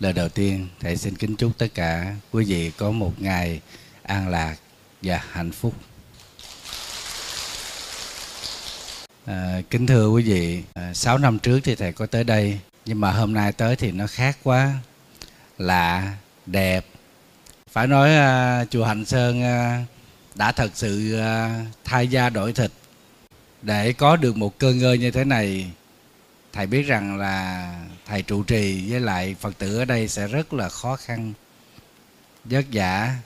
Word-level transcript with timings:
lời 0.00 0.12
đầu 0.12 0.28
tiên 0.28 0.68
thầy 0.80 0.96
xin 0.96 1.16
kính 1.16 1.36
chúc 1.36 1.58
tất 1.58 1.66
cả 1.74 2.14
quý 2.32 2.44
vị 2.44 2.70
có 2.76 2.90
một 2.90 3.12
ngày 3.18 3.60
an 4.02 4.28
lạc 4.28 4.56
và 5.02 5.20
hạnh 5.30 5.52
phúc. 5.52 5.74
À, 9.26 9.60
kính 9.70 9.86
thưa 9.86 10.08
quý 10.08 10.22
vị 10.22 10.62
à, 10.74 10.94
6 10.94 11.18
năm 11.18 11.38
trước 11.38 11.60
thì 11.64 11.74
thầy 11.74 11.92
có 11.92 12.06
tới 12.06 12.24
đây 12.24 12.58
nhưng 12.84 13.00
mà 13.00 13.12
hôm 13.12 13.34
nay 13.34 13.52
tới 13.52 13.76
thì 13.76 13.92
nó 13.92 14.06
khác 14.06 14.38
quá 14.42 14.72
lạ 15.58 16.16
đẹp. 16.46 16.86
Phải 17.70 17.86
nói 17.86 18.14
à, 18.16 18.64
chùa 18.64 18.84
Hạnh 18.84 19.04
Sơn 19.04 19.42
à, 19.42 19.84
đã 20.34 20.52
thật 20.52 20.70
sự 20.74 21.18
à, 21.18 21.64
thay 21.84 22.08
da 22.08 22.30
đổi 22.30 22.52
thịt. 22.52 22.70
Để 23.62 23.92
có 23.92 24.16
được 24.16 24.36
một 24.36 24.58
cơ 24.58 24.72
ngơi 24.72 24.98
như 24.98 25.10
thế 25.10 25.24
này 25.24 25.70
thầy 26.54 26.66
biết 26.66 26.82
rằng 26.82 27.18
là 27.18 27.70
thầy 28.06 28.22
trụ 28.22 28.42
trì 28.42 28.90
với 28.90 29.00
lại 29.00 29.36
phật 29.40 29.58
tử 29.58 29.78
ở 29.78 29.84
đây 29.84 30.08
sẽ 30.08 30.26
rất 30.26 30.52
là 30.52 30.68
khó 30.68 30.96
khăn, 30.96 31.32
vất 32.44 32.64
vả 32.72 33.16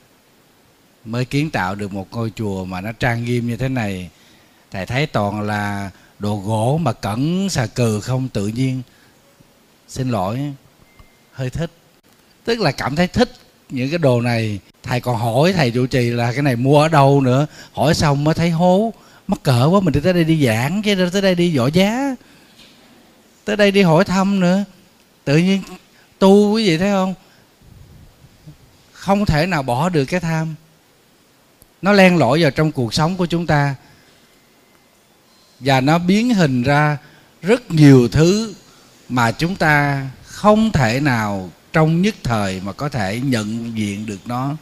mới 1.04 1.24
kiến 1.24 1.50
tạo 1.50 1.74
được 1.74 1.92
một 1.92 2.08
ngôi 2.10 2.32
chùa 2.36 2.64
mà 2.64 2.80
nó 2.80 2.92
trang 2.92 3.24
nghiêm 3.24 3.48
như 3.48 3.56
thế 3.56 3.68
này. 3.68 4.10
Thầy 4.70 4.86
thấy 4.86 5.06
toàn 5.06 5.40
là 5.40 5.90
đồ 6.18 6.36
gỗ 6.36 6.78
mà 6.82 6.92
cẩn 6.92 7.48
xà 7.50 7.66
cừ 7.66 8.00
không 8.00 8.28
tự 8.28 8.46
nhiên. 8.46 8.82
Xin 9.88 10.08
lỗi, 10.08 10.52
hơi 11.32 11.50
thích. 11.50 11.70
Tức 12.44 12.60
là 12.60 12.72
cảm 12.72 12.96
thấy 12.96 13.06
thích 13.06 13.32
những 13.68 13.90
cái 13.90 13.98
đồ 13.98 14.20
này. 14.20 14.58
Thầy 14.82 15.00
còn 15.00 15.16
hỏi 15.16 15.52
thầy 15.52 15.70
trụ 15.70 15.86
trì 15.86 16.10
là 16.10 16.32
cái 16.32 16.42
này 16.42 16.56
mua 16.56 16.82
ở 16.82 16.88
đâu 16.88 17.20
nữa. 17.20 17.46
Hỏi 17.72 17.94
xong 17.94 18.24
mới 18.24 18.34
thấy 18.34 18.50
hố, 18.50 18.92
mắc 19.26 19.42
cỡ 19.42 19.68
quá, 19.72 19.80
mình 19.80 19.92
đi 19.92 20.00
tới 20.00 20.12
đây 20.12 20.24
đi 20.24 20.46
giảng, 20.46 20.82
chứ 20.82 21.08
tới 21.12 21.22
đây 21.22 21.34
đi 21.34 21.56
võ 21.56 21.66
giá 21.66 22.14
tới 23.48 23.56
đây 23.56 23.70
đi 23.70 23.82
hỏi 23.82 24.04
thăm 24.04 24.40
nữa. 24.40 24.64
Tự 25.24 25.36
nhiên 25.36 25.62
tu 26.18 26.52
quý 26.52 26.66
vị 26.66 26.78
thấy 26.78 26.90
không? 26.90 27.14
Không 28.92 29.26
thể 29.26 29.46
nào 29.46 29.62
bỏ 29.62 29.88
được 29.88 30.04
cái 30.04 30.20
tham. 30.20 30.54
Nó 31.82 31.92
len 31.92 32.16
lỏi 32.16 32.42
vào 32.42 32.50
trong 32.50 32.72
cuộc 32.72 32.94
sống 32.94 33.16
của 33.16 33.26
chúng 33.26 33.46
ta. 33.46 33.74
Và 35.60 35.80
nó 35.80 35.98
biến 35.98 36.34
hình 36.34 36.62
ra 36.62 36.98
rất 37.42 37.70
nhiều 37.70 38.08
thứ 38.08 38.54
mà 39.08 39.32
chúng 39.32 39.56
ta 39.56 40.06
không 40.24 40.72
thể 40.72 41.00
nào 41.00 41.50
trong 41.72 42.02
nhất 42.02 42.14
thời 42.22 42.60
mà 42.60 42.72
có 42.72 42.88
thể 42.88 43.20
nhận 43.24 43.76
diện 43.78 44.06
được 44.06 44.20
nó. 44.26 44.56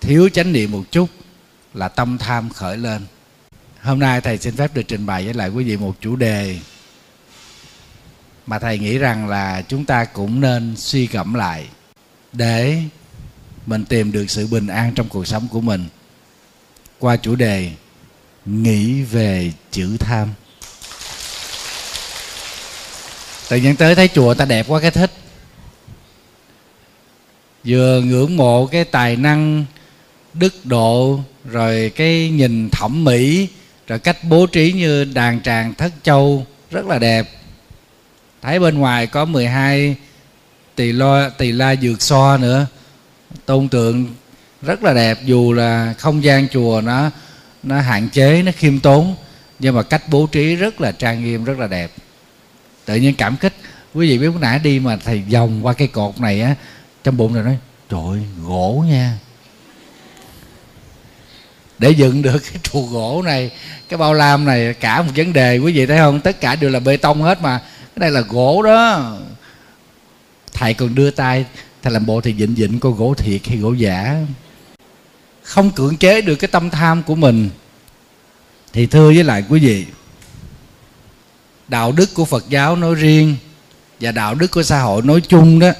Thiếu 0.00 0.28
chánh 0.28 0.52
niệm 0.52 0.72
một 0.72 0.84
chút 0.90 1.10
là 1.74 1.88
tâm 1.88 2.18
tham 2.18 2.50
khởi 2.50 2.76
lên. 2.76 3.02
Hôm 3.82 3.98
nay 3.98 4.20
thầy 4.20 4.38
xin 4.38 4.56
phép 4.56 4.74
được 4.74 4.82
trình 4.88 5.06
bày 5.06 5.24
với 5.24 5.34
lại 5.34 5.48
quý 5.48 5.64
vị 5.64 5.76
một 5.76 5.96
chủ 6.00 6.16
đề 6.16 6.58
mà 8.46 8.58
thầy 8.58 8.78
nghĩ 8.78 8.98
rằng 8.98 9.28
là 9.28 9.62
chúng 9.68 9.84
ta 9.84 10.04
cũng 10.04 10.40
nên 10.40 10.76
suy 10.76 11.06
gẫm 11.06 11.34
lại 11.34 11.66
để 12.32 12.82
mình 13.66 13.84
tìm 13.84 14.12
được 14.12 14.30
sự 14.30 14.46
bình 14.46 14.66
an 14.66 14.92
trong 14.94 15.08
cuộc 15.08 15.26
sống 15.26 15.48
của 15.50 15.60
mình. 15.60 15.84
Qua 16.98 17.16
chủ 17.16 17.36
đề 17.36 17.70
nghĩ 18.46 19.02
về 19.02 19.52
chữ 19.70 19.96
tham. 20.00 20.28
Tự 23.48 23.56
nhiên 23.56 23.76
tới 23.76 23.94
thấy 23.94 24.08
chùa 24.08 24.34
ta 24.34 24.44
đẹp 24.44 24.66
quá, 24.68 24.80
cái 24.80 24.90
thích. 24.90 25.10
Vừa 27.64 28.00
ngưỡng 28.00 28.36
mộ 28.36 28.66
cái 28.66 28.84
tài 28.84 29.16
năng, 29.16 29.64
đức 30.34 30.66
độ, 30.66 31.20
rồi 31.44 31.92
cái 31.96 32.30
nhìn 32.30 32.68
thẩm 32.70 33.04
mỹ, 33.04 33.48
rồi 33.86 33.98
cách 33.98 34.16
bố 34.24 34.46
trí 34.46 34.72
như 34.72 35.04
đàn 35.04 35.42
tràng 35.42 35.74
thất 35.74 35.92
châu, 36.02 36.46
rất 36.70 36.86
là 36.86 36.98
đẹp 36.98 37.28
thấy 38.42 38.58
bên 38.58 38.78
ngoài 38.78 39.06
có 39.06 39.24
12 39.24 39.96
tỳ 40.74 40.92
lo 40.92 41.28
tỳ 41.28 41.52
la 41.52 41.76
dược 41.76 42.02
so 42.02 42.36
nữa. 42.36 42.66
Tôn 43.46 43.68
tượng 43.68 44.14
rất 44.62 44.82
là 44.82 44.94
đẹp 44.94 45.18
dù 45.24 45.52
là 45.52 45.94
không 45.98 46.24
gian 46.24 46.48
chùa 46.48 46.80
nó 46.84 47.10
nó 47.62 47.80
hạn 47.80 48.08
chế 48.08 48.42
nó 48.42 48.52
khiêm 48.56 48.80
tốn 48.80 49.16
nhưng 49.58 49.74
mà 49.74 49.82
cách 49.82 50.02
bố 50.10 50.26
trí 50.26 50.56
rất 50.56 50.80
là 50.80 50.92
trang 50.92 51.24
nghiêm 51.24 51.44
rất 51.44 51.58
là 51.58 51.66
đẹp. 51.66 51.90
Tự 52.84 52.96
nhiên 52.96 53.14
cảm 53.14 53.36
kích. 53.36 53.52
Quý 53.94 54.08
vị 54.08 54.18
biết 54.18 54.26
lúc 54.26 54.40
nãy 54.40 54.58
đi 54.58 54.78
mà 54.78 54.96
thầy 54.96 55.22
vòng 55.32 55.66
qua 55.66 55.72
cái 55.72 55.88
cột 55.88 56.20
này 56.20 56.40
á 56.40 56.54
trong 57.04 57.16
bụng 57.16 57.34
rồi 57.34 57.44
nói 57.44 57.58
trời 57.88 58.00
ơi, 58.10 58.20
gỗ 58.42 58.84
nha. 58.88 59.18
Để 61.78 61.90
dựng 61.90 62.22
được 62.22 62.38
cái 62.38 62.60
trụ 62.62 62.86
gỗ 62.86 63.22
này 63.22 63.50
cái 63.88 63.98
bao 63.98 64.14
lam 64.14 64.44
này 64.44 64.74
cả 64.74 65.02
một 65.02 65.12
vấn 65.16 65.32
đề 65.32 65.58
quý 65.58 65.72
vị 65.72 65.86
thấy 65.86 65.98
không? 65.98 66.20
Tất 66.20 66.40
cả 66.40 66.56
đều 66.56 66.70
là 66.70 66.80
bê 66.80 66.96
tông 66.96 67.22
hết 67.22 67.42
mà 67.42 67.60
cái 67.96 68.00
này 68.00 68.10
là 68.10 68.20
gỗ 68.20 68.62
đó. 68.62 69.16
Thầy 70.52 70.74
còn 70.74 70.94
đưa 70.94 71.10
tay, 71.10 71.46
thầy 71.82 71.92
làm 71.92 72.06
bộ 72.06 72.20
thì 72.20 72.34
dịnh 72.38 72.54
dịnh 72.56 72.80
coi 72.80 72.92
gỗ 72.92 73.14
thiệt 73.14 73.46
hay 73.46 73.56
gỗ 73.56 73.72
giả. 73.72 74.26
Không 75.42 75.70
cưỡng 75.70 75.96
chế 75.96 76.20
được 76.20 76.36
cái 76.36 76.48
tâm 76.48 76.70
tham 76.70 77.02
của 77.02 77.14
mình. 77.14 77.50
Thì 78.72 78.86
thưa 78.86 79.06
với 79.06 79.24
lại 79.24 79.44
quý 79.48 79.60
vị, 79.60 79.86
đạo 81.68 81.92
đức 81.92 82.14
của 82.14 82.24
phật 82.24 82.44
giáo 82.48 82.76
nói 82.76 82.94
riêng 82.94 83.36
và 84.00 84.12
đạo 84.12 84.34
đức 84.34 84.50
của 84.50 84.62
xã 84.62 84.80
hội 84.80 85.02
nói 85.02 85.20
chung 85.20 85.58
đó, 85.58 85.70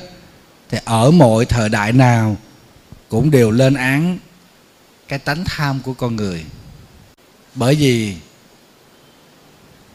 thì 0.69 0.79
ở 0.85 1.11
mọi 1.11 1.45
thời 1.45 1.69
đại 1.69 1.93
nào 1.93 2.37
cũng 3.09 3.31
đều 3.31 3.51
lên 3.51 3.75
án 3.75 4.19
cái 5.09 5.19
tánh 5.19 5.45
tham 5.45 5.81
của 5.81 5.95
con 5.95 6.17
người. 6.17 6.45
Bởi 7.55 7.75
vì 7.75 8.15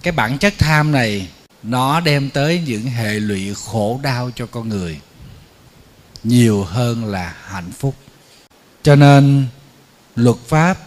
cái 0.02 0.12
bản 0.12 0.38
chất 0.38 0.54
tham 0.58 0.92
này 0.92 1.28
nó 1.64 2.00
đem 2.00 2.30
tới 2.30 2.64
những 2.66 2.84
hệ 2.84 3.14
lụy 3.14 3.54
khổ 3.66 4.00
đau 4.04 4.32
cho 4.36 4.46
con 4.46 4.70
người, 4.70 5.00
nhiều 6.24 6.64
hơn 6.64 7.06
là 7.06 7.36
hạnh 7.46 7.72
phúc. 7.72 7.96
Cho 8.84 8.96
nên, 8.96 9.46
luật 10.16 10.38
pháp 10.48 10.78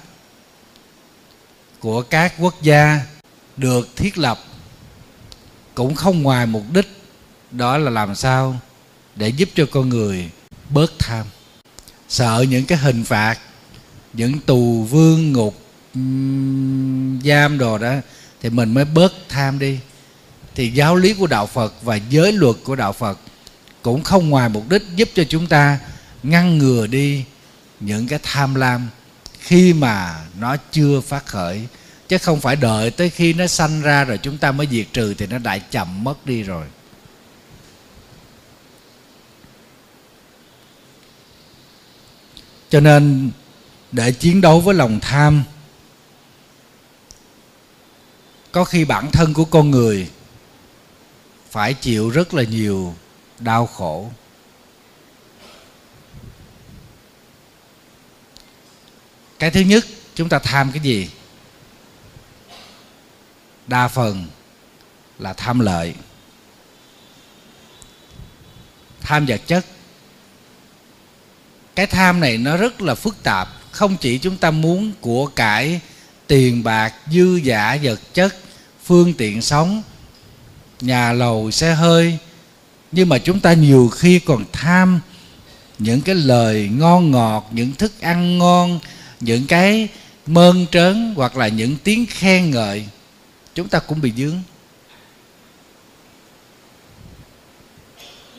của 1.81 2.03
các 2.03 2.35
quốc 2.39 2.62
gia 2.62 3.01
được 3.57 3.89
thiết 3.97 4.19
lập 4.19 4.39
cũng 5.75 5.95
không 5.95 6.23
ngoài 6.23 6.47
mục 6.47 6.65
đích, 6.73 6.89
đó 7.51 7.79
là 7.79 7.91
làm 7.91 8.15
sao 8.15 8.61
để 9.17 9.29
giúp 9.29 9.49
cho 9.55 9.67
con 9.71 9.89
người 9.89 10.31
bớt 10.71 10.93
tham. 10.99 11.27
Sợ 12.09 12.45
những 12.49 12.65
cái 12.65 12.79
hình 12.79 13.05
phạt, 13.05 13.39
những 14.12 14.41
tù 14.41 14.83
vương 14.85 15.33
ngục 15.33 15.55
giam 17.25 17.59
đồ 17.59 17.79
đó, 17.79 17.95
thì 18.43 18.51
mình 18.51 18.75
mới 18.75 18.85
bớt 18.85 19.12
tham 19.29 19.59
đi 19.59 19.79
thì 20.54 20.69
giáo 20.69 20.97
lý 20.97 21.15
của 21.15 21.26
đạo 21.26 21.47
phật 21.47 21.75
và 21.82 21.97
giới 21.97 22.32
luật 22.32 22.56
của 22.65 22.76
đạo 22.76 22.92
phật 22.92 23.19
cũng 23.82 24.03
không 24.03 24.31
ngoài 24.31 24.48
mục 24.48 24.69
đích 24.69 24.82
giúp 24.97 25.09
cho 25.15 25.25
chúng 25.28 25.47
ta 25.47 25.78
ngăn 26.22 26.59
ngừa 26.59 26.87
đi 26.87 27.25
những 27.81 28.09
cái 28.09 28.19
tham 28.22 28.54
lam 28.54 28.88
khi 29.38 29.72
mà 29.72 30.25
nó 30.38 30.56
chưa 30.72 31.00
phát 31.00 31.26
khởi. 31.26 31.66
Chứ 32.09 32.19
không 32.19 32.41
phải 32.41 32.56
đợi 32.56 32.91
tới 32.91 33.10
khi 33.10 33.32
nó 33.32 33.47
sanh 33.47 33.82
ra 33.82 34.04
rồi 34.04 34.19
chúng 34.19 34.38
ta 34.38 34.53
mới 34.53 34.66
diệt 34.70 34.87
trừ 34.93 35.14
thì 35.19 35.26
nó 35.26 35.38
đã 35.38 35.59
chậm 35.59 36.04
mất 36.04 36.26
đi 36.26 36.43
rồi. 36.43 36.66
Cho 42.70 42.81
nên 42.81 43.31
để 43.93 44.12
chiến 44.12 44.41
đấu 44.41 44.60
với 44.60 44.75
lòng 44.75 45.00
tham, 45.00 45.44
có 48.53 48.64
khi 48.64 48.84
bản 48.84 49.10
thân 49.10 49.34
của 49.34 49.44
con 49.44 49.70
người 49.70 50.09
phải 51.54 51.75
chịu 51.75 52.10
rất 52.10 52.34
là 52.34 52.42
nhiều 52.42 52.94
đau 53.38 53.66
khổ. 53.66 54.10
Cái 59.38 59.50
thứ 59.50 59.60
nhất, 59.60 59.87
chúng 60.14 60.28
ta 60.28 60.38
tham 60.38 60.72
cái 60.72 60.82
gì? 60.82 61.10
Đa 63.66 63.88
phần 63.88 64.26
là 65.19 65.32
tham 65.32 65.60
lợi. 65.60 65.94
Tham 69.00 69.26
vật 69.26 69.40
chất. 69.46 69.67
Cái 71.75 71.87
tham 71.87 72.20
này 72.20 72.38
nó 72.38 72.56
rất 72.56 72.81
là 72.81 72.94
phức 72.94 73.23
tạp. 73.23 73.49
Không 73.70 73.96
chỉ 73.96 74.19
chúng 74.19 74.37
ta 74.37 74.50
muốn 74.50 74.93
của 75.00 75.26
cải 75.26 75.81
tiền 76.26 76.62
bạc, 76.62 76.94
dư 77.11 77.37
giả 77.37 77.79
vật 77.82 78.00
chất, 78.14 78.37
phương 78.84 79.14
tiện 79.14 79.43
sống 79.43 79.82
nhà 80.81 81.12
lầu 81.12 81.50
xe 81.50 81.75
hơi. 81.75 82.19
Nhưng 82.93 83.09
mà 83.09 83.19
chúng 83.19 83.41
ta 83.41 83.53
nhiều 83.53 83.88
khi 83.88 84.19
còn 84.19 84.44
tham 84.53 85.00
những 85.79 86.00
cái 86.00 86.15
lời 86.15 86.71
ngon 86.73 87.11
ngọt, 87.11 87.49
những 87.50 87.73
thức 87.73 88.00
ăn 88.00 88.38
ngon, 88.38 88.81
những 89.21 89.47
cái 89.47 89.88
mơn 90.26 90.67
trớn 90.71 91.15
hoặc 91.17 91.37
là 91.37 91.49
những 91.49 91.76
tiếng 91.85 92.06
khen 92.06 92.50
ngợi, 92.50 92.87
chúng 93.55 93.69
ta 93.69 93.79
cũng 93.79 94.00
bị 94.00 94.12
dướng. 94.17 94.43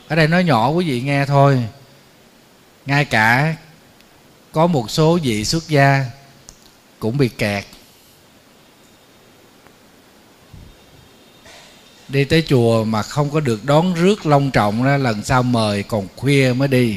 Ở 0.08 0.16
đây 0.16 0.28
nói 0.28 0.44
nhỏ 0.44 0.68
quý 0.68 0.84
vị 0.88 1.00
nghe 1.00 1.26
thôi. 1.26 1.64
Ngay 2.86 3.04
cả 3.04 3.56
có 4.52 4.66
một 4.66 4.90
số 4.90 5.18
vị 5.22 5.44
xuất 5.44 5.68
gia 5.68 6.04
cũng 6.98 7.18
bị 7.18 7.28
kẹt. 7.28 7.64
Đi 12.08 12.24
tới 12.24 12.42
chùa 12.46 12.84
mà 12.84 13.02
không 13.02 13.30
có 13.30 13.40
được 13.40 13.64
đón 13.64 13.94
rước 13.94 14.26
long 14.26 14.50
trọng 14.50 14.84
đó, 14.84 14.96
lần 14.96 15.24
sau 15.24 15.42
mời 15.42 15.82
còn 15.82 16.08
khuya 16.16 16.52
mới 16.52 16.68
đi. 16.68 16.96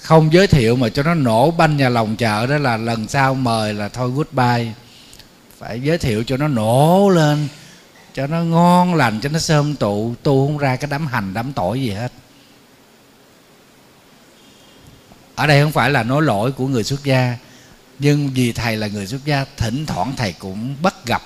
Không 0.00 0.32
giới 0.32 0.46
thiệu 0.46 0.76
mà 0.76 0.88
cho 0.88 1.02
nó 1.02 1.14
nổ 1.14 1.50
banh 1.50 1.76
nhà 1.76 1.88
lòng 1.88 2.16
chợ 2.16 2.46
đó 2.46 2.58
là 2.58 2.76
lần 2.76 3.08
sau 3.08 3.34
mời 3.34 3.74
là 3.74 3.88
thôi 3.88 4.10
goodbye. 4.14 4.72
Phải 5.58 5.80
giới 5.80 5.98
thiệu 5.98 6.24
cho 6.26 6.36
nó 6.36 6.48
nổ 6.48 7.10
lên, 7.14 7.48
cho 8.14 8.26
nó 8.26 8.42
ngon 8.42 8.94
lành, 8.94 9.20
cho 9.20 9.28
nó 9.28 9.38
sơm 9.38 9.76
tụ. 9.76 10.14
Tu 10.22 10.46
không 10.46 10.58
ra 10.58 10.76
cái 10.76 10.90
đám 10.90 11.06
hành, 11.06 11.34
đám 11.34 11.52
tỏi 11.52 11.80
gì 11.80 11.90
hết. 11.90 12.12
Ở 15.34 15.46
đây 15.46 15.62
không 15.62 15.72
phải 15.72 15.90
là 15.90 16.02
nói 16.02 16.22
lỗi 16.22 16.52
của 16.52 16.66
người 16.66 16.84
xuất 16.84 17.04
gia, 17.04 17.36
nhưng 17.98 18.30
vì 18.34 18.52
thầy 18.52 18.76
là 18.76 18.86
người 18.86 19.06
xuất 19.06 19.24
gia, 19.24 19.44
thỉnh 19.56 19.86
thoảng 19.86 20.12
thầy 20.16 20.32
cũng 20.32 20.76
bắt 20.82 21.06
gặp 21.06 21.22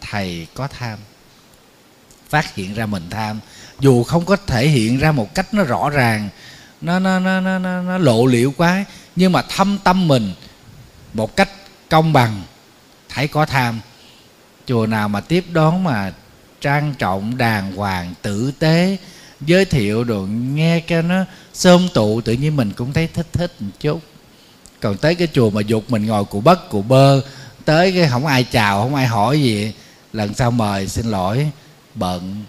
thầy 0.00 0.46
có 0.54 0.68
tham. 0.68 0.98
Phát 2.28 2.54
hiện 2.54 2.74
ra 2.74 2.86
mình 2.86 3.10
tham. 3.10 3.40
Dù 3.80 4.02
không 4.04 4.24
có 4.24 4.36
thể 4.36 4.68
hiện 4.68 4.98
ra 4.98 5.12
một 5.12 5.34
cách 5.34 5.54
nó 5.54 5.64
rõ 5.64 5.90
ràng 5.90 6.28
nó 6.80 6.98
nó 6.98 7.18
nó 7.18 7.40
nó, 7.40 7.58
nó, 7.58 7.82
nó 7.82 7.98
lộ 7.98 8.26
liễu 8.26 8.52
quá 8.56 8.84
nhưng 9.16 9.32
mà 9.32 9.42
thâm 9.42 9.78
tâm 9.84 10.08
mình 10.08 10.32
một 11.14 11.36
cách 11.36 11.48
công 11.88 12.12
bằng 12.12 12.42
thấy 13.08 13.28
có 13.28 13.46
tham. 13.46 13.80
Chùa 14.66 14.86
nào 14.86 15.08
mà 15.08 15.20
tiếp 15.20 15.44
đón 15.52 15.84
mà 15.84 16.12
trang 16.60 16.94
trọng 16.98 17.36
đàng 17.36 17.76
hoàng 17.76 18.14
tử 18.22 18.52
tế 18.58 18.96
giới 19.40 19.64
thiệu 19.64 20.04
đồ 20.04 20.20
nghe 20.30 20.80
cho 20.80 21.02
nó 21.02 21.24
sơm 21.54 21.88
tụ 21.94 22.20
tự 22.20 22.32
nhiên 22.32 22.56
mình 22.56 22.72
cũng 22.76 22.92
thấy 22.92 23.08
thích 23.14 23.26
thích 23.32 23.52
một 23.60 23.70
chút. 23.80 24.00
Còn 24.80 24.96
tới 24.96 25.14
cái 25.14 25.28
chùa 25.32 25.50
mà 25.50 25.60
dục 25.60 25.90
mình 25.90 26.06
ngồi 26.06 26.24
cụ 26.24 26.40
bất 26.40 26.70
cụ 26.70 26.82
bơ 26.82 27.20
tới 27.64 27.92
cái 27.92 28.08
không 28.08 28.26
ai 28.26 28.44
chào 28.44 28.82
không 28.82 28.94
ai 28.94 29.06
hỏi 29.06 29.42
gì 29.42 29.72
lần 30.12 30.34
sau 30.34 30.50
mời 30.50 30.88
xin 30.88 31.06
lỗi, 31.06 31.50
bận. 31.94 32.44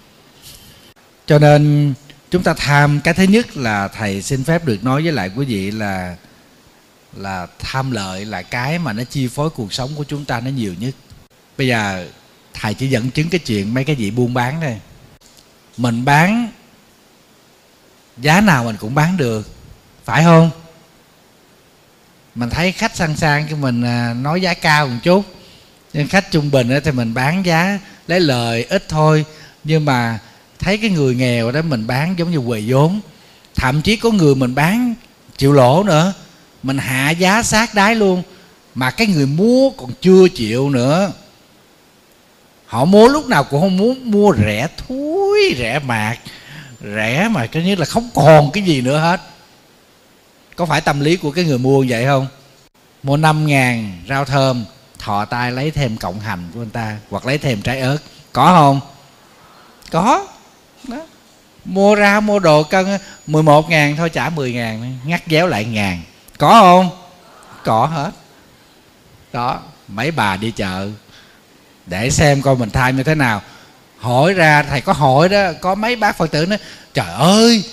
Cho 1.26 1.40
nên, 1.40 1.94
chúng 2.32 2.44
ta 2.44 2.54
tham, 2.54 3.02
cái 3.04 3.14
thứ 3.14 3.24
nhất 3.24 3.58
là 3.58 3.88
thầy 3.88 4.22
xin 4.22 4.44
phép 4.44 4.66
được 4.66 4.84
nói 4.84 5.04
với 5.04 5.12
lại 5.12 5.32
quý 5.36 5.46
vị 5.46 5.72
là 5.72 6.16
là 7.16 7.48
tham 7.60 7.92
lợi 7.92 8.26
là 8.26 8.42
cái 8.42 8.80
mà 8.80 8.94
nó 8.94 9.04
chi 9.04 9.28
phối 9.28 9.50
cuộc 9.50 9.74
sống 9.74 9.90
của 9.96 10.04
chúng 10.04 10.26
ta 10.26 10.40
nó 10.40 10.50
nhiều 10.50 10.74
nhất. 10.80 10.96
Bây 11.58 11.68
giờ, 11.68 12.08
thầy 12.54 12.74
chỉ 12.74 12.88
dẫn 12.88 13.12
chứng 13.12 13.30
cái 13.30 13.40
chuyện 13.40 13.74
mấy 13.74 13.84
cái 13.84 13.96
gì 13.96 14.12
buôn 14.12 14.34
bán 14.34 14.62
thôi. 14.62 14.80
Mình 15.78 16.06
bán, 16.06 16.50
giá 18.18 18.42
nào 18.42 18.64
mình 18.64 18.76
cũng 18.80 18.96
bán 18.96 19.18
được, 19.18 19.50
phải 20.06 20.24
không? 20.24 20.52
Mình 22.36 22.50
thấy 22.50 22.72
khách 22.72 22.96
sang 22.96 23.16
sang 23.16 23.48
cho 23.50 23.56
mình 23.56 23.84
à, 23.84 24.14
nói 24.14 24.42
giá 24.42 24.54
cao 24.54 24.88
một 24.88 24.98
chút 25.04 25.26
nhưng 26.00 26.08
khách 26.08 26.32
trung 26.32 26.52
bình 26.52 26.70
thì 26.84 26.92
mình 26.92 27.14
bán 27.14 27.46
giá 27.46 27.80
lấy 28.08 28.20
lời 28.20 28.66
ít 28.70 28.90
thôi. 28.90 29.26
Nhưng 29.64 29.86
mà 29.86 30.20
thấy 30.60 30.78
cái 30.78 30.90
người 30.90 31.16
nghèo 31.16 31.52
đó 31.52 31.62
mình 31.62 31.88
bán 31.88 32.16
giống 32.18 32.32
như 32.32 32.42
quầy 32.48 32.64
vốn. 32.68 33.00
Thậm 33.56 33.82
chí 33.82 33.96
có 33.96 34.12
người 34.12 34.36
mình 34.36 34.56
bán 34.56 34.94
chịu 35.38 35.54
lỗ 35.54 35.84
nữa. 35.84 36.14
Mình 36.64 36.78
hạ 36.78 37.10
giá 37.10 37.44
sát 37.44 37.74
đáy 37.74 37.96
luôn. 37.96 38.24
Mà 38.76 38.92
cái 38.92 39.08
người 39.08 39.26
mua 39.26 39.70
còn 39.70 39.92
chưa 40.02 40.28
chịu 40.30 40.70
nữa. 40.70 41.12
Họ 42.66 42.86
mua 42.86 43.08
lúc 43.08 43.28
nào 43.28 43.44
cũng 43.44 43.62
không 43.62 43.78
muốn 43.78 44.12
mua, 44.12 44.36
rẻ 44.36 44.68
thúi, 44.78 45.56
rẻ 45.58 45.80
mạt. 45.80 46.20
Rẻ 46.82 47.30
mà 47.32 47.48
cái 47.48 47.64
như 47.64 47.76
là 47.76 47.86
không 47.86 48.10
còn 48.14 48.52
cái 48.52 48.64
gì 48.64 48.82
nữa 48.82 48.98
hết. 48.98 49.22
Có 50.56 50.66
phải 50.66 50.82
tâm 50.82 51.00
lý 51.00 51.16
của 51.18 51.32
cái 51.32 51.46
người 51.46 51.58
mua 51.58 51.86
vậy 51.90 52.06
không? 52.06 52.28
Mua 53.04 53.18
năm 53.18 53.48
ngàn 53.48 54.02
rau 54.10 54.26
thơm 54.26 54.66
thò 55.00 55.26
tay 55.26 55.52
lấy 55.52 55.72
thêm 55.72 55.98
cộng 55.98 56.20
hành 56.20 56.50
của 56.54 56.60
người 56.60 56.70
ta, 56.74 56.98
hoặc 57.10 57.26
lấy 57.26 57.38
thêm 57.38 57.62
trái 57.62 57.80
ớt. 57.80 57.98
Có 58.34 58.46
không? 58.46 58.82
Có. 59.92 60.28
Đó. 60.84 60.98
mua 61.66 61.96
ra, 61.96 62.20
mua 62.20 62.40
đồ 62.40 62.64
cân 62.64 62.86
11 63.28 63.70
ngàn 63.70 63.96
thôi, 63.96 64.10
trả 64.10 64.30
10 64.30 64.54
ngàn 64.54 65.00
ngắt 65.06 65.22
déo 65.28 65.48
lại 65.48 65.66
ngàn. 65.66 66.02
Có 66.38 66.50
không? 66.62 66.90
Có 67.64 67.86
hết. 67.86 68.12
Đó. 69.34 69.60
Mấy 69.88 70.12
bà 70.12 70.38
đi 70.38 70.52
chợ, 70.52 70.90
để 71.86 72.10
xem 72.10 72.42
coi 72.42 72.56
mình 72.56 72.70
tham 72.70 72.98
như 72.98 73.04
thế 73.04 73.16
nào. 73.16 73.42
Hỏi 73.98 74.34
ra, 74.34 74.64
thầy 74.64 74.82
có 74.82 74.94
hỏi 74.94 75.30
đó, 75.30 75.52
có 75.62 75.76
mấy 75.76 75.96
bác 75.96 76.18
phật 76.18 76.32
tử 76.32 76.46
nói, 76.46 76.58
trời 76.94 77.14
ơi, 77.14 77.64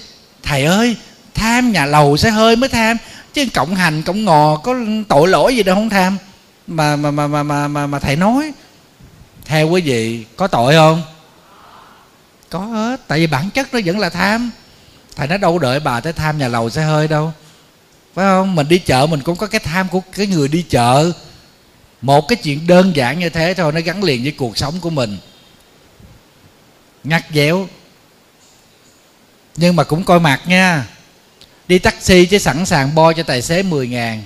thầy 0.42 0.64
ơi, 0.64 0.96
tham 1.34 1.72
nhà 1.72 1.86
lầu 1.86 2.16
sẽ 2.16 2.30
hơi 2.30 2.56
mới 2.56 2.68
tham, 2.68 2.96
chứ 3.32 3.46
cộng 3.54 3.74
hành, 3.74 4.02
cộng 4.02 4.24
ngò 4.24 4.56
có 4.56 4.74
tội 5.08 5.28
lỗi 5.28 5.56
gì 5.56 5.62
đâu 5.62 5.74
không 5.74 5.90
tham 5.90 6.18
mà 6.66 6.96
mà 6.96 7.10
mà 7.10 7.26
mà 7.26 7.42
mà 7.42 7.68
mà, 7.68 7.86
mà 7.86 7.98
thầy 7.98 8.16
nói 8.16 8.52
theo 9.44 9.68
quý 9.68 9.80
vị 9.80 10.24
có 10.36 10.46
tội 10.46 10.74
không? 10.74 11.02
Có 12.50 12.58
hết 12.58 13.00
tại 13.08 13.18
vì 13.18 13.26
bản 13.26 13.50
chất 13.50 13.74
nó 13.74 13.80
vẫn 13.84 13.98
là 13.98 14.10
tham. 14.10 14.50
Thầy 15.16 15.28
nói 15.28 15.38
đâu 15.38 15.58
đợi 15.58 15.80
bà 15.80 16.00
tới 16.00 16.12
tham 16.12 16.38
nhà 16.38 16.48
lầu 16.48 16.70
xe 16.70 16.82
hơi 16.82 17.08
đâu. 17.08 17.32
Phải 18.14 18.24
không? 18.24 18.54
Mình 18.54 18.68
đi 18.68 18.78
chợ 18.78 19.06
mình 19.06 19.20
cũng 19.20 19.36
có 19.36 19.46
cái 19.46 19.60
tham 19.60 19.88
của 19.88 20.00
cái 20.12 20.26
người 20.26 20.48
đi 20.48 20.62
chợ. 20.62 21.12
Một 22.02 22.28
cái 22.28 22.36
chuyện 22.36 22.66
đơn 22.66 22.96
giản 22.96 23.18
như 23.18 23.28
thế 23.28 23.54
thôi 23.54 23.72
nó 23.72 23.80
gắn 23.80 24.04
liền 24.04 24.22
với 24.22 24.32
cuộc 24.32 24.58
sống 24.58 24.80
của 24.80 24.90
mình. 24.90 25.18
Ngắt 27.04 27.24
dẻo. 27.34 27.68
Nhưng 29.56 29.76
mà 29.76 29.84
cũng 29.84 30.04
coi 30.04 30.20
mặt 30.20 30.40
nha. 30.46 30.86
Đi 31.68 31.78
taxi 31.78 32.26
chứ 32.26 32.38
sẵn 32.38 32.66
sàng 32.66 32.94
bo 32.94 33.12
cho 33.12 33.22
tài 33.22 33.42
xế 33.42 33.62
10 33.62 33.88
ngàn. 33.88 34.24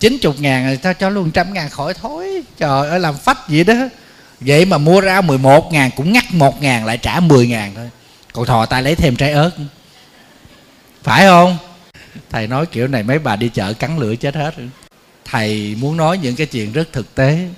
90 0.00 0.34
ngàn 0.38 0.66
thì 0.70 0.76
tao 0.76 0.94
cho 0.94 1.08
luôn 1.08 1.30
trăm 1.30 1.52
ngàn 1.54 1.70
khỏi 1.70 1.94
thối. 1.94 2.42
Trời 2.58 2.88
ơi, 2.88 3.00
làm 3.00 3.16
phách 3.16 3.48
vậy 3.48 3.64
đó. 3.64 3.74
Vậy 4.40 4.64
mà 4.64 4.78
mua 4.78 5.00
ra 5.00 5.20
11 5.20 5.72
ngàn 5.72 5.90
cũng 5.96 6.12
ngắt 6.12 6.34
1 6.34 6.62
ngàn 6.62 6.84
lại 6.84 6.98
trả 6.98 7.20
10 7.20 7.46
ngàn 7.46 7.72
thôi. 7.74 7.90
Còn 8.32 8.46
thò 8.46 8.66
tay 8.66 8.82
lấy 8.82 8.94
thêm 8.94 9.16
trái 9.16 9.32
ớt. 9.32 9.50
Phải 11.02 11.26
không? 11.26 11.56
Thầy 12.30 12.46
nói 12.46 12.66
kiểu 12.66 12.88
này 12.88 13.02
mấy 13.02 13.18
bà 13.18 13.36
đi 13.36 13.48
chợ 13.48 13.72
cắn 13.72 13.98
lưỡi 13.98 14.16
chết 14.16 14.34
hết. 14.34 14.54
Thầy 15.24 15.76
muốn 15.80 15.96
nói 15.96 16.18
những 16.18 16.36
cái 16.36 16.46
chuyện 16.46 16.72
rất 16.72 16.92
thực 16.92 17.14
tế. 17.14 17.48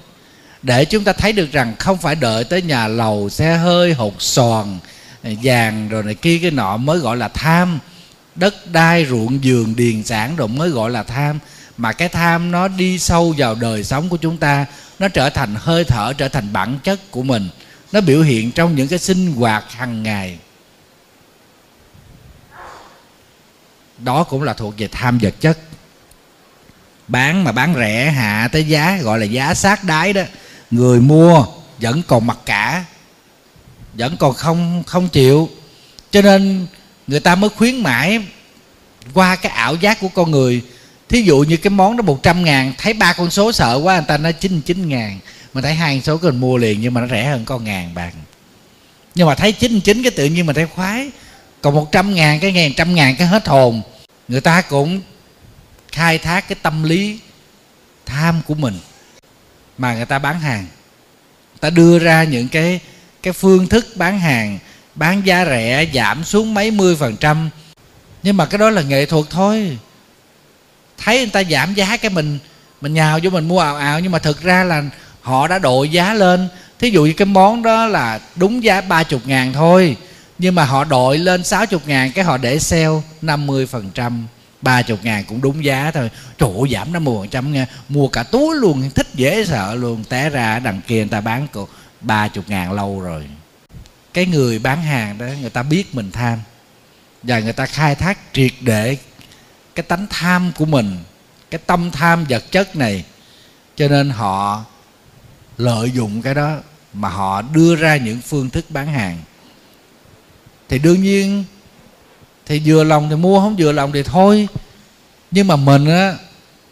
Để 0.63 0.85
chúng 0.85 1.05
ta 1.05 1.13
thấy 1.13 1.33
được 1.33 1.53
rằng 1.53 1.75
không 1.79 1.99
phải 1.99 2.15
đợi 2.15 2.45
tới 2.45 2.63
nhà 2.63 2.89
lầu 2.89 3.29
xe 3.29 3.57
hơi, 3.57 3.93
hột 3.93 4.23
xoàn, 4.23 4.79
vàng 5.23 5.89
rồi 5.89 6.03
này 6.03 6.15
kia 6.15 6.39
cái 6.43 6.51
nọ 6.51 6.77
mới 6.77 6.99
gọi 6.99 7.17
là 7.17 7.29
tham. 7.29 7.79
Đất 8.35 8.73
đai 8.73 9.07
ruộng 9.07 9.39
vườn 9.43 9.77
điền 9.77 10.05
sản 10.05 10.37
rồi 10.37 10.49
mới 10.49 10.71
gọi 10.71 10.91
là 10.91 11.03
tham 11.03 11.39
mà 11.81 11.93
cái 11.93 12.09
tham 12.09 12.51
nó 12.51 12.69
đi 12.69 12.99
sâu 12.99 13.35
vào 13.39 13.55
đời 13.55 13.85
sống 13.85 14.09
của 14.09 14.17
chúng 14.17 14.37
ta, 14.37 14.67
nó 14.99 15.09
trở 15.09 15.31
thành 15.31 15.55
hơi 15.59 15.85
thở, 15.85 16.13
trở 16.13 16.29
thành 16.29 16.53
bản 16.53 16.79
chất 16.85 17.11
của 17.11 17.23
mình. 17.23 17.49
Nó 17.93 18.01
biểu 18.01 18.23
hiện 18.23 18.53
trong 18.53 18.77
những 18.77 18.89
cái 18.89 18.99
sinh 18.99 19.33
hoạt 19.33 19.73
hàng 19.73 20.03
ngày. 20.03 20.39
Đó 23.99 24.25
cũng 24.25 24.43
là 24.43 24.53
thuộc 24.53 24.75
về 24.79 24.89
tham 24.93 25.19
vật 25.19 25.35
chất. 25.41 25.59
Bán 27.09 27.45
mà 27.45 27.53
bán 27.53 27.75
rẻ, 27.75 28.11
hạ 28.11 28.49
tới 28.53 28.65
giá, 28.65 28.99
gọi 29.03 29.19
là 29.19 29.25
giá 29.25 29.55
sát 29.55 29.85
đáy 29.85 30.13
đó, 30.13 30.23
người 30.71 31.01
mua 31.01 31.47
vẫn 31.79 32.03
còn 32.07 32.27
mặc 32.27 32.39
cả, 32.47 32.85
vẫn 33.95 34.17
còn 34.17 34.35
không 34.35 34.83
không 34.87 35.09
chịu. 35.09 35.49
Cho 36.11 36.23
nên 36.23 36.67
người 37.07 37.21
ta 37.21 37.35
mới 37.35 37.51
khuyến 37.51 37.83
mãi 37.83 38.25
qua 39.15 39.37
cái 39.37 39.53
ảo 39.53 39.75
giác 39.75 40.01
của 40.01 40.09
con 40.09 40.31
người 40.31 40.63
thí 41.11 41.23
dụ 41.23 41.39
như 41.39 41.57
cái 41.57 41.71
món 41.71 41.97
đó 41.97 42.03
100 42.03 42.45
ngàn, 42.45 42.73
thấy 42.79 42.93
ba 42.93 43.13
con 43.13 43.31
số 43.31 43.53
sợ 43.53 43.81
quá, 43.83 43.95
người 43.95 44.05
ta 44.09 44.19
nói 44.19 44.33
99 44.33 44.89
ngàn. 44.89 45.19
Mà 45.55 45.61
thấy 45.61 45.75
hai 45.75 45.95
con 45.95 46.03
số 46.03 46.29
mình 46.31 46.41
mua 46.41 46.57
liền, 46.57 46.81
nhưng 46.81 46.95
mà 46.95 47.01
nó 47.01 47.07
rẻ 47.07 47.25
hơn 47.25 47.45
con 47.45 47.65
ngàn 47.65 47.95
bạn. 47.95 48.13
Nhưng 49.15 49.27
mà 49.27 49.35
thấy 49.35 49.53
99 49.53 50.03
cái 50.03 50.11
tự 50.11 50.25
nhiên 50.25 50.47
mình 50.47 50.57
thấy 50.57 50.67
khoái. 50.67 51.11
Còn 51.61 51.75
100 51.75 52.15
ngàn, 52.15 52.41
cái 52.41 52.53
ngàn, 52.53 52.73
trăm 52.77 52.95
ngàn 52.95 53.17
cái 53.17 53.27
hết 53.27 53.49
hồn. 53.49 53.83
Người 54.29 54.41
ta 54.41 54.61
cũng 54.63 55.01
khai 55.93 56.19
thác 56.19 56.49
cái 56.49 56.57
tâm 56.63 56.83
lý 56.83 57.19
tham 58.07 58.41
của 58.47 58.55
mình 58.55 58.79
mà 59.79 59.95
người 59.95 60.07
ta 60.07 60.19
bán 60.19 60.41
hàng. 60.41 60.67
Ta 61.61 61.71
đưa 61.71 61.99
ra 61.99 62.25
những 62.25 62.49
cái 62.49 62.81
cái 63.23 63.33
phương 63.33 63.67
thức 63.67 63.87
bán 63.95 64.21
hàng, 64.21 64.59
bán 64.95 65.27
giá 65.27 65.45
rẻ, 65.45 65.87
giảm 65.95 66.25
xuống 66.25 66.55
mấy 66.55 66.71
mươi 66.71 66.97
phần 66.97 67.17
trăm. 67.17 67.51
Nhưng 68.23 68.37
mà 68.37 68.47
cái 68.47 68.59
đó 68.59 68.71
là 68.71 68.83
nghệ 68.83 69.07
thuật 69.07 69.25
thôi 69.31 69.79
thấy 71.05 71.19
người 71.19 71.31
ta 71.31 71.43
giảm 71.45 71.75
giá 71.75 71.97
cái 71.97 72.11
mình 72.11 72.39
mình 72.81 72.95
nhào 72.95 73.19
vô 73.23 73.31
mình 73.31 73.49
mua 73.49 73.61
ào 73.61 73.77
ào, 73.77 74.01
nhưng 74.01 74.13
mà 74.13 74.19
thực 74.19 74.43
ra 74.43 74.65
là 74.65 74.83
họ 75.21 75.49
đã 75.49 75.59
đội 75.59 75.89
giá 75.89 76.15
lên. 76.15 76.49
Thí 76.79 76.91
dụ 76.91 77.05
như 77.05 77.13
cái 77.13 77.27
món 77.27 77.63
đó 77.63 77.87
là 77.87 78.21
đúng 78.37 78.65
giá 78.65 78.81
ba 78.81 79.03
chục 79.03 79.27
ngàn 79.27 79.53
thôi, 79.53 79.97
nhưng 80.39 80.55
mà 80.55 80.65
họ 80.65 80.85
đội 80.85 81.19
lên 81.19 81.45
sáu 81.45 81.67
chục 81.67 81.83
ngàn, 81.87 82.13
cái 82.13 82.25
họ 82.25 82.37
để 82.37 82.59
sale 82.59 83.03
năm 83.23 83.47
mươi 83.47 83.67
phần 83.67 83.91
trăm, 83.95 84.27
ba 84.63 84.83
chục 84.83 84.99
ngàn 85.03 85.25
cũng 85.25 85.41
đúng 85.41 85.65
giá 85.65 85.91
thôi. 85.95 86.11
Trời 86.39 86.51
ơi, 86.51 86.69
giảm 86.73 86.93
năm 86.93 87.05
mươi 87.05 87.15
phần 87.19 87.29
trăm 87.29 87.53
nha 87.53 87.67
mua 87.89 88.09
cả 88.09 88.23
túi 88.23 88.57
luôn, 88.57 88.91
thích 88.91 89.07
dễ 89.15 89.45
sợ 89.45 89.75
luôn. 89.75 90.05
Té 90.09 90.31
ra 90.31 90.59
đằng 90.59 90.81
kia 90.87 90.97
người 90.97 91.09
ta 91.09 91.21
bán 91.21 91.47
ba 92.01 92.29
chục 92.29 92.45
ngàn 92.49 92.73
lâu 92.73 93.01
rồi. 93.01 93.25
Cái 94.15 94.27
người 94.27 94.59
bán 94.59 94.83
hàng 94.83 95.19
đó, 95.19 95.27
người 95.41 95.51
ta 95.51 95.63
biết 95.63 95.95
mình 95.95 96.13
tham 96.13 96.39
và 97.23 97.39
người 97.39 97.53
ta 97.53 97.67
khai 97.67 97.95
thác 97.95 98.19
triệt 98.33 98.53
để 98.61 98.97
cái 99.81 99.89
tánh 99.99 100.07
tham 100.11 100.53
của 100.57 100.65
mình, 100.65 100.97
cái 101.51 101.61
tâm 101.67 101.91
tham 101.91 102.25
vật 102.29 102.45
chất 102.51 102.77
này. 102.77 103.05
Cho 103.77 103.89
nên 103.89 104.11
họ 104.11 104.65
lợi 105.59 105.91
dụng 105.91 106.23
cái 106.23 106.35
đó 106.35 106.57
mà 106.93 107.09
họ 107.09 107.43
đưa 107.43 107.77
ra 107.77 107.97
những 107.97 108.21
phương 108.21 108.51
thức 108.51 108.65
bán 108.69 108.87
hàng. 108.87 109.19
Thì 110.69 110.79
đương 110.79 111.03
nhiên 111.03 111.45
thì 112.47 112.63
vừa 112.65 112.85
lòng 112.85 113.11
thì 113.11 113.17
mua, 113.17 113.41
không 113.41 113.57
vừa 113.57 113.73
lòng 113.73 113.93
thì 113.93 114.03
thôi. 114.03 114.49
Nhưng 115.31 115.47
mà 115.47 115.57
mình 115.57 115.87
á, 115.87 116.15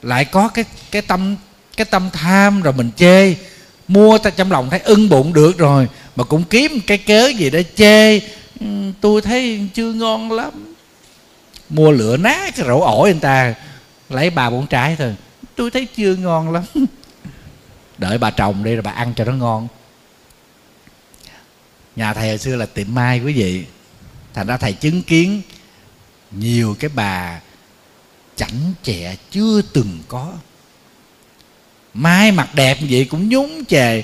lại 0.02 0.24
có 0.24 0.48
cái 0.48 0.64
cái 0.90 1.02
tâm 1.02 1.36
cái 1.76 1.84
tâm 1.84 2.10
tham 2.12 2.62
rồi 2.62 2.72
mình 2.72 2.90
chê. 2.96 3.34
Mua 3.88 4.18
ta 4.18 4.30
trong 4.30 4.52
lòng 4.52 4.70
thấy 4.70 4.80
ưng 4.80 5.08
bụng 5.08 5.32
được 5.32 5.58
rồi, 5.58 5.88
mà 6.16 6.24
cũng 6.24 6.44
kiếm 6.44 6.80
cái 6.86 6.98
cớ 6.98 7.26
gì 7.26 7.50
để 7.50 7.64
chê. 7.74 8.18
Ừ, 8.60 8.66
tôi 9.00 9.22
thấy 9.22 9.68
chưa 9.74 9.92
ngon 9.92 10.32
lắm 10.32 10.74
mua 11.68 11.90
lửa 11.90 12.16
nát 12.16 12.56
cái 12.56 12.66
rổ 12.66 12.80
ổi 12.80 13.12
người 13.12 13.20
ta, 13.20 13.54
lấy 14.08 14.30
ba 14.30 14.50
bốn 14.50 14.66
trái 14.66 14.96
thôi. 14.98 15.14
Tôi 15.56 15.70
thấy 15.70 15.86
chưa 15.96 16.14
ngon 16.14 16.52
lắm. 16.52 16.64
Đợi 17.98 18.18
bà 18.18 18.30
trồng 18.30 18.64
đi 18.64 18.72
rồi 18.72 18.82
bà 18.82 18.90
ăn 18.90 19.12
cho 19.16 19.24
nó 19.24 19.32
ngon. 19.32 19.68
Nhà 21.96 22.14
thầy 22.14 22.28
hồi 22.28 22.38
xưa 22.38 22.56
là 22.56 22.66
tiệm 22.66 22.94
mai 22.94 23.20
quý 23.20 23.32
vị. 23.32 23.64
Thành 24.34 24.46
ra 24.46 24.56
thầy 24.56 24.72
chứng 24.72 25.02
kiến 25.02 25.42
nhiều 26.30 26.76
cái 26.78 26.90
bà 26.94 27.40
chảnh 28.36 28.72
chẹ 28.82 29.16
chưa 29.30 29.62
từng 29.72 29.98
có. 30.08 30.32
Mai 31.94 32.32
mặt 32.32 32.54
đẹp 32.54 32.78
vậy 32.90 33.06
cũng 33.10 33.28
nhúng 33.28 33.64
chề 33.64 34.02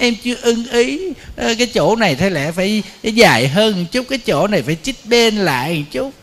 em 0.00 0.14
chưa 0.22 0.34
ưng 0.42 0.68
ý. 0.72 1.12
Ờ, 1.36 1.54
cái 1.58 1.66
chỗ 1.66 1.96
này 1.96 2.14
thế 2.14 2.30
lẽ 2.30 2.52
phải 2.52 2.82
dài 3.02 3.48
hơn 3.48 3.80
một 3.80 3.86
chút, 3.92 4.06
cái 4.08 4.18
chỗ 4.18 4.46
này 4.46 4.62
phải 4.62 4.76
chích 4.82 4.96
bên 5.04 5.36
lại 5.36 5.78
một 5.78 5.84
chút 5.90 6.14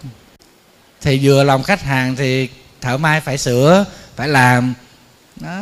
thì 1.07 1.19
vừa 1.21 1.43
lòng 1.43 1.63
khách 1.63 1.81
hàng 1.81 2.15
thì 2.15 2.49
thợ 2.81 2.97
mai 2.97 3.21
phải 3.21 3.37
sửa, 3.37 3.85
phải 4.15 4.27
làm. 4.27 4.73
Đó. 5.35 5.61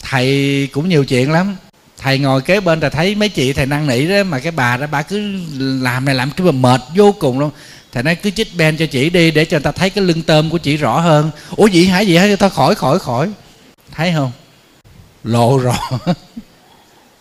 Thầy 0.00 0.68
cũng 0.72 0.88
nhiều 0.88 1.04
chuyện 1.04 1.32
lắm. 1.32 1.56
Thầy 1.98 2.18
ngồi 2.18 2.42
kế 2.42 2.60
bên 2.60 2.80
là 2.80 2.88
thấy 2.88 3.14
mấy 3.14 3.28
chị 3.28 3.52
thầy 3.52 3.66
năn 3.66 3.86
nỉ 3.86 4.06
đó, 4.06 4.24
mà 4.24 4.38
cái 4.38 4.52
bà 4.52 4.76
đó, 4.76 4.86
bà 4.90 5.02
cứ 5.02 5.40
làm 5.58 6.04
này 6.04 6.14
làm 6.14 6.30
cái 6.30 6.46
mà 6.46 6.52
mệt 6.52 6.80
vô 6.96 7.12
cùng 7.12 7.38
luôn. 7.38 7.50
Thầy 7.92 8.02
nói, 8.02 8.14
cứ 8.14 8.30
chích 8.30 8.56
ben 8.56 8.76
cho 8.76 8.86
chị 8.86 9.10
đi 9.10 9.30
để 9.30 9.44
cho 9.44 9.56
người 9.56 9.62
ta 9.62 9.72
thấy 9.72 9.90
cái 9.90 10.04
lưng 10.04 10.22
tôm 10.22 10.50
của 10.50 10.58
chị 10.58 10.76
rõ 10.76 11.00
hơn. 11.00 11.30
Ủa, 11.56 11.68
vậy 11.72 11.86
hả? 11.86 12.02
Vậy 12.08 12.18
hả? 12.18 12.26
Cho 12.26 12.36
ta 12.36 12.48
khỏi 12.48 12.74
khỏi 12.74 12.98
khỏi. 12.98 13.30
Thấy 13.94 14.12
không? 14.16 14.32
Lộ 15.24 15.58
rõ. 15.58 15.78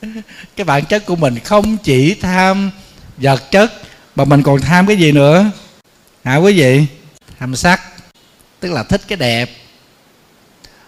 Cái 0.55 0.65
bản 0.65 0.85
chất 0.85 1.05
của 1.05 1.15
mình 1.15 1.39
không 1.43 1.77
chỉ 1.77 2.13
tham 2.13 2.71
vật 3.17 3.51
chất, 3.51 3.73
mà 4.15 4.25
mình 4.25 4.43
còn 4.43 4.61
tham 4.61 4.87
cái 4.87 4.97
gì 4.97 5.11
nữa? 5.11 5.51
Hả 6.23 6.35
quý 6.35 6.53
vị? 6.53 6.98
Tham 7.39 7.55
sắc, 7.55 7.81
tức 8.59 8.71
là 8.71 8.83
thích 8.83 9.01
cái 9.07 9.17
đẹp. 9.17 9.49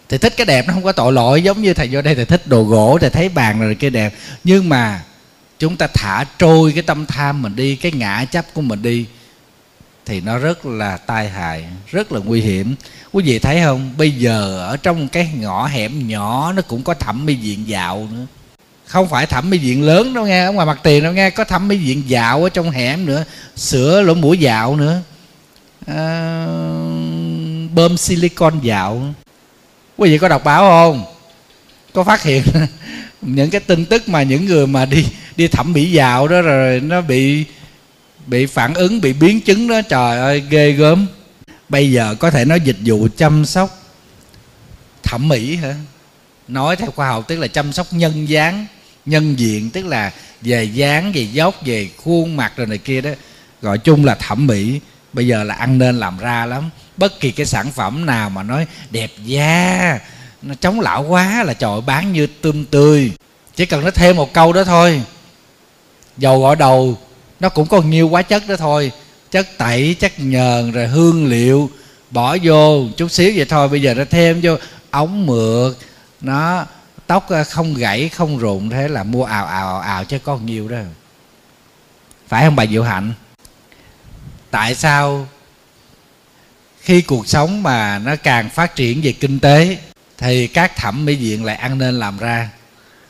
Thì 0.10 0.18
thích 0.18 0.34
cái 0.38 0.46
đẹp 0.46 0.68
nó 0.68 0.74
không 0.74 0.84
có 0.84 0.92
tội 0.92 1.14
lỗi 1.14 1.44
giống 1.44 1.62
như 1.62 1.74
thầy 1.74 1.90
vô 1.92 2.02
đây, 2.02 2.16
thầy 2.16 2.26
thích 2.26 2.48
đồ 2.48 2.64
gỗ, 2.64 2.98
thầy 3.02 3.10
thấy 3.10 3.30
bàn 3.30 3.62
rồi 3.62 3.76
kia 3.76 3.90
đẹp. 3.90 4.14
Nhưng 4.44 4.70
mà 4.70 5.02
chúng 5.60 5.78
ta 5.78 5.88
thả 5.94 6.26
trôi 6.38 6.72
cái 6.72 6.84
tâm 6.84 7.06
tham 7.06 7.42
mình 7.42 7.56
đi, 7.56 7.76
cái 7.76 7.92
ngã 7.92 8.26
chấp 8.32 8.46
của 8.54 8.62
mình 8.62 8.82
đi, 8.82 9.06
thì 10.06 10.22
nó 10.22 10.38
rất 10.38 10.66
là 10.66 10.98
tai 10.98 11.30
hại, 11.30 11.66
rất 11.92 12.12
là 12.12 12.20
nguy 12.20 12.42
hiểm. 12.42 12.76
Quý 13.12 13.24
vị 13.24 13.40
thấy 13.40 13.62
không? 13.64 13.94
Bây 13.98 14.12
giờ 14.12 14.60
ở 14.60 14.78
trong 14.78 15.08
cái 15.08 15.32
ngõ 15.40 15.68
hẻm 15.68 16.08
nhỏ, 16.08 16.54
nó 16.56 16.62
cũng 16.62 16.84
có 16.84 16.94
thẩm 16.94 17.26
mỹ 17.26 17.36
viện 17.36 17.68
dạo 17.68 18.08
nữa. 18.12 18.26
Không 18.86 19.10
phải 19.10 19.26
thẩm 19.26 19.50
mỹ 19.50 19.58
viện 19.58 19.84
lớn 19.84 20.14
đâu 20.14 20.26
nghe, 20.26 20.46
ở 20.46 20.52
ngoài 20.52 20.68
mặt 20.68 20.80
tiền 20.84 21.04
đâu 21.04 21.14
nghe, 21.14 21.30
có 21.30 21.44
thẩm 21.44 21.68
mỹ 21.68 21.78
viện 21.78 22.04
dạo 22.08 22.44
ở 22.44 22.50
trong 22.50 22.72
hẻm 22.72 23.06
nữa, 23.06 23.24
sửa 23.56 24.02
lỗ 24.02 24.14
mũi 24.14 24.38
dạo 24.38 24.76
nữa 24.76 25.02
à, 25.86 26.46
bơm 27.74 27.98
silicon 27.98 28.60
dạo 28.62 29.14
quý 29.98 30.10
vị 30.12 30.18
có 30.18 30.28
đọc 30.28 30.44
báo 30.44 30.62
không? 30.62 31.06
Có 31.94 32.04
phát 32.04 32.24
hiện 32.24 32.44
những 33.22 33.50
cái 33.50 33.62
tin 33.62 33.86
tức 33.86 34.10
mà 34.10 34.24
những 34.24 34.46
người 34.46 34.68
mà 34.68 34.86
đi 34.86 35.06
đi 35.36 35.48
thẩm 35.48 35.74
mỹ 35.74 35.92
dạo 35.92 36.28
đó 36.28 36.42
rồi 36.42 36.80
nó 36.80 37.02
bị 37.02 37.46
bị 38.28 38.46
phản 38.46 38.74
ứng 38.74 39.02
bị 39.02 39.14
biến 39.14 39.42
chứng 39.42 39.68
đó 39.68 39.82
trời 39.82 40.20
ơi 40.20 40.44
ghê 40.50 40.72
gớm. 40.72 41.08
Bây 41.70 41.92
giờ 41.92 42.16
có 42.20 42.32
thể 42.32 42.46
nói 42.46 42.60
dịch 42.60 42.78
vụ 42.86 43.08
chăm 43.18 43.46
sóc 43.46 43.82
thẩm 45.04 45.28
mỹ 45.28 45.56
hả? 45.56 45.76
Nói 46.48 46.76
theo 46.76 46.92
khoa 46.92 47.08
học 47.08 47.26
tức 47.28 47.40
là 47.40 47.48
chăm 47.48 47.74
sóc 47.74 47.88
nhân 47.92 48.30
dáng 48.30 48.66
nhân 49.06 49.40
diện 49.40 49.70
tức 49.70 49.86
là 49.86 50.12
về 50.42 50.64
dáng 50.64 51.12
về 51.12 51.22
dốc 51.22 51.56
về 51.66 51.90
khuôn 51.98 52.38
mặt 52.38 52.54
rồi 52.56 52.68
này 52.68 52.78
kia 52.78 53.02
đó 53.02 53.10
gọi 53.62 53.78
chung 53.78 54.06
là 54.06 54.16
thẩm 54.16 54.48
mỹ 54.48 54.80
bây 55.14 55.28
giờ 55.28 55.44
là 55.44 55.56
ăn 55.56 55.78
nên 55.78 56.00
làm 56.00 56.18
ra 56.18 56.46
lắm. 56.46 56.70
Bất 56.98 57.20
kỳ 57.20 57.32
cái 57.32 57.46
sản 57.46 57.72
phẩm 57.72 58.06
nào 58.06 58.30
mà 58.30 58.44
nói 58.44 58.68
đẹp 58.90 59.12
da, 59.24 60.00
nó 60.42 60.54
chống 60.62 60.80
lão 60.80 61.04
quá 61.04 61.44
là 61.44 61.54
trời 61.54 61.82
bán 61.82 62.14
như 62.14 62.28
tươm 62.28 62.66
tươi. 62.66 63.12
Chỉ 63.56 63.66
cần 63.66 63.86
nó 63.86 63.92
thêm 63.92 64.16
một 64.16 64.34
câu 64.34 64.54
đó 64.54 64.64
thôi. 64.64 65.02
Dầu 66.18 66.42
gội 66.42 66.56
đầu, 66.56 66.98
nó 67.40 67.50
cũng 67.50 67.68
có 67.68 67.82
nhiều 67.82 68.10
hóa 68.10 68.22
chất 68.22 68.44
đó 68.48 68.56
thôi. 68.56 68.92
Chất 69.32 69.48
tẩy, 69.58 69.96
chất 70.00 70.12
nhờn, 70.18 70.72
rồi 70.72 70.88
hương 70.88 71.26
liệu. 71.26 71.70
Bỏ 72.12 72.38
vô 72.44 72.86
chút 72.98 73.12
xíu 73.12 73.32
vậy 73.36 73.46
thôi, 73.46 73.70
bây 73.70 73.82
giờ 73.82 73.94
nó 73.94 74.04
thêm 74.10 74.40
vô 74.44 74.56
ống 74.92 75.26
mượt. 75.26 75.74
Nó 76.22 76.66
tóc 77.08 77.30
ờ, 77.30 77.44
không 77.44 77.74
gãy, 77.74 78.10
không 78.10 78.38
rụng, 78.38 78.70
thế 78.70 78.88
là 78.88 79.04
mua 79.04 79.24
ào 79.24 79.46
ào 79.46 79.68
ào 79.68 79.80
ào 79.80 80.06
chứ 80.06 80.20
có 80.20 80.38
nhiều 80.38 80.68
đó. 80.68 80.78
Phải 82.28 82.46
không 82.46 82.56
bà 82.56 82.66
diệu 82.66 82.84
hạnh? 82.84 83.14
Tại 84.52 84.76
sao 84.76 85.28
khi 86.82 87.02
cuộc 87.02 87.28
sống 87.28 87.64
mà 87.64 88.00
nó 88.00 88.16
càng 88.16 88.50
phát 88.50 88.76
triển 88.76 89.02
về 89.02 89.12
kinh 89.12 89.40
tế, 89.40 89.78
thì 90.18 90.48
các 90.48 90.76
thẩm 90.76 91.06
mỹ 91.06 91.16
viện 91.16 91.46
lại 91.46 91.56
ăn 91.56 91.78
nên 91.78 92.00
làm 92.00 92.18
ra? 92.18 92.50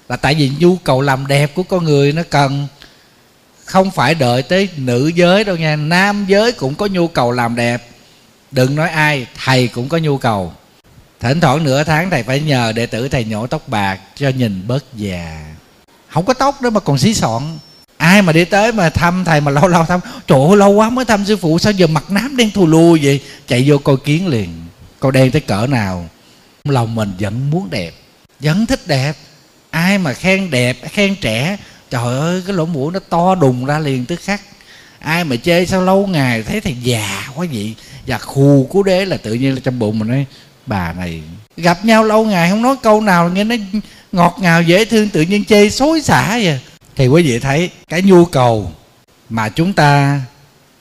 Là 0.09 0.15
tại 0.15 0.35
vì 0.35 0.51
nhu 0.59 0.75
cầu 0.75 1.01
làm 1.01 1.27
đẹp 1.27 1.55
của 1.55 1.63
con 1.63 1.83
người 1.83 2.11
nó 2.11 2.21
cần. 2.29 2.67
Không 3.65 3.91
phải 3.91 4.15
đợi 4.15 4.43
tới 4.43 4.69
nữ 4.77 5.07
giới 5.07 5.43
đâu 5.43 5.55
nha, 5.55 5.75
nam 5.75 6.25
giới 6.27 6.51
cũng 6.51 6.75
có 6.75 6.85
nhu 6.85 7.07
cầu 7.07 7.31
làm 7.31 7.55
đẹp. 7.55 7.87
Đừng 8.51 8.75
nói 8.75 8.89
ai, 8.89 9.27
thầy 9.45 9.67
cũng 9.67 9.89
có 9.89 9.97
nhu 9.97 10.17
cầu. 10.17 10.53
Thỉnh 11.19 11.39
thoảng 11.39 11.63
nửa 11.63 11.83
tháng 11.83 12.09
thầy 12.09 12.23
phải 12.23 12.39
nhờ 12.39 12.71
đệ 12.71 12.85
tử 12.85 13.07
thầy 13.07 13.25
nhổ 13.25 13.47
tóc 13.47 13.67
bạc 13.67 13.99
cho 14.15 14.29
nhìn 14.29 14.67
bớt 14.67 14.85
già. 14.95 15.45
Không 16.09 16.25
có 16.25 16.33
tóc 16.33 16.61
đó 16.61 16.69
mà 16.69 16.79
còn 16.79 16.97
xí 16.97 17.13
xọn 17.13 17.59
ai 18.11 18.21
mà 18.21 18.33
đi 18.33 18.45
tới 18.45 18.71
mà 18.71 18.89
thăm 18.89 19.23
thầy 19.25 19.41
mà 19.41 19.51
lâu 19.51 19.67
lâu 19.67 19.85
thăm? 19.85 19.99
Trời 20.27 20.39
ơi, 20.47 20.57
lâu 20.57 20.71
quá 20.71 20.89
mới 20.89 21.05
thăm 21.05 21.25
sư 21.25 21.37
phụ, 21.37 21.59
sao 21.59 21.71
giờ 21.71 21.87
mặt 21.87 22.11
nám 22.11 22.37
đen 22.37 22.51
thù 22.51 22.67
lùi 22.67 22.99
vậy? 23.03 23.21
Chạy 23.47 23.63
vô 23.67 23.77
coi 23.77 23.97
kiến 23.97 24.27
liền. 24.27 24.49
Coi 24.99 25.11
đen 25.11 25.31
tới 25.31 25.41
cỡ 25.41 25.67
nào? 25.67 26.09
Lòng 26.63 26.95
mình 26.95 27.11
vẫn 27.19 27.49
muốn 27.49 27.69
đẹp, 27.69 27.91
vẫn 28.39 28.65
thích 28.65 28.87
đẹp. 28.87 29.13
Ai 29.69 29.97
mà 29.97 30.13
khen 30.13 30.49
đẹp, 30.51 30.77
khen 30.91 31.15
trẻ, 31.15 31.57
trời 31.89 32.03
ơi, 32.03 32.43
cái 32.47 32.55
lỗ 32.55 32.65
mũi 32.65 32.91
nó 32.93 32.99
to 33.09 33.35
đùng 33.35 33.65
ra 33.65 33.79
liền 33.79 34.05
tức 34.05 34.19
khắc. 34.23 34.41
Ai 34.99 35.23
mà 35.23 35.35
chê 35.35 35.65
sao 35.65 35.81
lâu 35.81 36.07
ngày 36.07 36.43
thấy 36.43 36.61
thầy 36.61 36.75
già 36.83 37.23
quá 37.35 37.45
vậy? 37.53 37.75
Và 38.07 38.17
khù 38.17 38.67
cú 38.69 38.83
đế 38.83 39.05
là 39.05 39.17
tự 39.17 39.33
nhiên 39.33 39.53
là 39.53 39.61
trong 39.63 39.79
bụng 39.79 39.99
mình 39.99 40.07
nói, 40.07 40.25
bà 40.65 40.93
này, 40.93 41.21
gặp 41.57 41.85
nhau 41.85 42.03
lâu 42.03 42.25
ngày 42.25 42.49
không 42.49 42.61
nói 42.61 42.75
câu 42.83 43.01
nào, 43.01 43.29
nghe 43.29 43.43
nó 43.43 43.55
ngọt 44.11 44.37
ngào, 44.41 44.61
dễ 44.61 44.85
thương, 44.85 45.09
tự 45.09 45.21
nhiên 45.21 45.45
chê 45.45 45.69
xối 45.69 46.01
xả 46.01 46.39
vậy 46.43 46.59
thì 47.01 47.07
quý 47.07 47.23
vị 47.23 47.39
thấy 47.39 47.69
cái 47.89 48.01
nhu 48.01 48.25
cầu 48.25 48.71
mà 49.29 49.49
chúng 49.49 49.73
ta 49.73 50.21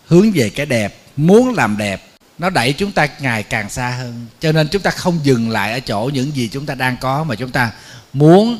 hướng 0.07 0.33
về 0.33 0.51
cái 0.51 0.67
đẹp, 0.67 0.95
muốn 1.17 1.55
làm 1.55 1.77
đẹp, 1.79 2.03
nó 2.39 2.51
đẩy 2.51 2.73
chúng 2.73 2.93
ta 2.93 3.09
ngày 3.21 3.43
càng 3.43 3.71
xa 3.71 3.91
hơn. 3.91 4.27
Cho 4.41 4.53
nên 4.53 4.69
chúng 4.69 4.83
ta 4.83 4.91
không 4.91 5.19
dừng 5.23 5.51
lại 5.51 5.73
ở 5.73 5.81
chỗ 5.81 6.11
những 6.15 6.37
gì 6.37 6.49
chúng 6.53 6.67
ta 6.67 6.75
đang 6.75 6.97
có, 7.01 7.25
mà 7.25 7.35
chúng 7.35 7.51
ta 7.51 7.73
muốn 8.13 8.59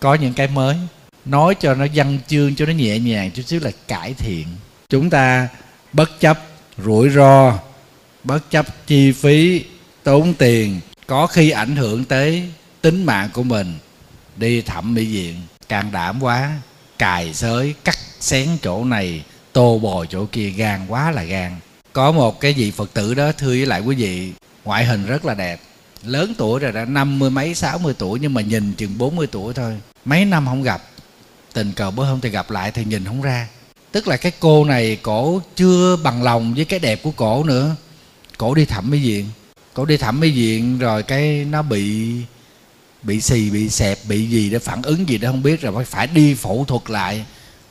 có 0.00 0.14
những 0.14 0.34
cái 0.34 0.48
mới. 0.48 0.76
Nói 1.24 1.54
cho 1.60 1.74
nó 1.74 1.86
văn 1.94 2.18
chương, 2.28 2.54
cho 2.54 2.66
nó 2.66 2.72
nhẹ 2.72 2.98
nhàng, 2.98 3.30
chút 3.30 3.42
xíu 3.46 3.60
là 3.60 3.70
cải 3.86 4.14
thiện. 4.14 4.46
Chúng 4.88 5.10
ta 5.10 5.48
bất 5.92 6.20
chấp 6.20 6.38
rủi 6.84 7.10
ro, 7.10 7.58
bất 8.24 8.50
chấp 8.50 8.86
chi 8.86 9.12
phí, 9.12 9.64
tốn 10.02 10.34
tiền, 10.34 10.80
có 11.06 11.26
khi 11.26 11.50
ảnh 11.50 11.76
hưởng 11.76 12.04
tới 12.04 12.48
tính 12.80 13.04
mạng 13.04 13.28
của 13.32 13.42
mình. 13.42 13.78
Đi 14.36 14.62
thẩm 14.62 14.94
mỹ 14.94 15.04
viện 15.04 15.40
càng 15.68 15.92
đảm 15.92 16.22
quá 16.22 16.52
cài 16.98 17.34
xới 17.34 17.74
cắt 17.84 17.98
xén 18.20 18.48
chỗ 18.62 18.84
này, 18.84 19.24
tô 19.52 19.78
bồi 19.78 20.06
chỗ 20.10 20.26
kia, 20.32 20.50
gan 20.50 20.86
quá 20.88 21.10
là 21.10 21.22
gan. 21.22 21.56
Có 21.92 22.12
một 22.12 22.40
cái 22.40 22.52
vị 22.52 22.70
phật 22.70 22.94
tử 22.94 23.14
đó, 23.14 23.32
thưa 23.32 23.48
với 23.48 23.66
lại 23.66 23.80
quý 23.80 23.96
vị, 23.96 24.32
ngoại 24.64 24.84
hình 24.84 25.06
rất 25.06 25.24
là 25.24 25.34
đẹp. 25.34 25.60
Lớn 26.02 26.34
tuổi 26.38 26.60
rồi 26.60 26.72
đã 26.72 26.84
năm 26.84 27.18
mươi 27.18 27.30
mấy, 27.30 27.54
sáu 27.54 27.78
mươi 27.78 27.94
tuổi, 27.98 28.18
nhưng 28.20 28.34
mà 28.34 28.40
nhìn 28.40 28.72
chừng 28.72 28.98
bốn 28.98 29.16
mươi 29.16 29.26
tuổi 29.26 29.54
thôi. 29.54 29.76
Mấy 30.04 30.24
năm 30.24 30.46
không 30.46 30.62
gặp, 30.62 30.82
tình 31.52 31.72
cờ 31.72 31.90
bữa 31.90 32.04
hôm 32.04 32.20
thì 32.20 32.30
gặp 32.30 32.50
lại 32.50 32.70
thì 32.70 32.84
nhìn 32.84 33.04
không 33.04 33.22
ra. 33.22 33.48
Tức 33.92 34.08
là 34.08 34.16
cái 34.16 34.32
cô 34.40 34.64
này 34.64 34.98
cổ 35.02 35.40
chưa 35.56 35.96
bằng 35.96 36.22
lòng 36.22 36.54
với 36.54 36.64
cái 36.64 36.78
đẹp 36.78 37.02
của 37.02 37.10
cổ 37.10 37.44
nữa. 37.44 37.76
Cổ 38.38 38.54
đi 38.54 38.64
thẩm 38.64 38.90
mỹ 38.90 38.98
viện 38.98 39.26
cổ 39.78 39.84
đi 39.84 39.96
thẩm 39.96 40.20
mỹ 40.20 40.30
viện 40.30 40.78
rồi 40.78 41.02
cái 41.02 41.46
nó 41.50 41.62
bị 41.62 42.12
bị 43.02 43.20
xì, 43.20 43.50
bị 43.50 43.68
xẹp, 43.68 43.98
bị 44.08 44.26
gì 44.26 44.50
để 44.50 44.58
phản 44.58 44.82
ứng 44.82 45.08
gì 45.08 45.18
đó 45.18 45.30
không 45.30 45.42
biết 45.42 45.60
rồi 45.60 45.84
phải 45.84 46.06
đi 46.06 46.34
phẫu 46.34 46.64
thuật 46.64 46.90
lại. 46.90 47.24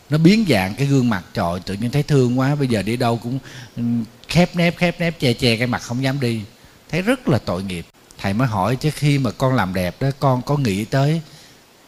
Nó 0.09 0.17
biến 0.17 0.45
dạng 0.49 0.75
cái 0.75 0.87
gương 0.87 1.09
mặt, 1.09 1.23
trời, 1.33 1.59
tự 1.65 1.73
nhiên 1.73 1.91
thấy 1.91 2.03
thương 2.03 2.39
quá, 2.39 2.55
bây 2.55 2.67
giờ 2.67 2.81
đi 2.81 2.97
đâu 2.97 3.19
cũng 3.23 3.39
ừ, 3.75 3.83
khép 4.27 4.55
nép 4.55 4.77
khép 4.77 4.99
nép, 4.99 5.19
che 5.19 5.33
che 5.33 5.57
cái 5.57 5.67
mặt 5.67 5.81
không 5.81 6.03
dám 6.03 6.19
đi. 6.19 6.41
Thấy 6.89 7.01
rất 7.01 7.27
là 7.27 7.37
tội 7.37 7.63
nghiệp. 7.63 7.85
Thầy 8.21 8.33
mới 8.33 8.47
hỏi 8.47 8.75
chứ 8.75 8.89
khi 8.93 9.17
mà 9.17 9.31
con 9.31 9.55
làm 9.55 9.73
đẹp 9.73 10.01
đó, 10.01 10.09
con 10.19 10.41
có 10.41 10.57
nghĩ 10.57 10.85
tới 10.85 11.21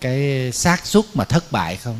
cái 0.01 0.49
xác 0.51 0.85
suất 0.85 1.05
mà 1.13 1.23
thất 1.23 1.51
bại 1.51 1.75
không? 1.75 1.99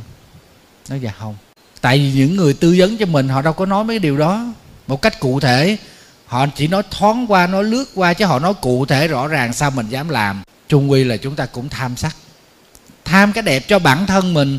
Nói 0.90 1.00
dạ 1.00 1.12
không. 1.20 1.36
Tại 1.82 1.98
vì 1.98 2.12
những 2.12 2.36
người 2.36 2.54
tư 2.54 2.76
vấn 2.78 2.98
cho 2.98 3.06
mình, 3.06 3.30
họ 3.30 3.42
đâu 3.42 3.54
có 3.54 3.66
nói 3.66 3.84
mấy 3.84 3.96
cái 3.96 4.00
điều 4.00 4.18
đó. 4.18 4.54
Một 4.88 5.02
cách 5.02 5.20
cụ 5.20 5.40
thể, 5.40 5.78
họ 6.26 6.48
chỉ 6.56 6.68
nói 6.68 6.84
thoáng 6.92 7.26
qua, 7.28 7.48
nói 7.48 7.64
lướt 7.64 7.86
qua 7.96 8.14
chứ 8.14 8.26
họ 8.26 8.40
nói 8.40 8.54
cụ 8.62 8.86
thể 8.86 9.08
rõ 9.08 9.28
ràng 9.28 9.54
sao 9.54 9.72
mình 9.72 9.90
dám 9.90 10.10
làm 10.10 10.44
trung 10.70 10.92
quy 10.92 11.04
là 11.04 11.18
chúng 11.18 11.36
ta 11.36 11.46
cũng 11.46 11.70
tham 11.70 11.98
sắc. 11.98 12.16
Tham 13.06 13.34
cái 13.34 13.42
đẹp 13.42 13.68
cho 13.68 13.80
bản 13.80 14.06
thân 14.06 14.34
mình 14.34 14.58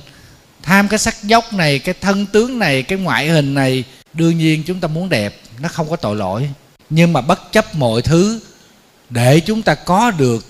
tham 0.63 0.89
cái 0.89 0.99
sắc 0.99 1.25
dốc 1.25 1.53
này 1.53 1.79
cái 1.79 1.95
thân 2.01 2.27
tướng 2.27 2.59
này 2.59 2.83
cái 2.83 2.99
ngoại 2.99 3.29
hình 3.29 3.55
này 3.55 3.85
đương 4.13 4.39
nhiên 4.39 4.63
chúng 4.67 4.81
ta 4.81 4.89
muốn 4.89 5.09
đẹp 5.09 5.41
nó 5.61 5.69
không 5.69 5.91
có 5.91 5.97
tội 5.97 6.17
lỗi. 6.17 6.51
Nhưng 6.91 7.13
mà 7.13 7.21
bất 7.21 7.53
chấp 7.53 7.75
mọi 7.75 8.03
thứ 8.03 8.41
để 9.11 9.41
chúng 9.41 9.63
ta 9.63 9.75
có 9.75 10.11
được 10.11 10.47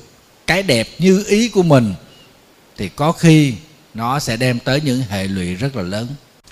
cái 0.47 0.63
đẹp 0.63 0.89
như 0.99 1.25
ý 1.29 1.49
của 1.49 1.63
mình 1.63 1.95
thì 2.77 2.89
có 2.89 3.13
khi 3.13 3.55
nó 3.95 4.19
sẽ 4.19 4.37
đem 4.37 4.59
tới 4.59 4.81
những 4.81 5.03
hệ 5.09 5.25
lụy 5.25 5.55
rất 5.55 5.77
là 5.77 5.83
lớn. 5.83 6.07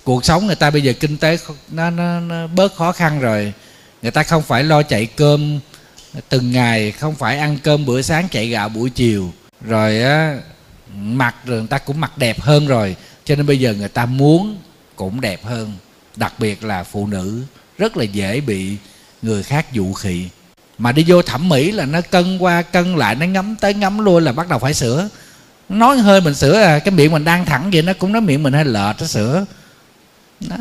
Cuộc 0.04 0.24
sống 0.24 0.46
người 0.46 0.56
ta 0.56 0.70
bây 0.70 0.82
giờ 0.82 0.92
kinh 1.00 1.16
tế 1.16 1.38
nó, 1.70 1.90
nó, 1.90 2.20
nó 2.20 2.46
bớt 2.46 2.76
khó 2.76 2.92
khăn 2.92 3.20
rồi. 3.20 3.52
Người 4.02 4.10
ta 4.10 4.22
không 4.22 4.42
phải 4.42 4.64
lo 4.64 4.82
chạy 4.82 5.06
cơm 5.06 5.60
từng 6.28 6.52
ngày 6.52 6.92
không 6.92 7.14
phải 7.14 7.38
ăn 7.38 7.58
cơm 7.62 7.86
bữa 7.86 8.02
sáng, 8.02 8.28
chạy 8.28 8.48
gạo 8.48 8.68
buổi 8.68 8.90
chiều. 8.90 9.32
Rồi 9.60 10.02
á 10.02 10.38
mặt 10.94 11.34
rồi 11.44 11.58
người 11.58 11.68
ta 11.68 11.78
cũng 11.78 12.00
mặc 12.00 12.18
đẹp 12.18 12.40
hơn 12.40 12.66
rồi. 12.66 12.96
Cho 13.24 13.36
nên 13.36 13.46
bây 13.46 13.60
giờ 13.60 13.74
người 13.74 13.88
ta 13.88 14.06
muốn 14.06 14.58
cũng 14.96 15.20
đẹp 15.20 15.44
hơn. 15.44 15.72
Đặc 16.16 16.34
biệt 16.38 16.64
là 16.64 16.84
phụ 16.84 17.06
nữ, 17.06 17.42
rất 17.78 17.96
là 17.96 18.04
dễ 18.04 18.40
bị 18.40 18.76
người 19.22 19.42
khác 19.42 19.72
dụ 19.72 19.92
khị. 19.92 20.28
Mà 20.78 20.92
đi 20.92 21.04
vô 21.06 21.22
thẩm 21.22 21.48
mỹ 21.48 21.72
là 21.72 21.86
nó 21.86 22.00
cân 22.00 22.38
qua 22.38 22.62
cân 22.62 22.96
lại, 22.96 23.14
nó 23.14 23.26
ngắm 23.26 23.56
tới 23.60 23.74
ngắm 23.74 23.98
lui 23.98 24.20
là 24.20 24.32
bắt 24.32 24.48
đầu 24.48 24.58
phải 24.58 24.74
sửa. 24.74 25.08
Nói 25.68 25.98
hơi 25.98 26.20
mình 26.20 26.34
sửa 26.34 26.60
à 26.62 26.78
cái 26.78 26.92
miệng 26.94 27.12
mình 27.12 27.24
đang 27.24 27.46
thẳng 27.46 27.70
vậy 27.72 27.82
nó 27.82 27.92
cũng 27.92 28.12
nói 28.12 28.22
miệng 28.22 28.42
mình 28.42 28.52
hơi 28.52 28.64
lệch 28.64 28.96
nó 29.00 29.06
sửa. 29.06 29.44
Đó. 30.40 30.56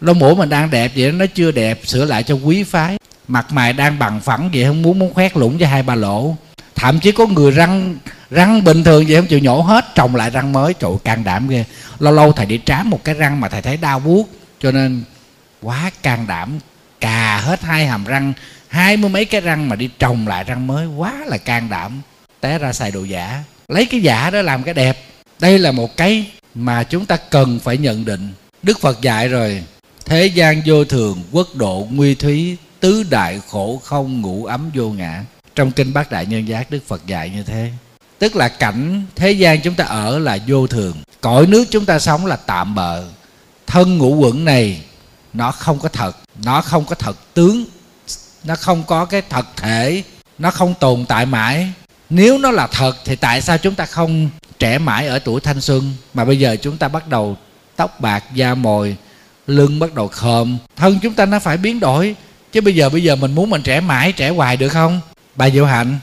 lông 0.00 0.18
mũi 0.18 0.34
mình 0.34 0.48
đang 0.48 0.70
đẹp 0.70 0.92
vậy 0.96 1.12
nó 1.12 1.26
chưa 1.34 1.50
đẹp, 1.50 1.80
sửa 1.84 2.04
lại 2.04 2.22
cho 2.22 2.34
quý 2.34 2.62
phái 2.62 2.99
mặt 3.30 3.52
mày 3.52 3.72
đang 3.72 3.98
bằng 3.98 4.20
phẳng 4.20 4.50
vậy 4.52 4.64
không 4.64 4.82
muốn 4.82 4.98
muốn 4.98 5.14
khoét 5.14 5.36
lũng 5.36 5.58
cho 5.58 5.66
hai 5.66 5.82
ba 5.82 5.94
lỗ 5.94 6.36
thậm 6.74 7.00
chí 7.00 7.12
có 7.12 7.26
người 7.26 7.50
răng 7.50 7.96
răng 8.30 8.64
bình 8.64 8.84
thường 8.84 9.04
vậy 9.08 9.16
không 9.16 9.26
chịu 9.26 9.38
nhổ 9.38 9.60
hết, 9.60 9.94
trồng 9.94 10.16
lại 10.16 10.30
răng 10.30 10.52
mới. 10.52 10.74
Trời 10.74 10.90
can 11.04 11.24
đảm 11.24 11.48
ghê. 11.48 11.64
Lâu 11.98 12.12
lâu 12.12 12.32
thầy 12.32 12.46
đi 12.46 12.60
trám 12.64 12.90
một 12.90 13.04
cái 13.04 13.14
răng 13.14 13.40
mà 13.40 13.48
thầy 13.48 13.62
thấy 13.62 13.76
đau 13.76 14.00
buốt, 14.00 14.28
cho 14.60 14.72
nên 14.72 15.02
quá 15.62 15.90
can 16.02 16.26
đảm. 16.26 16.58
Cà 17.00 17.38
hết 17.38 17.62
hai 17.62 17.86
hàm 17.86 18.04
răng, 18.04 18.32
hai 18.68 18.96
mươi 18.96 19.10
mấy 19.10 19.24
cái 19.24 19.40
răng 19.40 19.68
mà 19.68 19.76
đi 19.76 19.90
trồng 19.98 20.28
lại 20.28 20.44
răng 20.44 20.66
mới, 20.66 20.86
quá 20.86 21.14
là 21.26 21.36
can 21.36 21.70
đảm. 21.70 22.00
Té 22.40 22.58
ra 22.58 22.72
xài 22.72 22.90
đồ 22.90 23.04
giả. 23.04 23.42
Lấy 23.68 23.86
cái 23.86 24.00
giả 24.00 24.30
đó 24.30 24.42
làm 24.42 24.62
cái 24.62 24.74
đẹp. 24.74 25.04
Đây 25.40 25.58
là 25.58 25.72
một 25.72 25.96
cái 25.96 26.26
mà 26.54 26.82
chúng 26.82 27.06
ta 27.06 27.16
cần 27.16 27.58
phải 27.58 27.78
nhận 27.78 28.04
định. 28.04 28.32
Đức 28.62 28.80
phật 28.80 29.00
dạy 29.00 29.28
rồi, 29.28 29.62
thế 30.04 30.26
gian 30.26 30.62
vô 30.66 30.84
thường, 30.84 31.22
quốc 31.32 31.48
độ 31.54 31.88
nguy 31.90 32.14
thúy 32.14 32.56
tứ 32.80 33.02
đại 33.10 33.40
khổ 33.50 33.80
không 33.84 34.20
ngủ 34.20 34.44
ấm 34.44 34.70
vô 34.74 34.90
ngã. 34.90 35.24
Trong 35.54 35.72
kinh 35.72 35.92
bát 35.92 36.10
đại 36.10 36.26
nhân 36.26 36.48
giác, 36.48 36.70
đức 36.70 36.80
phật 36.86 37.06
dạy 37.06 37.30
như 37.30 37.42
thế. 37.42 37.70
Tức 38.18 38.36
là 38.36 38.48
cảnh 38.48 39.04
thế 39.16 39.30
gian 39.30 39.60
chúng 39.60 39.74
ta 39.74 39.84
ở 39.84 40.18
là 40.18 40.38
vô 40.46 40.66
thường. 40.66 40.96
Cõi 41.20 41.46
nước 41.46 41.64
chúng 41.70 41.86
ta 41.86 41.98
sống 41.98 42.26
là 42.26 42.36
tạm 42.36 42.74
bợ. 42.74 43.04
Thân 43.66 43.98
ngũ 43.98 44.14
quẩn 44.14 44.44
này, 44.44 44.82
nó 45.32 45.52
không 45.52 45.78
có 45.78 45.88
thật. 45.88 46.16
Nó 46.44 46.60
không 46.60 46.84
có 46.84 46.94
thật 46.94 47.16
tướng. 47.34 47.64
Nó 48.44 48.56
không 48.56 48.82
có 48.86 49.04
cái 49.04 49.22
thật 49.28 49.46
thể. 49.56 50.02
Nó 50.38 50.50
không 50.50 50.74
tồn 50.80 51.04
tại 51.08 51.26
mãi. 51.26 51.72
Nếu 52.10 52.38
nó 52.38 52.50
là 52.50 52.66
thật, 52.66 52.96
thì 53.04 53.16
tại 53.16 53.42
sao 53.42 53.58
chúng 53.58 53.74
ta 53.74 53.86
không 53.86 54.30
trẻ 54.58 54.78
mãi 54.78 55.06
ở 55.06 55.18
tuổi 55.18 55.40
thanh 55.40 55.60
xuân? 55.60 55.92
Mà 56.14 56.24
bây 56.24 56.38
giờ 56.38 56.56
chúng 56.62 56.76
ta 56.76 56.88
bắt 56.88 57.08
đầu 57.08 57.36
tóc 57.76 58.00
bạc, 58.00 58.24
da 58.34 58.54
mồi, 58.54 58.96
lưng 59.46 59.78
bắt 59.78 59.94
đầu 59.94 60.08
khòm 60.08 60.56
thân 60.76 60.98
chúng 61.02 61.14
ta 61.14 61.26
nó 61.26 61.38
phải 61.38 61.56
biến 61.56 61.80
đổi 61.80 62.16
chứ 62.52 62.60
bây 62.60 62.74
giờ 62.74 62.88
bây 62.88 63.02
giờ 63.02 63.16
mình 63.16 63.34
muốn 63.34 63.50
mình 63.50 63.62
trẻ 63.62 63.80
mãi 63.80 64.12
trẻ 64.12 64.28
hoài 64.28 64.56
được 64.56 64.68
không? 64.68 65.00
Bà 65.34 65.50
diệu 65.50 65.66
hạnh 65.66 65.98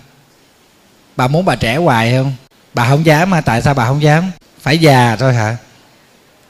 bà 1.18 1.28
muốn 1.28 1.46
bà 1.46 1.56
trẻ 1.56 1.78
hoài 1.78 2.12
không? 2.12 2.34
Bà 2.74 2.88
không 2.88 3.06
dám 3.06 3.30
mà 3.30 3.42
tại 3.42 3.62
sao 3.62 3.74
bà 3.74 3.86
không 3.86 4.02
dám? 4.02 4.32
Phải 4.62 4.78
già 4.78 5.16
thôi 5.16 5.34
hả? 5.34 5.58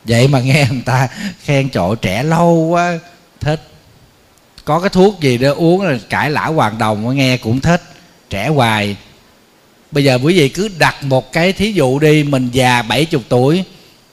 Vậy 0.04 0.28
mà 0.28 0.40
nghe 0.40 0.68
người 0.72 0.82
ta 0.86 1.08
khen 1.44 1.70
chỗ 1.70 1.96
trẻ 1.96 2.24
lâu 2.24 2.54
quá 2.54 3.00
thích. 3.40 3.62
Có 4.66 4.80
cái 4.80 4.90
thuốc 4.90 5.20
gì 5.22 5.38
đó 5.38 5.54
uống 5.54 5.82
là 5.82 5.98
cải 6.10 6.32
lão 6.32 6.54
hoàng 6.54 6.78
đồng 6.78 7.16
nghe 7.16 7.38
cũng 7.38 7.60
thích. 7.60 7.82
Trẻ 8.30 8.48
hoài. 8.48 8.96
Bây 9.92 10.04
giờ 10.04 10.20
quý 10.24 10.40
vị 10.40 10.50
cứ 10.50 10.70
đặt 10.80 11.04
một 11.04 11.34
cái 11.34 11.54
thí 11.54 11.72
dụ 11.72 12.00
đi 12.00 12.24
mình 12.24 12.50
già 12.52 12.82
70 12.82 13.24
tuổi 13.30 13.64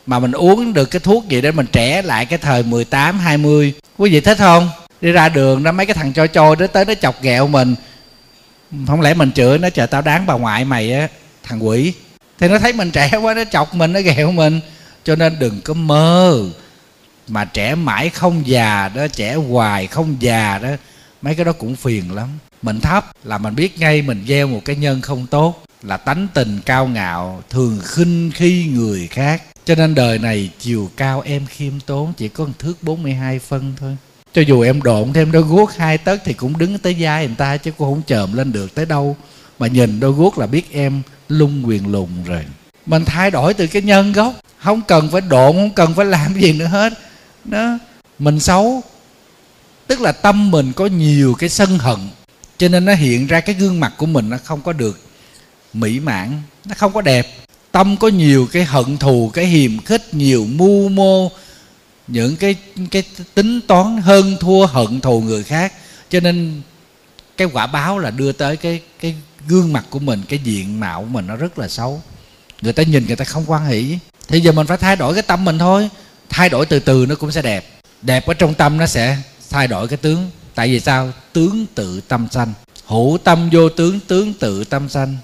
mà 0.07 0.19
mình 0.19 0.33
uống 0.33 0.73
được 0.73 0.87
cái 0.87 1.01
thuốc 1.01 1.29
gì 1.29 1.41
để 1.41 1.53
mình 1.53 1.67
trẻ 1.73 2.03
lại 2.03 2.27
cái 2.27 2.39
thời 2.39 2.63
18, 2.63 3.19
20 3.19 3.73
quý 3.99 4.11
vị 4.11 4.21
thích 4.21 4.39
không? 4.39 4.71
Đi 5.05 5.13
ra 5.13 5.29
đường 5.29 5.63
đó, 5.63 5.73
mấy 5.73 5.87
cái 5.87 5.95
thằng 5.95 6.13
cho 6.13 6.27
trôi 6.27 6.57
nó 6.57 6.67
tới, 6.67 6.85
nó 6.85 6.95
chọc 6.95 7.23
ghẹo 7.23 7.47
mình. 7.47 7.75
Không 8.87 9.01
lẽ 9.01 9.15
mình 9.15 9.33
chửi, 9.33 9.59
nó 9.59 9.71
chờ 9.71 9.87
tao 9.87 10.03
đáng 10.03 10.27
bà 10.27 10.35
ngoại 10.35 10.65
mày 10.65 10.93
á, 10.93 11.09
thằng 11.43 11.67
quỷ. 11.67 11.93
Thì 12.39 12.49
nó 12.49 12.59
thấy 12.59 12.73
mình 12.73 12.91
trẻ 12.91 13.11
quá, 13.23 13.35
nó 13.35 13.45
chọc 13.51 13.75
mình, 13.75 13.93
nó 13.93 14.01
ghẹo 14.01 14.33
mình. 14.33 14.61
Cho 15.05 15.17
nên 15.17 15.39
đừng 15.39 15.61
có 15.61 15.75
mơ 15.75 16.43
mà 17.29 17.45
trẻ 17.45 17.75
mãi 17.75 18.11
không 18.11 18.47
già 18.47 18.89
đó, 18.95 19.09
trẻ 19.09 19.35
hoài 19.35 19.87
không 19.87 20.17
già 20.21 20.59
đó, 20.59 20.69
mấy 21.23 21.35
cái 21.35 21.45
đó 21.45 21.53
cũng 21.53 21.77
phiền 21.77 22.15
lắm. 22.15 22.29
Mình 22.63 22.81
thấp 22.81 23.13
là 23.25 23.39
mình 23.39 23.55
biết 23.55 23.79
ngay 23.79 24.03
mình 24.03 24.25
gieo 24.29 24.47
một 24.47 24.61
cái 24.65 24.77
nhân 24.77 25.01
không 25.01 25.27
tốt, 25.27 25.65
là 25.83 25.97
tánh 25.97 26.27
tình 26.35 26.61
cao 26.67 26.87
ngạo, 26.87 27.43
thường 27.51 27.81
khinh 27.85 28.31
khi 28.35 28.67
người 28.67 29.09
khác. 29.11 29.43
Cho 29.65 29.75
nên 29.75 29.95
đời 29.95 30.19
này 30.19 30.51
chiều 30.59 30.91
cao 30.97 31.23
em 31.27 31.47
khiêm 31.47 31.81
tốn, 31.81 32.13
chỉ 32.17 32.29
có 32.29 32.45
một 32.45 32.53
thước 32.59 32.83
42 32.83 33.39
phân 33.39 33.75
thôi 33.81 33.97
cho 34.35 34.43
dù 34.43 34.61
em 34.61 34.83
độn 34.83 35.13
thêm 35.13 35.33
đôi 35.33 35.43
guốc 35.43 35.73
hai 35.77 35.99
tấc 35.99 36.21
thì 36.25 36.33
cũng 36.33 36.59
đứng 36.59 36.79
tới 36.79 36.97
vai 36.99 37.27
người 37.27 37.37
ta 37.39 37.57
chứ 37.57 37.71
cũng 37.71 37.95
không 37.95 38.03
chồm 38.07 38.33
lên 38.33 38.53
được 38.53 38.75
tới 38.75 38.87
đâu. 38.87 39.17
Mà 39.59 39.67
nhìn 39.67 40.01
đôi 40.01 40.13
guốc 40.13 40.39
là 40.39 40.47
biết 40.47 40.73
em 40.73 41.03
lung 41.29 41.63
quyền 41.67 41.93
lùng 41.93 42.11
rồi. 42.27 42.45
Mình 42.87 43.05
thay 43.05 43.31
đổi 43.31 43.55
từ 43.55 43.67
cái 43.67 43.83
nhân 43.83 44.13
gốc. 44.13 44.35
Không 44.59 44.83
cần 44.89 45.09
phải 45.13 45.21
độn, 45.21 45.53
không 45.53 45.71
cần 45.71 45.95
phải 45.95 46.07
làm 46.07 46.41
gì 46.41 46.53
nữa 46.53 46.67
hết. 46.67 46.93
Đó. 47.45 47.79
Mình 48.19 48.41
xấu. 48.41 48.83
Tức 49.87 50.01
là 50.01 50.13
tâm 50.13 50.51
mình 50.51 50.73
có 50.73 50.87
nhiều 50.87 51.35
cái 51.35 51.49
sân 51.49 51.79
hận. 51.79 51.99
Cho 52.59 52.69
nên 52.69 52.85
nó 52.85 52.95
hiện 52.95 53.27
ra 53.27 53.41
cái 53.41 53.55
gương 53.55 53.81
mặt 53.81 53.93
của 53.97 54.07
mình 54.07 54.31
nó 54.31 54.37
không 54.45 54.61
có 54.61 54.73
được 54.73 55.01
mỹ 55.73 56.01
mãn, 56.01 56.43
nó 56.65 56.75
không 56.79 56.93
có 56.93 57.01
đẹp. 57.01 57.27
Tâm 57.73 57.97
có 57.97 58.09
nhiều 58.09 58.49
cái 58.53 58.65
hận 58.65 58.97
thù, 58.99 59.31
cái 59.35 59.47
hiềm 59.47 59.79
khích, 59.79 60.15
nhiều 60.15 60.47
mưu 60.51 60.89
mô 60.89 61.31
những 62.07 62.37
cái 62.37 62.57
cái 62.91 63.03
tính 63.35 63.61
toán 63.61 63.97
hơn 63.97 64.37
thua 64.41 64.67
hận 64.67 65.01
thù 65.01 65.21
người 65.21 65.43
khác. 65.43 65.73
Cho 66.11 66.21
nên 66.21 66.63
cái 67.37 67.49
quả 67.53 67.67
báo 67.67 67.99
là 67.99 68.11
đưa 68.11 68.33
tới 68.33 68.57
cái 68.57 68.81
cái 69.01 69.15
gương 69.49 69.73
mặt 69.73 69.85
của 69.91 69.99
mình, 69.99 70.23
cái 70.29 70.39
diện 70.45 70.81
mạo 70.81 71.01
của 71.01 71.09
mình 71.09 71.27
nó 71.27 71.37
rất 71.37 71.59
là 71.59 71.69
xấu. 71.69 72.03
Người 72.61 72.73
ta 72.73 72.83
nhìn 72.83 73.07
người 73.07 73.17
ta 73.17 73.25
không 73.25 73.45
quan 73.47 73.67
hỷ. 73.67 73.99
Thì 74.29 74.41
giờ 74.41 74.53
mình 74.53 74.67
phải 74.67 74.77
thay 74.77 74.97
đổi 74.97 75.15
cái 75.15 75.23
tâm 75.23 75.45
mình 75.45 75.59
thôi. 75.59 75.89
Thay 76.29 76.49
đổi 76.49 76.67
từ 76.67 76.79
từ 76.79 77.07
nó 77.09 77.15
cũng 77.15 77.33
sẽ 77.33 77.43
đẹp. 77.43 77.81
Đẹp 78.03 78.27
ở 78.27 78.35
trong 78.35 78.55
tâm 78.55 78.77
nó 78.77 78.87
sẽ 78.87 79.19
thay 79.51 79.69
đổi 79.69 79.89
cái 79.89 79.97
tướng. 79.97 80.31
Tại 80.55 80.69
vì 80.69 80.81
sao? 80.81 81.13
Tướng 81.33 81.67
tự 81.75 82.01
tâm 82.01 82.29
sanh. 82.31 82.53
Hữu 82.87 83.19
tâm 83.25 83.51
vô 83.53 83.69
tướng 83.69 84.01
tướng 84.01 84.35
tự 84.35 84.65
tâm 84.65 84.89
sanh. 84.89 85.17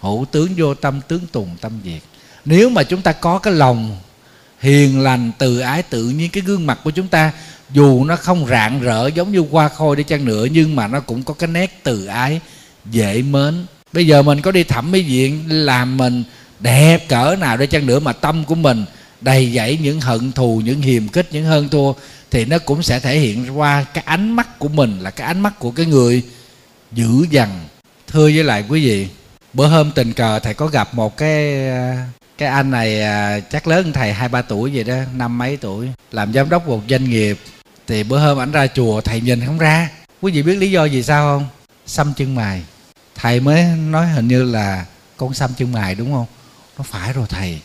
Hữu 0.00 0.26
tướng 0.30 0.54
vô 0.56 0.74
tâm, 0.74 1.00
tướng 1.08 1.26
tùng 1.32 1.56
tâm 1.60 1.80
diệt. 1.84 2.02
Nếu 2.44 2.68
mà 2.70 2.82
chúng 2.82 3.02
ta 3.02 3.12
có 3.12 3.38
cái 3.38 3.52
lòng 3.52 3.96
hiền 4.64 5.00
lành, 5.00 5.32
từ 5.38 5.58
ái 5.58 5.82
tự 5.82 6.08
nhiên. 6.08 6.30
Cái 6.30 6.42
gương 6.46 6.66
mặt 6.66 6.78
của 6.84 6.90
chúng 6.90 7.08
ta, 7.08 7.32
dù 7.70 8.04
nó 8.04 8.16
không 8.16 8.46
rạng 8.46 8.80
rỡ 8.80 9.06
giống 9.06 9.32
như 9.32 9.44
hoa 9.50 9.68
khôi 9.68 9.96
đi 9.96 10.02
chăng 10.02 10.24
nữa, 10.24 10.46
nhưng 10.50 10.76
mà 10.76 10.88
nó 10.88 11.00
cũng 11.00 11.22
có 11.22 11.34
cái 11.34 11.48
nét 11.48 11.80
từ 11.82 12.06
ái, 12.06 12.40
dễ 12.90 13.22
mến. 13.22 13.66
Bây 13.92 14.06
giờ 14.06 14.22
mình 14.22 14.40
có 14.40 14.50
đi 14.50 14.64
thẩm 14.64 14.92
mỹ 14.92 15.02
viện, 15.02 15.44
làm 15.48 15.96
mình 15.96 16.24
đẹp 16.60 17.08
cỡ 17.08 17.36
nào 17.40 17.56
đi 17.56 17.66
chăng 17.66 17.86
nữa 17.86 18.00
mà 18.00 18.12
tâm 18.12 18.44
của 18.44 18.54
mình 18.54 18.84
đầy 19.20 19.52
dẫy 19.54 19.78
những 19.82 20.00
hận 20.00 20.32
thù, 20.32 20.62
những 20.64 20.82
hiềm 20.82 21.08
khích, 21.08 21.28
những 21.32 21.44
hơn 21.44 21.68
thua, 21.68 21.92
thì 22.30 22.44
nó 22.44 22.58
cũng 22.58 22.82
sẽ 22.82 23.00
thể 23.00 23.18
hiện 23.18 23.58
qua 23.58 23.84
cái 23.94 24.04
ánh 24.06 24.36
mắt 24.36 24.58
của 24.58 24.68
mình, 24.68 25.00
là 25.00 25.10
cái 25.10 25.26
ánh 25.26 25.40
mắt 25.40 25.58
của 25.58 25.70
cái 25.70 25.86
người 25.86 26.22
dữ 26.92 27.26
dằn. 27.30 27.50
Thưa 28.06 28.24
với 28.24 28.44
lại 28.44 28.64
quý 28.68 28.86
vị, 28.86 29.08
bữa 29.52 29.66
hôm 29.66 29.90
tình 29.90 30.12
cờ 30.12 30.38
thầy 30.38 30.54
có 30.54 30.66
gặp 30.66 30.94
một 30.94 31.16
cái 31.16 31.54
cái 32.38 32.48
anh 32.48 32.70
này 32.70 33.02
à, 33.02 33.40
chắc 33.40 33.66
lớn 33.66 33.84
hơn 33.84 33.92
thầy 33.92 34.12
hai 34.12 34.28
ba 34.28 34.42
tuổi 34.42 34.70
vậy 34.74 34.84
đó 34.84 34.94
năm 35.14 35.38
mấy 35.38 35.56
tuổi. 35.56 35.88
Làm 36.12 36.32
giám 36.32 36.48
đốc 36.48 36.68
một 36.68 36.80
doanh 36.88 37.04
nghiệp 37.04 37.38
thì 37.86 38.02
bữa 38.02 38.18
hôm 38.18 38.40
ảnh 38.40 38.52
ra 38.52 38.66
chùa 38.66 39.00
thầy 39.00 39.20
nhìn 39.20 39.46
không 39.46 39.58
ra. 39.58 39.90
Quý 40.20 40.32
vị 40.32 40.42
biết 40.42 40.56
lý 40.56 40.70
do 40.70 40.84
gì 40.84 41.02
sao 41.02 41.24
không? 41.24 41.48
Xăm 41.86 42.14
chân 42.16 42.34
mày 42.34 42.62
thầy 43.14 43.40
mới 43.40 43.64
nói 43.64 44.06
hình 44.06 44.28
như 44.28 44.42
là 44.44 44.84
con 45.16 45.34
xăm 45.34 45.50
chân 45.56 45.72
mày 45.72 45.94
đúng 45.94 46.12
không? 46.12 46.26
Nó 46.78 46.84
phải 46.84 47.12
rồi 47.12 47.26
thầy. 47.28 47.60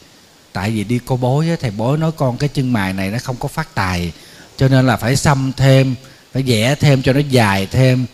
Tại 0.54 0.72
vì 0.72 0.84
đi 0.84 1.00
cô 1.06 1.18
bối 1.18 1.50
á, 1.50 1.56
thầy 1.62 1.72
bối 1.72 1.98
nói 1.98 2.12
con 2.18 2.38
cái 2.38 2.50
chân 2.50 2.74
mày 2.74 2.94
này 2.94 3.10
nó 3.12 3.18
không 3.24 3.36
có 3.40 3.48
phát 3.48 3.76
tài 3.76 4.12
cho 4.58 4.68
nên 4.68 4.88
là 4.88 4.98
phải 4.98 5.16
xăm 5.16 5.52
thêm 5.58 5.96
phải 6.34 6.44
vẽ 6.44 6.76
thêm 6.76 7.02
cho 7.02 7.14
nó 7.14 7.20
dài 7.20 7.68
thêm. 7.72 8.06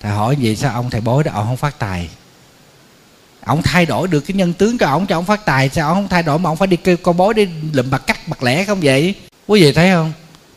Thầy 0.00 0.12
hỏi 0.12 0.36
vậy 0.40 0.56
sao 0.56 0.72
ông 0.74 0.90
thầy 0.90 1.00
bối 1.00 1.24
đó 1.24 1.32
ông 1.34 1.46
không 1.46 1.56
phát 1.56 1.78
tài? 1.78 2.08
Ông 3.48 3.62
thay 3.62 3.86
đổi 3.86 4.08
được 4.08 4.20
cái 4.20 4.36
nhân 4.36 4.52
tướng 4.52 4.78
cho 4.78 4.86
ông 4.86 5.06
cho 5.06 5.18
ông 5.18 5.24
phát 5.24 5.44
tài. 5.44 5.68
Sao 5.68 5.88
ông 5.88 5.96
không 5.96 6.08
thay 6.08 6.22
đổi 6.22 6.38
mà 6.38 6.50
ông 6.50 6.56
phải 6.56 6.68
đi 6.68 6.76
kêu 6.76 6.96
con 6.96 7.16
bói 7.16 7.34
đi 7.34 7.48
lụm 7.72 7.90
bạc 7.90 8.02
cắt 8.06 8.28
bạc 8.28 8.42
lẻ 8.42 8.64
không 8.64 8.80
vậy? 8.82 9.14
Quý 9.46 9.62
vị 9.62 9.72
thấy 9.72 9.90
không? 9.90 10.12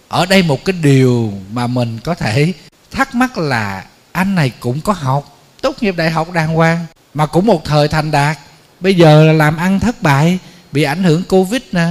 Ở 0.07 0.25
đây 0.25 0.43
một 0.43 0.65
cái 0.65 0.73
điều 0.81 1.33
mà 1.51 1.67
mình 1.67 1.99
có 2.03 2.15
thể 2.15 2.53
thắc 2.91 3.15
mắc 3.15 3.37
là 3.37 3.83
anh 4.11 4.35
này 4.35 4.51
cũng 4.59 4.81
có 4.81 4.93
học 4.93 5.39
tốt 5.61 5.75
nghiệp 5.81 5.95
đại 5.97 6.11
học 6.11 6.31
đàng 6.31 6.53
hoàng, 6.53 6.85
mà 7.13 7.25
cũng 7.25 7.45
một 7.45 7.65
thời 7.65 7.87
thành 7.87 8.11
đạt. 8.11 8.37
Bây 8.79 8.95
giờ 8.95 9.25
là 9.25 9.33
làm 9.33 9.57
ăn 9.57 9.79
thất 9.79 10.01
bại, 10.01 10.39
bị 10.71 10.83
ảnh 10.83 11.03
hưởng 11.03 11.23
covid 11.23 11.61
nè. 11.71 11.87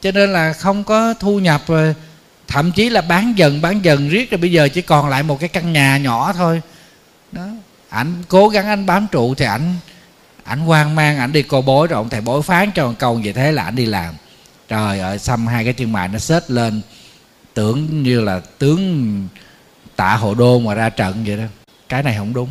Cho 0.00 0.10
nên 0.10 0.32
là 0.32 0.52
không 0.52 0.84
có 0.84 1.14
thu 1.14 1.38
nhập, 1.38 1.62
rồi 1.66 1.94
thậm 2.48 2.72
chí 2.72 2.90
là 2.90 3.00
bán 3.00 3.32
dần 3.36 3.60
bán 3.60 3.84
dần 3.84 4.08
riết, 4.08 4.30
rồi 4.30 4.38
bây 4.38 4.52
giờ 4.52 4.68
chỉ 4.68 4.82
còn 4.82 5.08
lại 5.08 5.22
một 5.22 5.40
cái 5.40 5.48
căn 5.48 5.72
nhà 5.72 5.98
nhỏ 5.98 6.32
thôi. 6.32 6.60
Đó. 7.32 7.46
Ảnh 7.88 8.22
cố 8.28 8.48
gắng 8.48 8.66
anh 8.66 8.86
bám 8.86 9.06
trụ 9.12 9.34
thì 9.34 9.44
ảnh 9.44 9.74
ảnh 10.44 10.60
hoang 10.60 10.94
mang, 10.94 11.18
ảnh 11.18 11.32
đi 11.32 11.42
cô 11.42 11.62
bối 11.62 11.86
rồi 11.86 11.96
ông 11.96 12.08
thầy 12.08 12.20
bối 12.20 12.42
phán 12.42 12.70
cho 12.74 12.86
một 12.86 12.94
câu 12.98 13.20
vậy 13.24 13.32
thế 13.32 13.52
là 13.52 13.64
ảnh 13.64 13.76
đi 13.76 13.86
làm. 13.86 14.14
Trời 14.68 15.00
ơi, 15.00 15.18
xăm 15.18 15.46
hai 15.46 15.64
cái 15.64 15.72
chân 15.72 15.92
mày 15.92 16.08
nó 16.08 16.18
xếp 16.18 16.42
lên, 16.48 16.80
tưởng 17.54 18.02
như 18.02 18.20
là 18.20 18.40
tướng 18.58 19.28
tạ 19.96 20.16
hộ 20.16 20.34
đô 20.34 20.58
mà 20.58 20.74
ra 20.74 20.90
trận 20.90 21.24
vậy 21.26 21.36
đó. 21.36 21.44
Cái 21.88 22.02
này 22.02 22.14
không 22.18 22.34
đúng. 22.34 22.48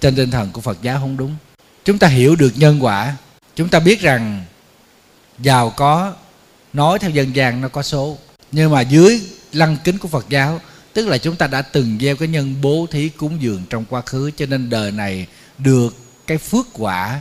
Trên 0.00 0.16
tinh 0.16 0.30
thần 0.30 0.50
của 0.52 0.60
phật 0.60 0.82
giáo 0.82 0.98
không 0.98 1.16
đúng. 1.16 1.36
Chúng 1.84 1.98
ta 1.98 2.08
hiểu 2.08 2.36
được 2.36 2.52
nhân 2.56 2.84
quả. 2.84 3.16
Chúng 3.56 3.68
ta 3.68 3.80
biết 3.80 4.00
rằng 4.00 4.44
giàu 5.38 5.70
có, 5.70 6.14
nói 6.72 6.98
theo 6.98 7.10
dân 7.10 7.36
gian 7.36 7.60
nó 7.60 7.68
có 7.68 7.82
số. 7.82 8.18
Nhưng 8.52 8.70
mà 8.70 8.80
dưới 8.80 9.22
lăng 9.52 9.76
kính 9.84 9.98
của 9.98 10.08
phật 10.08 10.26
giáo, 10.28 10.60
tức 10.92 11.08
là 11.08 11.18
chúng 11.18 11.36
ta 11.36 11.46
đã 11.46 11.62
từng 11.62 11.98
gieo 12.00 12.16
cái 12.16 12.28
nhân 12.28 12.54
bố 12.62 12.86
thí 12.90 13.08
cúng 13.08 13.42
dường 13.42 13.62
trong 13.70 13.84
quá 13.84 14.00
khứ, 14.00 14.30
cho 14.36 14.46
nên 14.46 14.70
đời 14.70 14.92
này 14.92 15.26
được 15.58 16.03
cái 16.26 16.38
phước 16.38 16.66
quả 16.72 17.20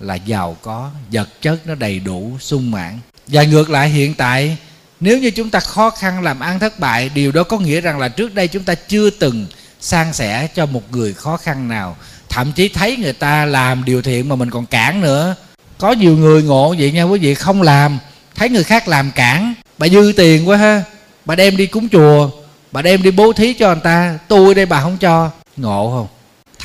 là 0.00 0.14
giàu 0.14 0.56
có, 0.62 0.90
vật 1.12 1.28
chất 1.42 1.66
nó 1.66 1.74
đầy 1.74 2.00
đủ, 2.00 2.36
sung 2.40 2.70
mãn. 2.70 2.98
Và 3.26 3.42
ngược 3.42 3.70
lại 3.70 3.88
hiện 3.88 4.14
tại, 4.14 4.56
nếu 5.00 5.18
như 5.18 5.30
chúng 5.30 5.50
ta 5.50 5.60
khó 5.60 5.90
khăn 5.90 6.22
làm 6.22 6.40
ăn 6.40 6.58
thất 6.58 6.78
bại, 6.78 7.10
điều 7.14 7.32
đó 7.32 7.42
có 7.42 7.58
nghĩa 7.58 7.80
rằng 7.80 7.98
là 7.98 8.08
trước 8.08 8.34
đây 8.34 8.48
chúng 8.48 8.62
ta 8.62 8.74
chưa 8.74 9.10
từng 9.10 9.46
san 9.80 10.12
sẻ 10.12 10.48
cho 10.54 10.66
một 10.66 10.82
người 10.90 11.14
khó 11.14 11.36
khăn 11.36 11.68
nào. 11.68 11.96
Thậm 12.28 12.52
chí 12.52 12.68
thấy 12.68 12.96
người 12.96 13.12
ta 13.12 13.44
làm 13.44 13.84
điều 13.84 14.02
thiện 14.02 14.28
mà 14.28 14.36
mình 14.36 14.50
còn 14.50 14.66
cản 14.66 15.00
nữa. 15.00 15.34
Có 15.78 15.92
nhiều 15.92 16.16
người 16.16 16.42
ngộ 16.42 16.74
vậy 16.78 16.92
nha 16.92 17.02
quý 17.02 17.18
vị, 17.18 17.34
không 17.34 17.62
làm, 17.62 17.98
thấy 18.34 18.48
người 18.48 18.64
khác 18.64 18.88
làm 18.88 19.10
cản. 19.10 19.54
Bà 19.78 19.88
dư 19.88 20.12
tiền 20.16 20.48
quá 20.48 20.56
ha, 20.56 20.82
bà 21.24 21.34
đem 21.34 21.56
đi 21.56 21.66
cúng 21.66 21.88
chùa, 21.88 22.30
bà 22.72 22.82
đem 22.82 23.02
đi 23.02 23.10
bố 23.10 23.32
thí 23.32 23.52
cho 23.52 23.74
người 23.74 23.82
ta, 23.84 24.18
tôi 24.28 24.54
đây 24.54 24.66
bà 24.66 24.80
không 24.80 24.98
cho. 24.98 25.30
Ngộ 25.56 25.90
không? 25.90 26.06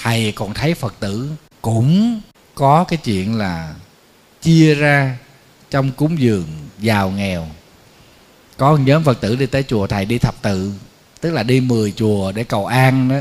Thầy 0.03 0.33
còn 0.35 0.53
thấy 0.53 0.73
phật 0.73 0.93
tử 0.99 1.29
cũng 1.61 2.21
có 2.55 2.83
cái 2.83 2.97
chuyện 2.97 3.37
là 3.37 3.73
chia 4.41 4.75
ra 4.75 5.17
trong 5.71 5.91
cúng 5.91 6.19
dường 6.19 6.47
giàu 6.79 7.11
nghèo. 7.11 7.47
Có 8.57 8.71
một 8.71 8.79
nhóm 8.85 9.03
phật 9.03 9.21
tử 9.21 9.35
đi 9.35 9.45
tới 9.45 9.63
chùa, 9.63 9.87
thầy 9.87 10.05
đi 10.05 10.17
thập 10.17 10.41
tự, 10.41 10.73
tức 11.21 11.31
là 11.31 11.43
đi 11.43 11.61
10 11.61 11.91
chùa 11.91 12.31
để 12.31 12.43
cầu 12.43 12.65
an 12.65 13.09
đó, 13.09 13.17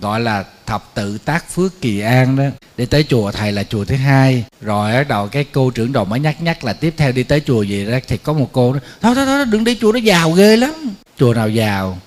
gọi 0.00 0.20
là 0.20 0.44
thập 0.66 0.90
tự 0.94 1.18
tác 1.18 1.50
phước 1.50 1.80
kỳ 1.80 2.00
an 2.00 2.36
đó. 2.36 2.44
Đi 2.76 2.86
tới 2.86 3.04
chùa, 3.08 3.32
thầy 3.32 3.52
là 3.52 3.64
chùa 3.64 3.84
thứ 3.84 3.96
hai. 3.96 4.44
Rồi 4.60 4.92
ở 4.92 5.04
đầu 5.04 5.28
cái 5.28 5.44
cô 5.52 5.70
trưởng 5.70 5.92
đoàn 5.92 6.08
mới 6.08 6.20
nhắc 6.20 6.42
nhắc 6.42 6.64
là 6.64 6.72
tiếp 6.72 6.94
theo 6.96 7.12
đi 7.12 7.22
tới 7.22 7.40
chùa 7.40 7.62
gì 7.62 7.86
đó, 7.86 7.98
thì 8.08 8.16
có 8.16 8.32
một 8.32 8.48
cô 8.52 8.72
đó, 8.72 8.80
thôi 9.00 9.14
thôi 9.14 9.26
thôi 9.26 9.44
đừng 9.46 9.64
đi, 9.64 9.78
chùa 9.80 9.92
nó 9.92 9.98
giàu 9.98 10.30
ghê 10.30 10.56
lắm. 10.56 10.94
Chùa 11.18 11.34
nào 11.34 11.48
giàu? 11.48 11.98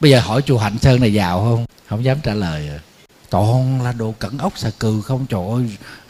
Bây 0.00 0.10
giờ 0.10 0.20
hỏi 0.20 0.42
chùa 0.46 0.58
hạnh 0.58 0.78
sơn 0.78 1.00
này 1.00 1.12
giàu 1.12 1.40
không? 1.40 1.66
Không 1.88 2.04
dám 2.04 2.18
trả 2.22 2.34
lời 2.34 2.68
rồi 2.68 2.78
toàn 3.34 3.82
là 3.82 3.92
đồ 3.92 4.14
cẩn 4.18 4.38
ốc 4.38 4.58
xà 4.58 4.70
cừ 4.78 5.00
không? 5.00 5.26
Trời 5.26 5.40
ơi, 5.52 5.62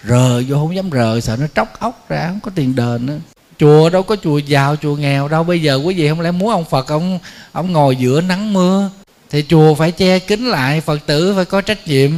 rờ 0.08 0.42
vô 0.48 0.56
không 0.56 0.76
dám 0.76 0.90
rờ, 0.90 1.20
sợ 1.20 1.36
nó 1.36 1.46
tróc 1.54 1.80
ốc 1.80 2.08
ra, 2.08 2.26
không 2.28 2.40
có 2.40 2.50
tiền 2.54 2.74
đền 2.74 3.06
nữa. 3.06 3.18
Chùa 3.58 3.90
đâu 3.90 4.02
có 4.02 4.16
chùa 4.22 4.38
giàu, 4.38 4.76
chùa 4.76 4.96
nghèo 4.96 5.28
đâu. 5.28 5.44
Bây 5.44 5.62
giờ 5.62 5.74
quý 5.84 5.94
vị 5.94 6.08
không 6.08 6.20
lẽ 6.20 6.30
muốn 6.30 6.50
ông 6.50 6.64
phật, 6.64 6.88
ông 6.88 7.18
ông 7.52 7.72
ngồi 7.72 7.96
giữa 7.96 8.20
nắng 8.20 8.52
mưa? 8.52 8.90
Thì 9.30 9.44
chùa 9.48 9.74
phải 9.74 9.92
che 9.92 10.18
kín 10.18 10.44
lại, 10.46 10.80
phật 10.80 11.06
tử 11.06 11.32
phải 11.36 11.44
có 11.44 11.60
trách 11.60 11.88
nhiệm 11.88 12.10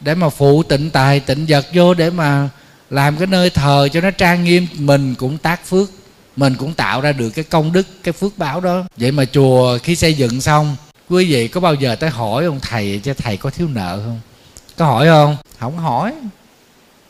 để 0.00 0.14
mà 0.14 0.28
phụ 0.28 0.62
tịnh 0.62 0.90
tài, 0.90 1.20
tịnh 1.20 1.46
vật 1.48 1.66
vô 1.74 1.94
để 1.94 2.10
mà 2.10 2.48
làm 2.90 3.16
cái 3.16 3.26
nơi 3.26 3.50
thờ 3.50 3.88
cho 3.92 4.00
nó 4.00 4.10
trang 4.10 4.44
nghiêm. 4.44 4.66
Mình 4.78 5.14
cũng 5.14 5.38
tác 5.38 5.66
phước, 5.66 5.90
mình 6.36 6.54
cũng 6.54 6.74
tạo 6.74 7.00
ra 7.00 7.12
được 7.12 7.30
cái 7.30 7.44
công 7.44 7.72
đức, 7.72 7.86
cái 8.02 8.12
phước 8.12 8.38
báo 8.38 8.60
đó. 8.60 8.84
Vậy 8.96 9.12
mà 9.12 9.24
chùa 9.24 9.78
khi 9.78 9.96
xây 9.96 10.14
dựng 10.14 10.40
xong 10.40 10.76
quý 11.10 11.32
vị 11.32 11.48
có 11.48 11.60
bao 11.60 11.74
giờ 11.74 11.94
tới 11.94 12.10
hỏi 12.10 12.44
ông 12.44 12.60
thầy 12.60 13.00
cho 13.04 13.14
thầy 13.14 13.36
có 13.36 13.50
thiếu 13.50 13.68
nợ 13.68 14.00
không? 14.04 14.20
Có 14.76 14.86
hỏi 14.86 15.06
không? 15.06 15.36
Không 15.58 15.78
hỏi. 15.78 16.12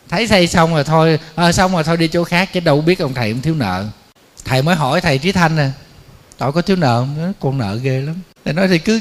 Thấy 0.08 0.28
xây 0.28 0.46
xong 0.46 0.74
rồi 0.74 0.84
thôi 0.84 1.18
à, 1.34 1.52
xong 1.52 1.72
rồi 1.72 1.84
thôi 1.84 1.96
đi 1.96 2.08
chỗ 2.08 2.24
khác 2.24 2.50
chứ 2.52 2.60
đâu 2.60 2.80
biết 2.80 2.98
ông 2.98 3.14
thầy 3.14 3.30
ông 3.30 3.42
thiếu 3.42 3.54
nợ. 3.54 3.86
Thầy 4.44 4.62
mới 4.62 4.76
hỏi 4.76 5.00
thầy 5.00 5.18
trí 5.18 5.32
thanh 5.32 5.56
nè 5.56 5.68
tội 6.38 6.52
có 6.52 6.62
thiếu 6.62 6.76
nợ 6.76 7.00
không? 7.00 7.32
Con 7.40 7.58
nợ 7.58 7.76
ghê 7.76 8.00
lắm. 8.00 8.14
Thầy 8.44 8.54
nói 8.54 8.68
thì 8.68 8.78
cứ 8.78 9.00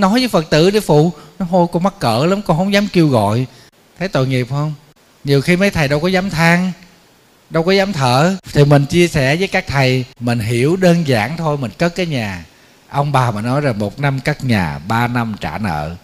nói 0.00 0.12
với 0.12 0.28
phật 0.28 0.50
tử 0.50 0.70
để 0.70 0.80
phụ. 0.80 1.12
Nó 1.38 1.46
hôi 1.46 1.66
con 1.72 1.82
mắc 1.82 1.94
cỡ 1.98 2.26
lắm 2.26 2.42
con 2.42 2.56
không 2.56 2.72
dám 2.72 2.88
kêu 2.92 3.08
gọi. 3.08 3.46
Thấy 3.98 4.08
tội 4.08 4.26
nghiệp 4.26 4.46
không? 4.50 4.74
Nhiều 5.24 5.40
khi 5.40 5.56
mấy 5.56 5.70
thầy 5.70 5.88
đâu 5.88 6.00
có 6.00 6.08
dám 6.08 6.30
than 6.30 6.72
đâu 7.50 7.62
có 7.62 7.72
dám 7.72 7.92
thở. 7.92 8.36
Thì 8.52 8.64
mình 8.64 8.86
chia 8.86 9.08
sẻ 9.08 9.36
với 9.36 9.48
các 9.48 9.66
thầy 9.66 10.04
mình 10.20 10.38
hiểu 10.38 10.76
đơn 10.76 11.06
giản 11.06 11.36
thôi 11.36 11.56
mình 11.58 11.70
cất 11.78 11.94
cái 11.94 12.06
nhà 12.06 12.44
ông 12.90 13.12
bà 13.12 13.30
mà 13.30 13.42
nói 13.42 13.62
là 13.62 13.72
một 13.72 14.00
năm 14.00 14.20
cắt 14.20 14.44
nhà, 14.44 14.78
ba 14.88 15.08
năm 15.08 15.34
trả 15.40 15.58
nợ. 15.58 15.96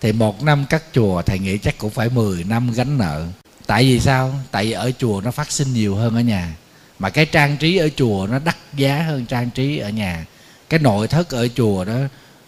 Thì 0.00 0.12
một 0.12 0.42
năm 0.42 0.66
cắt 0.68 0.82
chùa, 0.92 1.22
thầy 1.22 1.38
nghĩ 1.38 1.58
chắc 1.58 1.78
cũng 1.78 1.90
phải 1.90 2.08
10 2.08 2.44
năm 2.44 2.72
gánh 2.72 2.98
nợ. 2.98 3.26
Tại 3.66 3.82
vì 3.82 4.00
sao? 4.00 4.34
Tại 4.50 4.64
vì 4.64 4.72
ở 4.72 4.90
chùa 4.98 5.20
nó 5.24 5.30
phát 5.30 5.50
sinh 5.52 5.72
nhiều 5.72 5.96
hơn 5.96 6.14
ở 6.14 6.20
nhà. 6.20 6.52
Mà 6.98 7.10
cái 7.10 7.26
trang 7.26 7.56
trí 7.56 7.76
ở 7.76 7.88
chùa 7.96 8.26
nó 8.30 8.38
đắt 8.38 8.56
giá 8.74 9.02
hơn 9.02 9.26
trang 9.26 9.50
trí 9.50 9.78
ở 9.78 9.88
nhà. 9.88 10.24
Cái 10.68 10.80
nội 10.80 11.08
thất 11.08 11.30
ở 11.30 11.48
chùa 11.48 11.84
đó, 11.84 11.94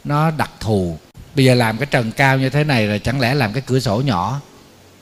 nó 0.04 0.30
đặc 0.30 0.50
thù. 0.60 0.98
Bây 1.36 1.44
giờ 1.44 1.54
làm 1.54 1.78
cái 1.78 1.86
trần 1.86 2.12
cao 2.12 2.38
như 2.38 2.50
thế 2.50 2.64
này 2.64 2.86
rồi 2.86 2.98
chẳng 2.98 3.20
lẽ 3.20 3.34
làm 3.34 3.52
cái 3.52 3.62
cửa 3.66 3.80
sổ 3.80 4.00
nhỏ? 4.00 4.40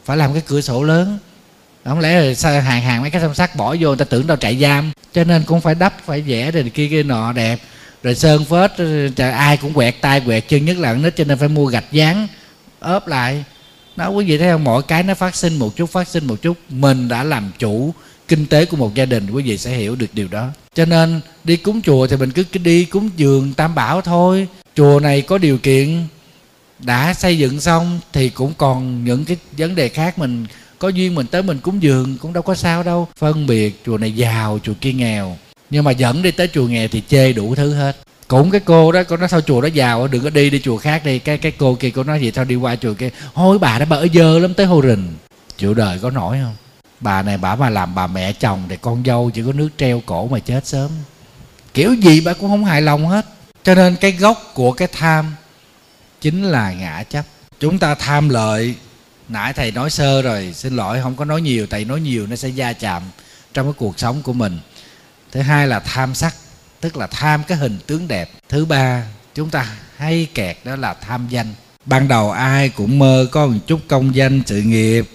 Phải 0.04 0.16
làm 0.16 0.32
cái 0.32 0.42
cửa 0.46 0.60
sổ 0.60 0.82
lớn. 0.82 1.18
Không 1.84 2.00
lẽ 2.00 2.20
là 2.20 2.34
sao 2.34 2.60
hàng 2.60 2.82
hàng 2.82 3.02
mấy 3.02 3.10
cái 3.10 3.22
song 3.22 3.34
sắt 3.34 3.56
bỏ 3.56 3.76
vô 3.80 3.88
người 3.88 3.96
ta 3.96 4.04
tưởng 4.04 4.26
đâu 4.26 4.36
trại 4.36 4.60
giam? 4.60 4.92
Cho 5.12 5.24
nên 5.24 5.42
cũng 5.42 5.60
phải 5.60 5.74
đắp, 5.74 5.94
phải 6.04 6.20
vẽ 6.20 6.50
rồi 6.50 6.70
kia 6.74 6.88
kia 6.88 7.02
nọ 7.02 7.32
đẹp 7.32 7.58
rồi 8.02 8.14
sơn 8.14 8.44
phết, 8.44 8.70
trời, 9.16 9.30
ai 9.30 9.56
cũng 9.56 9.72
quẹt 9.72 9.94
tay, 10.00 10.20
quẹt 10.20 10.48
chân, 10.48 10.64
nhất 10.64 10.76
là 10.76 10.94
nít, 10.94 11.16
cho 11.16 11.24
nên 11.24 11.38
phải 11.38 11.48
mua 11.48 11.66
gạch 11.66 11.92
dán, 11.92 12.28
ốp 12.80 13.08
lại. 13.08 13.44
Nó 13.96 14.08
quý 14.08 14.24
vị 14.24 14.38
thấy 14.38 14.50
không? 14.50 14.64
Mỗi 14.64 14.82
cái 14.82 15.02
nó 15.02 15.14
phát 15.14 15.34
sinh 15.34 15.56
một 15.56 15.76
chút, 15.76 15.90
phát 15.90 16.08
sinh 16.08 16.26
một 16.26 16.42
chút. 16.42 16.56
Mình 16.68 17.08
đã 17.08 17.24
làm 17.24 17.50
chủ 17.58 17.94
kinh 18.28 18.46
tế 18.46 18.64
của 18.64 18.76
một 18.76 18.94
gia 18.94 19.04
đình, 19.04 19.30
quý 19.30 19.42
vị 19.42 19.58
sẽ 19.58 19.76
hiểu 19.76 19.96
được 19.96 20.06
điều 20.12 20.28
đó. 20.28 20.48
Cho 20.74 20.84
nên, 20.84 21.20
đi 21.44 21.56
cúng 21.56 21.82
chùa 21.82 22.06
thì 22.06 22.16
mình 22.16 22.30
cứ 22.30 22.44
đi 22.58 22.84
cúng 22.84 23.10
giường 23.16 23.54
tam 23.54 23.74
bảo 23.74 24.00
thôi. 24.00 24.48
Chùa 24.76 25.00
này 25.00 25.22
có 25.22 25.38
điều 25.38 25.58
kiện, 25.58 26.06
đã 26.78 27.14
xây 27.14 27.38
dựng 27.38 27.60
xong 27.60 28.00
thì 28.12 28.28
cũng 28.28 28.52
còn 28.58 29.04
những 29.04 29.24
cái 29.24 29.36
vấn 29.58 29.74
đề 29.74 29.88
khác 29.88 30.18
mình, 30.18 30.46
có 30.78 30.88
duyên 30.88 31.14
mình 31.14 31.26
tới 31.26 31.42
mình 31.42 31.58
cúng 31.58 31.82
dường, 31.82 32.16
cũng 32.18 32.32
đâu 32.32 32.42
có 32.42 32.54
sao 32.54 32.82
đâu. 32.82 33.08
Phân 33.18 33.46
biệt 33.46 33.82
chùa 33.86 33.98
này 33.98 34.12
giàu, 34.12 34.58
chùa 34.62 34.74
kia 34.80 34.92
nghèo 34.92 35.36
nhưng 35.70 35.84
mà 35.84 35.90
dẫn 35.90 36.22
đi 36.22 36.30
tới 36.30 36.48
chùa 36.52 36.66
nghèo 36.66 36.88
thì 36.88 37.02
chê 37.08 37.32
đủ 37.32 37.54
thứ 37.54 37.74
hết. 37.74 37.96
Cũng 38.28 38.50
cái 38.50 38.60
cô 38.64 38.92
đó, 38.92 39.02
cô 39.08 39.16
nói 39.16 39.28
sao 39.28 39.40
chùa 39.40 39.60
đó 39.60 39.68
giàu 39.68 40.08
đừng 40.08 40.24
có 40.24 40.30
đi 40.30 40.50
đi 40.50 40.60
chùa 40.60 40.76
khác 40.76 41.04
đi. 41.04 41.18
Cái 41.18 41.38
cái 41.38 41.52
cô 41.58 41.74
kia, 41.74 41.90
cô 41.90 42.04
nói 42.04 42.20
gì 42.20 42.32
sao 42.34 42.44
đi 42.44 42.54
qua 42.54 42.76
chùa 42.76 42.94
kia. 42.94 43.10
Hôi 43.34 43.58
bà 43.58 43.78
đó, 43.78 43.84
bà 43.88 43.96
ở 43.96 44.06
dơ 44.14 44.38
lắm 44.38 44.54
tới 44.54 44.66
hô 44.66 44.82
rình. 44.82 45.14
Chịu 45.56 45.74
đời 45.74 45.98
có 45.98 46.10
nổi 46.10 46.38
không? 46.42 46.54
Bà 47.00 47.22
này 47.22 47.38
bà 47.38 47.56
mà 47.56 47.70
làm 47.70 47.94
bà 47.94 48.06
mẹ 48.06 48.32
chồng 48.32 48.62
thì 48.68 48.76
con 48.80 49.02
dâu 49.06 49.30
chỉ 49.34 49.42
có 49.46 49.52
nước 49.52 49.68
treo 49.76 50.02
cổ 50.06 50.28
mà 50.28 50.38
chết 50.38 50.66
sớm. 50.66 50.90
Kiểu 51.74 51.94
gì 51.94 52.20
bà 52.20 52.32
cũng 52.32 52.50
không 52.50 52.64
hài 52.64 52.82
lòng 52.82 53.06
hết. 53.06 53.26
Cho 53.64 53.74
nên 53.74 53.96
cái 53.96 54.12
gốc 54.12 54.50
của 54.54 54.72
cái 54.72 54.88
tham 54.92 55.34
chính 56.20 56.44
là 56.44 56.72
ngã 56.72 57.02
chấp. 57.10 57.24
Chúng 57.60 57.78
ta 57.78 57.94
tham 57.94 58.28
lợi. 58.28 58.74
Nãy 59.28 59.52
thầy 59.52 59.70
nói 59.70 59.90
sơ 59.90 60.22
rồi, 60.22 60.52
xin 60.54 60.76
lỗi, 60.76 61.00
không 61.02 61.16
có 61.16 61.24
nói 61.24 61.40
nhiều, 61.40 61.66
thầy 61.70 61.84
nói 61.84 62.00
nhiều 62.00 62.26
nó 62.26 62.36
sẽ 62.36 62.48
gia 62.48 62.72
chạm 62.72 63.02
trong 63.54 63.66
cái 63.66 63.72
cuộc 63.76 63.98
sống 63.98 64.22
của 64.22 64.32
mình 64.32 64.58
thứ 65.32 65.40
hai 65.40 65.68
là 65.68 65.80
tham 65.80 66.14
sắc, 66.14 66.34
tức 66.80 66.96
là 66.96 67.06
tham 67.06 67.42
cái 67.44 67.58
hình 67.58 67.78
tướng 67.86 68.08
đẹp. 68.08 68.30
Thứ 68.48 68.64
ba, 68.64 69.04
chúng 69.34 69.50
ta 69.50 69.66
hay 69.96 70.26
kẹt 70.34 70.56
đó 70.64 70.76
là 70.76 70.94
tham 70.94 71.26
danh. 71.28 71.54
Ban 71.86 72.08
đầu 72.08 72.30
ai 72.30 72.68
cũng 72.68 72.98
mơ 72.98 73.26
có 73.32 73.46
một 73.46 73.58
chút 73.66 73.80
công 73.88 74.14
danh, 74.14 74.42
sự 74.46 74.62
nghiệp, 74.62 75.10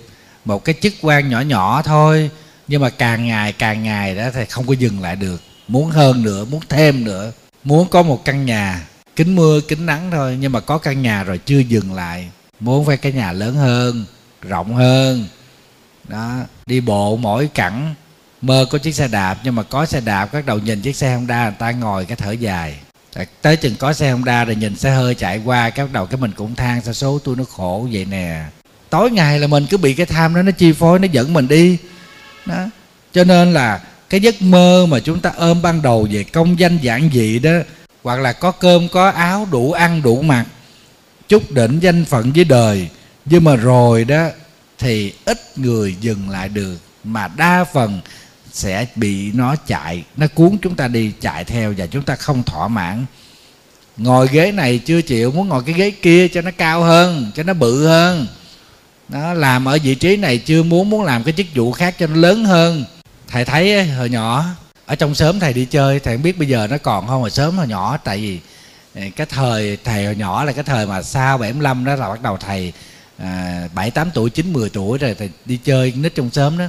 một 0.45 0.65
cái 0.65 0.75
chức 0.81 0.93
quan 1.01 1.29
nhỏ 1.29 1.41
nhỏ 1.41 1.81
thôi. 1.81 2.29
Nhưng 2.67 2.81
mà 2.81 2.89
càng 2.89 3.27
ngày 3.27 3.53
càng 3.53 3.83
ngày 3.83 4.15
đó 4.15 4.23
thì 4.33 4.45
không 4.45 4.67
có 4.67 4.73
dừng 4.73 5.01
lại 5.01 5.15
được. 5.15 5.41
Muốn 5.67 5.89
hơn 5.89 6.23
nữa, 6.23 6.45
muốn 6.45 6.61
thêm 6.69 7.03
nữa. 7.03 7.31
Muốn 7.63 7.87
có 7.89 8.03
một 8.03 8.25
căn 8.25 8.45
nhà 8.45 8.87
kính 9.15 9.35
mưa 9.35 9.61
kính 9.61 9.85
nắng 9.85 10.11
thôi. 10.11 10.37
Nhưng 10.39 10.51
mà 10.51 10.59
có 10.59 10.77
căn 10.77 11.01
nhà 11.01 11.23
rồi 11.23 11.37
chưa 11.45 11.59
dừng 11.59 11.93
lại. 11.93 12.29
Muốn 12.59 12.85
phải 12.85 12.97
cái 12.97 13.11
nhà 13.11 13.31
lớn 13.31 13.55
hơn, 13.55 14.05
rộng 14.41 14.75
hơn. 14.75 15.27
Đó, 16.07 16.35
đi 16.65 16.79
bộ 16.81 17.17
mỗi 17.17 17.47
cẳng 17.53 17.95
mơ 18.45 18.65
có 18.71 18.77
chiếc 18.77 18.95
xe 18.95 19.07
đạp, 19.07 19.37
nhưng 19.43 19.55
mà 19.55 19.63
có 19.63 19.85
xe 19.85 20.01
đạp, 20.01 20.25
các 20.25 20.45
đầu 20.45 20.59
nhìn 20.59 20.81
chiếc 20.81 20.95
xe 20.95 21.15
honda, 21.15 21.43
người 21.43 21.55
ta 21.59 21.71
ngồi 21.71 22.05
cái 22.05 22.17
thở 22.17 22.31
dài. 22.31 22.75
Tới 23.41 23.57
chừng 23.57 23.75
có 23.75 23.93
xe 23.93 24.11
honda 24.11 24.45
rồi 24.45 24.55
nhìn 24.55 24.75
xe 24.75 24.91
hơi 24.91 25.15
chạy 25.15 25.41
qua 25.45 25.69
cái 25.69 25.87
đầu 25.91 26.05
cái 26.05 26.17
mình 26.17 26.31
cũng 26.31 26.55
than, 26.55 26.81
sao 26.81 26.93
số 26.93 27.19
tôi 27.23 27.35
nó 27.35 27.43
khổ 27.43 27.87
vậy 27.91 28.05
nè? 28.05 28.43
Tối 28.89 29.11
ngày 29.11 29.39
là 29.39 29.47
mình 29.47 29.65
cứ 29.69 29.77
bị 29.77 29.93
cái 29.93 30.05
tham 30.05 30.35
đó, 30.35 30.41
nó 30.41 30.51
chi 30.51 30.73
phối, 30.73 30.99
nó 30.99 31.07
dẫn 31.11 31.33
mình 31.33 31.47
đi. 31.47 31.77
Đó. 32.45 32.65
Cho 33.13 33.23
nên 33.23 33.53
là 33.53 33.81
cái 34.09 34.19
giấc 34.19 34.41
mơ 34.41 34.85
mà 34.89 34.99
chúng 34.99 35.19
ta 35.19 35.31
ôm 35.37 35.61
ban 35.61 35.81
đầu 35.81 36.07
về 36.11 36.23
công 36.23 36.59
danh 36.59 36.77
giản 36.77 37.09
dị 37.13 37.39
đó, 37.39 37.51
hoặc 38.03 38.19
là 38.19 38.33
có 38.33 38.51
cơm, 38.51 38.87
có 38.89 39.09
áo, 39.09 39.47
đủ 39.51 39.71
ăn, 39.71 40.01
đủ 40.01 40.21
mặc, 40.21 40.45
chút 41.27 41.51
đỉnh 41.51 41.79
danh 41.81 42.05
phận 42.05 42.31
với 42.35 42.43
đời, 42.43 42.89
nhưng 43.25 43.43
mà 43.43 43.55
rồi 43.55 44.05
đó 44.05 44.27
thì 44.79 45.13
ít 45.25 45.57
người 45.57 45.95
dừng 46.01 46.29
lại 46.29 46.49
được. 46.49 46.77
Mà 47.03 47.27
đa 47.27 47.65
phần 47.73 48.01
sẽ 48.55 48.85
bị 48.95 49.31
nó 49.31 49.55
chạy. 49.55 50.03
Nó 50.17 50.27
cuốn 50.27 50.57
chúng 50.61 50.75
ta 50.75 50.87
đi 50.87 51.11
chạy 51.21 51.43
theo 51.43 51.73
và 51.77 51.85
chúng 51.85 52.03
ta 52.03 52.15
không 52.15 52.43
thỏa 52.43 52.67
mãn. 52.67 53.05
Ngồi 53.97 54.27
ghế 54.31 54.51
này 54.51 54.77
chưa 54.85 55.01
chịu 55.01 55.31
muốn 55.31 55.49
ngồi 55.49 55.63
cái 55.65 55.75
ghế 55.75 55.91
kia 55.91 56.27
cho 56.27 56.41
nó 56.41 56.51
cao 56.57 56.83
hơn 56.83 57.31
cho 57.35 57.43
nó 57.43 57.53
bự 57.53 57.87
hơn. 57.87 58.27
Nó 59.09 59.33
làm 59.33 59.65
ở 59.67 59.77
vị 59.83 59.95
trí 59.95 60.17
này 60.17 60.37
chưa 60.37 60.63
muốn 60.63 60.89
muốn 60.89 61.03
làm 61.03 61.23
cái 61.23 61.33
chức 61.37 61.47
vụ 61.55 61.71
khác 61.71 61.95
cho 61.99 62.07
nó 62.07 62.15
lớn 62.15 62.45
hơn. 62.45 62.85
Thầy 63.27 63.45
thấy 63.45 63.87
hồi 63.87 64.09
nhỏ 64.09 64.45
ở 64.85 64.95
trong 64.95 65.15
sớm 65.15 65.39
thầy 65.39 65.53
đi 65.53 65.65
chơi 65.65 65.99
thầy 65.99 66.15
không 66.15 66.23
biết 66.23 66.37
bây 66.37 66.47
giờ 66.47 66.67
nó 66.67 66.77
còn 66.77 67.07
không 67.07 67.21
hồi 67.21 67.29
sớm 67.29 67.57
hồi 67.57 67.67
nhỏ 67.67 67.97
tại 67.97 68.17
vì 68.17 68.39
ờ, 68.95 69.01
cái 69.15 69.27
thời 69.29 69.77
thầy 69.83 70.05
hồi 70.05 70.15
nhỏ 70.15 70.43
là 70.43 70.51
cái 70.51 70.63
thời 70.63 70.87
mà 70.87 71.01
sau 71.01 71.37
75 71.37 71.85
đó 71.85 71.95
là 71.95 72.09
bắt 72.09 72.21
đầu 72.21 72.37
thầy 72.37 72.73
à, 73.17 73.67
bảy 73.75 73.91
tám 73.91 74.11
tuổi 74.13 74.29
chín 74.29 74.53
mười 74.53 74.69
tuổi 74.69 74.97
rồi 74.97 75.15
thầy 75.19 75.29
đi 75.45 75.59
chơi 75.63 75.93
nít 75.95 76.15
trong 76.15 76.29
sớm 76.31 76.57
đó. 76.57 76.65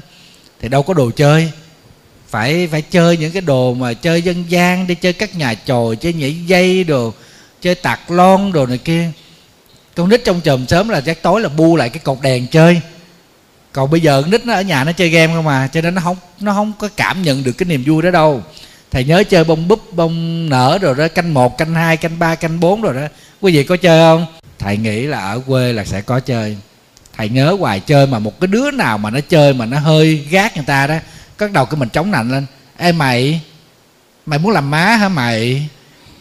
Thì 0.61 0.69
đâu 0.69 0.83
có 0.83 0.95
đồ 0.95 1.11
chơi 1.11 1.53
phải 2.31 2.69
phải 2.71 2.83
chơi 2.83 3.17
những 3.17 3.33
cái 3.33 3.43
đồ 3.43 3.75
mà 3.75 3.93
chơi 3.93 4.23
dân 4.23 4.45
gian 4.49 4.87
đi, 4.87 4.95
chơi 4.95 5.13
các 5.13 5.35
nhà 5.35 5.55
chòi 5.55 5.97
chơi 5.97 6.13
nhảy 6.13 6.37
dây 6.47 6.85
đồ, 6.85 7.13
chơi 7.63 7.75
tạc 7.75 8.11
lon 8.11 8.53
đồ 8.53 8.67
này 8.67 8.79
kia. 8.79 9.11
Con 9.95 10.09
nít 10.09 10.25
trong 10.25 10.41
chòm 10.45 10.67
sớm 10.67 10.89
là 10.89 11.01
chắc 11.01 11.23
tối 11.23 11.41
là 11.41 11.49
bu 11.49 11.77
lại 11.77 11.89
cái 11.89 11.99
cột 11.99 12.19
đèn 12.23 12.47
chơi. 12.47 12.81
Còn 13.73 13.91
bây 13.91 14.01
giờ 14.01 14.23
con 14.23 14.31
nít 14.31 14.47
nó 14.47 14.55
ở 14.55 14.63
nhà 14.63 14.85
nó 14.85 14.93
chơi 14.93 15.09
game 15.09 15.35
không 15.35 15.45
mà 15.45 15.69
cho 15.73 15.81
nên 15.81 15.95
nó 15.95 16.01
không 16.05 16.17
nó 16.41 16.53
không 16.53 16.73
có 16.79 16.89
cảm 16.97 17.23
nhận 17.23 17.45
được 17.45 17.53
cái 17.53 17.67
niềm 17.67 17.85
vui 17.87 18.03
đó 18.03 18.11
đâu. 18.11 18.43
Thầy 18.91 19.05
nhớ 19.05 19.25
chơi 19.31 19.45
bông 19.45 19.69
búp, 19.69 19.93
bông 19.93 20.49
nở 20.49 20.79
rồi 20.83 20.95
đó, 20.95 21.09
canh 21.09 21.35
một, 21.35 21.59
canh 21.59 21.75
hai, 21.75 21.97
canh 21.97 22.19
ba, 22.19 22.35
canh 22.35 22.61
bốn 22.61 22.83
rồi 22.83 22.95
đó. 22.95 23.07
Quý 23.41 23.53
vị 23.53 23.65
có 23.65 23.77
chơi 23.77 24.01
không? 24.01 24.27
Thầy 24.59 24.77
nghĩ 24.77 25.03
là 25.03 25.19
ở 25.19 25.41
quê 25.47 25.73
là 25.73 25.85
sẽ 25.85 26.01
có 26.01 26.21
chơi. 26.21 26.57
Thầy 27.17 27.29
nhớ 27.29 27.57
hoài 27.61 27.81
chơi 27.81 28.07
mà 28.07 28.19
một 28.19 28.41
cái 28.41 28.49
đứa 28.49 28.71
nào 28.71 28.99
mà 28.99 29.11
nó 29.11 29.21
chơi 29.29 29.55
mà 29.55 29.67
nó 29.67 29.79
hơi 29.79 30.27
gác 30.31 30.57
người 30.57 30.65
ta 30.67 30.87
đó 30.87 30.97
cất 31.37 31.53
đầu 31.53 31.67
cái 31.67 31.81
mình 31.81 31.89
chống 31.89 32.11
nạnh 32.11 32.31
lên. 32.31 32.47
Ê, 32.77 32.93
mày 32.93 33.41
mày 34.27 34.39
muốn 34.39 34.53
làm 34.53 34.71
má 34.71 34.85
hả 34.85 35.09
mày? 35.09 35.69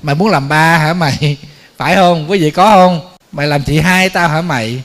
Mày 0.01 0.15
muốn 0.15 0.29
làm 0.29 0.49
ba 0.49 0.77
hả 0.77 0.93
mày? 0.93 1.37
Phải 1.77 1.95
không? 1.95 2.31
Quý 2.31 2.39
vị 2.39 2.51
có 2.51 2.69
không? 2.69 3.01
Mày 3.31 3.47
làm 3.47 3.63
chị 3.63 3.79
hai 3.79 4.09
tao 4.09 4.29
hả 4.29 4.41
mày? 4.41 4.83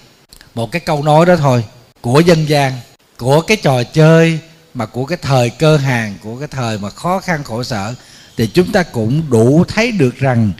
Một 0.54 0.72
cái 0.72 0.80
câu 0.80 1.02
nói 1.02 1.26
đó 1.26 1.36
thôi. 1.36 1.64
Của 2.00 2.20
dân 2.20 2.48
gian, 2.48 2.72
của 3.16 3.40
cái 3.40 3.56
trò 3.56 3.82
chơi, 3.82 4.38
mà 4.74 4.86
của 4.86 5.04
cái 5.04 5.18
thời 5.22 5.50
cơ 5.50 5.76
hàng, 5.76 6.14
của 6.22 6.36
cái 6.38 6.48
thời 6.48 6.78
mà 6.78 6.90
khó 6.90 7.20
khăn 7.20 7.44
khổ 7.44 7.62
sở, 7.62 7.94
thì 8.36 8.46
chúng 8.46 8.72
ta 8.72 8.82
cũng 8.82 9.30
đủ 9.30 9.64
thấy 9.68 9.92
được 9.92 10.16
rằng 10.18 10.52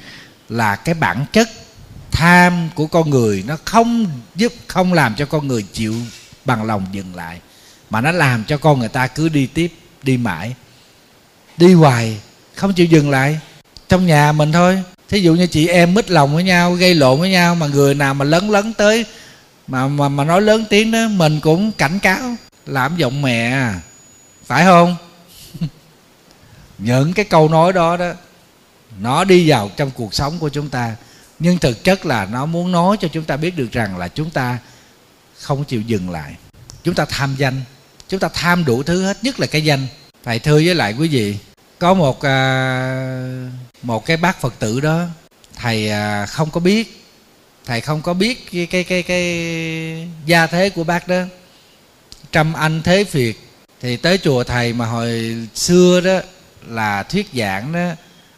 là 0.48 0.76
cái 0.76 0.94
bản 0.94 1.24
chất 1.32 1.48
tham 2.10 2.68
của 2.74 2.86
con 2.86 3.10
người 3.10 3.44
nó 3.46 3.56
không 3.64 4.06
giúp, 4.34 4.52
không 4.66 4.92
làm 4.92 5.14
cho 5.14 5.26
con 5.26 5.48
người 5.48 5.62
chịu 5.72 5.94
bằng 6.44 6.64
lòng 6.64 6.86
dừng 6.92 7.14
lại 7.14 7.40
mà 7.90 8.00
nó 8.00 8.12
làm 8.12 8.44
cho 8.44 8.58
con 8.58 8.78
người 8.78 8.88
ta 8.88 9.06
cứ 9.06 9.28
đi 9.28 9.46
tiếp, 9.46 9.72
đi 10.02 10.16
mãi. 10.16 10.54
Đi 11.56 11.72
hoài, 11.72 12.20
không 12.54 12.72
chịu 12.72 12.86
dừng 12.86 13.10
lại. 13.10 13.40
Trong 13.88 14.06
nhà 14.06 14.32
mình 14.32 14.52
thôi. 14.52 14.82
Thí 15.08 15.20
dụ 15.20 15.34
như 15.34 15.46
chị 15.46 15.66
em 15.66 15.94
mít 15.94 16.10
lòng 16.10 16.34
với 16.34 16.44
nhau, 16.44 16.72
gây 16.72 16.94
lộn 16.94 17.20
với 17.20 17.30
nhau, 17.30 17.54
mà 17.54 17.66
người 17.66 17.94
nào 17.94 18.14
mà 18.14 18.24
lấn 18.24 18.48
lấn 18.48 18.72
tới, 18.72 19.04
mà 19.66 19.88
mà 19.88 20.08
mà 20.08 20.24
nói 20.24 20.42
lớn 20.42 20.64
tiếng 20.70 20.90
đó, 20.90 21.08
mình 21.08 21.40
cũng 21.40 21.72
cảnh 21.72 21.98
cáo. 21.98 22.36
Làm 22.66 22.96
giọng 22.96 23.22
mẹ 23.22 23.50
à. 23.52 23.80
phải 24.46 24.64
không? 24.64 24.96
Những 26.78 27.12
cái 27.12 27.24
câu 27.24 27.48
nói 27.48 27.72
đó 27.72 27.96
đó, 27.96 28.12
nó 29.00 29.24
đi 29.24 29.50
vào 29.50 29.70
trong 29.76 29.90
cuộc 29.90 30.14
sống 30.14 30.38
của 30.38 30.48
chúng 30.48 30.68
ta. 30.68 30.96
Nhưng 31.38 31.58
thực 31.58 31.84
chất 31.84 32.06
là 32.06 32.26
nó 32.26 32.46
muốn 32.46 32.72
nói 32.72 32.96
cho 33.00 33.08
chúng 33.12 33.24
ta 33.24 33.36
biết 33.36 33.56
được 33.56 33.72
rằng 33.72 33.98
là 33.98 34.08
chúng 34.08 34.30
ta 34.30 34.58
không 35.38 35.64
chịu 35.64 35.80
dừng 35.80 36.10
lại. 36.10 36.34
Chúng 36.84 36.94
ta 36.94 37.04
tham 37.04 37.34
danh 37.38 37.60
chúng 38.10 38.20
ta 38.20 38.28
tham 38.34 38.64
đủ 38.64 38.82
thứ 38.82 39.02
hết 39.02 39.24
nhất 39.24 39.40
là 39.40 39.46
cái 39.46 39.64
danh. 39.64 39.86
Thầy 40.24 40.38
thưa 40.38 40.54
với 40.54 40.74
lại 40.74 40.94
quý 40.98 41.08
vị 41.08 41.36
có 41.78 41.94
một 41.94 42.22
à, 42.22 43.50
một 43.82 44.06
cái 44.06 44.16
bác 44.16 44.40
phật 44.40 44.54
tử 44.58 44.80
đó 44.80 45.04
thầy 45.56 45.90
à, 45.90 46.26
không 46.26 46.50
có 46.50 46.60
biết 46.60 47.04
thầy 47.66 47.80
không 47.80 48.02
có 48.02 48.14
biết 48.14 48.50
cái 48.52 48.66
cái 48.66 48.84
cái 48.84 49.02
cái 49.02 50.08
gia 50.26 50.46
thế 50.46 50.70
của 50.70 50.84
bác 50.84 51.08
đó. 51.08 51.22
Trăm 52.32 52.52
anh 52.52 52.82
thế 52.82 53.04
phiệt 53.04 53.36
thì 53.80 53.96
tới 53.96 54.18
chùa 54.18 54.44
thầy 54.44 54.72
mà 54.72 54.86
hồi 54.86 55.36
xưa 55.54 56.00
đó 56.00 56.20
là 56.68 57.02
thuyết 57.02 57.26
giảng 57.34 57.72
đó 57.72 57.88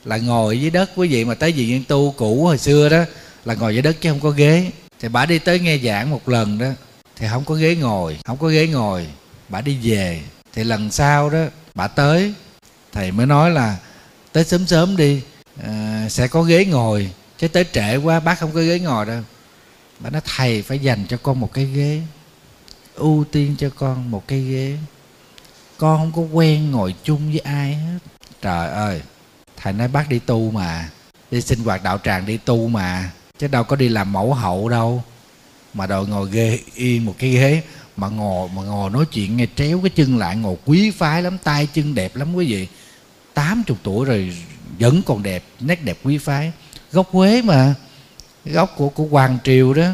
là 0.05 0.17
ngồi 0.17 0.61
dưới 0.61 0.71
đất. 0.71 0.91
Quý 0.97 1.09
vị 1.09 1.25
mà 1.25 1.35
tới 1.35 1.53
viện 1.53 1.71
nhân 1.71 1.85
tu 1.89 2.15
cũ 2.17 2.45
hồi 2.45 2.59
xưa 2.59 2.89
đó 2.89 3.05
là 3.45 3.55
ngồi 3.55 3.75
dưới 3.75 3.83
đất 3.83 3.97
chứ 4.01 4.11
không 4.11 4.21
có 4.21 4.31
ghế. 4.31 4.71
Thì 5.01 5.09
bà 5.09 5.27
đi 5.27 5.39
tới 5.39 5.59
nghe 5.59 5.79
giảng 5.79 6.11
một 6.11 6.29
lần 6.29 6.59
đó 6.59 6.69
thì 7.17 7.27
không 7.31 7.45
có 7.45 7.55
ghế 7.55 7.75
ngồi 7.75 8.19
không 8.25 8.37
có 8.37 8.49
ghế 8.49 8.67
ngồi 8.67 9.07
bà 9.53 9.61
đi 9.61 9.79
về 9.83 10.23
thì 10.53 10.65
lần 10.65 10.91
sau 10.91 11.31
đó 11.31 11.45
bà 11.75 11.89
tới 11.89 12.35
thầy 12.93 13.13
mới 13.13 13.27
nói 13.27 13.51
là 13.51 13.77
tới 14.33 14.45
sớm 14.45 14.67
sớm 14.67 14.97
đi 14.97 15.23
à, 15.63 16.07
sẽ 16.11 16.29
có 16.29 16.43
ghế 16.43 16.65
ngồi. 16.65 17.11
Chứ 17.39 17.49
tới 17.49 17.65
trễ 17.73 17.97
quá 17.97 18.21
bác 18.21 18.41
không 18.41 18.53
có 18.53 18.61
ghế 18.61 18.79
ngồi 18.79 19.07
đâu. 19.07 19.23
Bà 19.99 20.11
nói 20.11 20.23
thầy 20.37 20.63
phải 20.63 20.79
dành 20.79 21.05
cho 21.09 21.17
con 21.23 21.41
một 21.41 21.53
cái 21.53 21.65
ghế 21.65 22.01
ưu 22.95 23.25
tiên 23.33 23.55
cho 23.59 23.71
con 23.77 24.11
một 24.11 24.29
cái 24.29 24.41
ghế. 24.41 24.77
Con 25.79 25.99
không 25.99 26.13
có 26.13 26.37
quen 26.37 26.71
ngồi 26.71 26.95
chung 27.05 27.31
với 27.31 27.39
ai 27.39 27.75
hết. 27.75 27.99
Trời 28.43 28.69
ơi 28.69 29.01
thầy 29.57 29.73
nói 29.73 29.89
bác 29.89 30.09
đi 30.09 30.19
tu 30.19 30.51
mà 30.51 30.89
đi 31.31 31.41
sinh 31.41 31.65
hoạt 31.65 31.83
đạo 31.83 31.99
tràng 32.05 32.27
đi 32.27 32.37
tu 32.37 32.69
mà 32.69 33.11
chứ 33.39 33.49
đâu 33.49 33.65
có 33.65 33.77
đi 33.77 33.89
làm 33.89 34.13
mẫu 34.13 34.35
hậu 34.35 34.69
đâu. 34.69 35.03
Mà 35.75 35.87
đòi 35.87 36.07
ngồi 36.07 36.31
ghê 36.31 36.59
yên 36.75 37.05
một 37.05 37.15
cái 37.19 37.31
ghế 37.31 37.63
mà 37.97 38.09
ngồi 38.09 38.49
mà 38.57 38.63
ngồi 38.63 38.91
nói 38.91 39.05
chuyện 39.13 39.37
nghe 39.37 39.47
tréo 39.57 39.81
cái 39.81 39.91
chân 39.91 40.19
lại 40.19 40.37
ngồi 40.37 40.57
quý 40.65 40.91
phái 40.91 41.23
lắm 41.23 41.39
tay 41.39 41.67
chân 41.67 41.95
đẹp 41.95 42.17
lắm 42.17 42.35
quý 42.35 42.47
vị. 42.47 42.69
Tám 43.35 43.63
chục 43.67 43.79
tuổi 43.83 44.05
rồi 44.05 44.37
vẫn 44.79 45.03
còn 45.03 45.23
đẹp 45.23 45.45
nét 45.61 45.85
đẹp 45.85 45.99
quý 46.03 46.19
phái. 46.19 46.53
Gốc 46.93 47.09
Huế 47.11 47.43
mà 47.43 47.75
gốc 48.45 48.75
của 48.77 48.89
của 48.89 49.07
Hoàng 49.11 49.39
Triều 49.45 49.75
đó, 49.75 49.87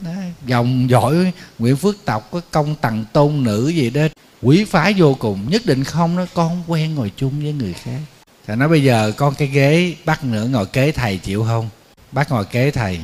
đó 0.00 0.10
dòng 0.46 0.90
giỏi 0.90 1.32
Nguyễn 1.58 1.76
Phước 1.76 2.04
Tộc 2.04 2.30
có 2.30 2.40
công 2.50 2.74
tặng 2.74 3.04
tôn 3.12 3.44
nữ 3.44 3.68
gì 3.68 3.90
đó. 3.90 4.02
Quý 4.42 4.64
phái 4.64 4.94
vô 4.96 5.14
cùng 5.14 5.50
nhất 5.50 5.66
định 5.66 5.84
không 5.84 6.16
nó 6.16 6.26
con 6.34 6.48
không 6.48 6.62
quen 6.66 6.94
ngồi 6.94 7.12
chung 7.16 7.40
với 7.42 7.52
người 7.52 7.72
khác. 7.72 8.00
Thầy 8.46 8.56
nói 8.56 8.68
bây 8.68 8.82
giờ 8.82 9.12
con 9.16 9.34
cái 9.34 9.48
ghế 9.48 9.94
bắt 10.04 10.24
nữa 10.24 10.48
ngồi 10.50 10.66
kế 10.66 10.92
thầy 10.92 11.18
chịu 11.18 11.44
không? 11.44 11.68
Bác 12.12 12.30
ngồi 12.30 12.44
kế 12.44 12.70
thầy 12.70 13.00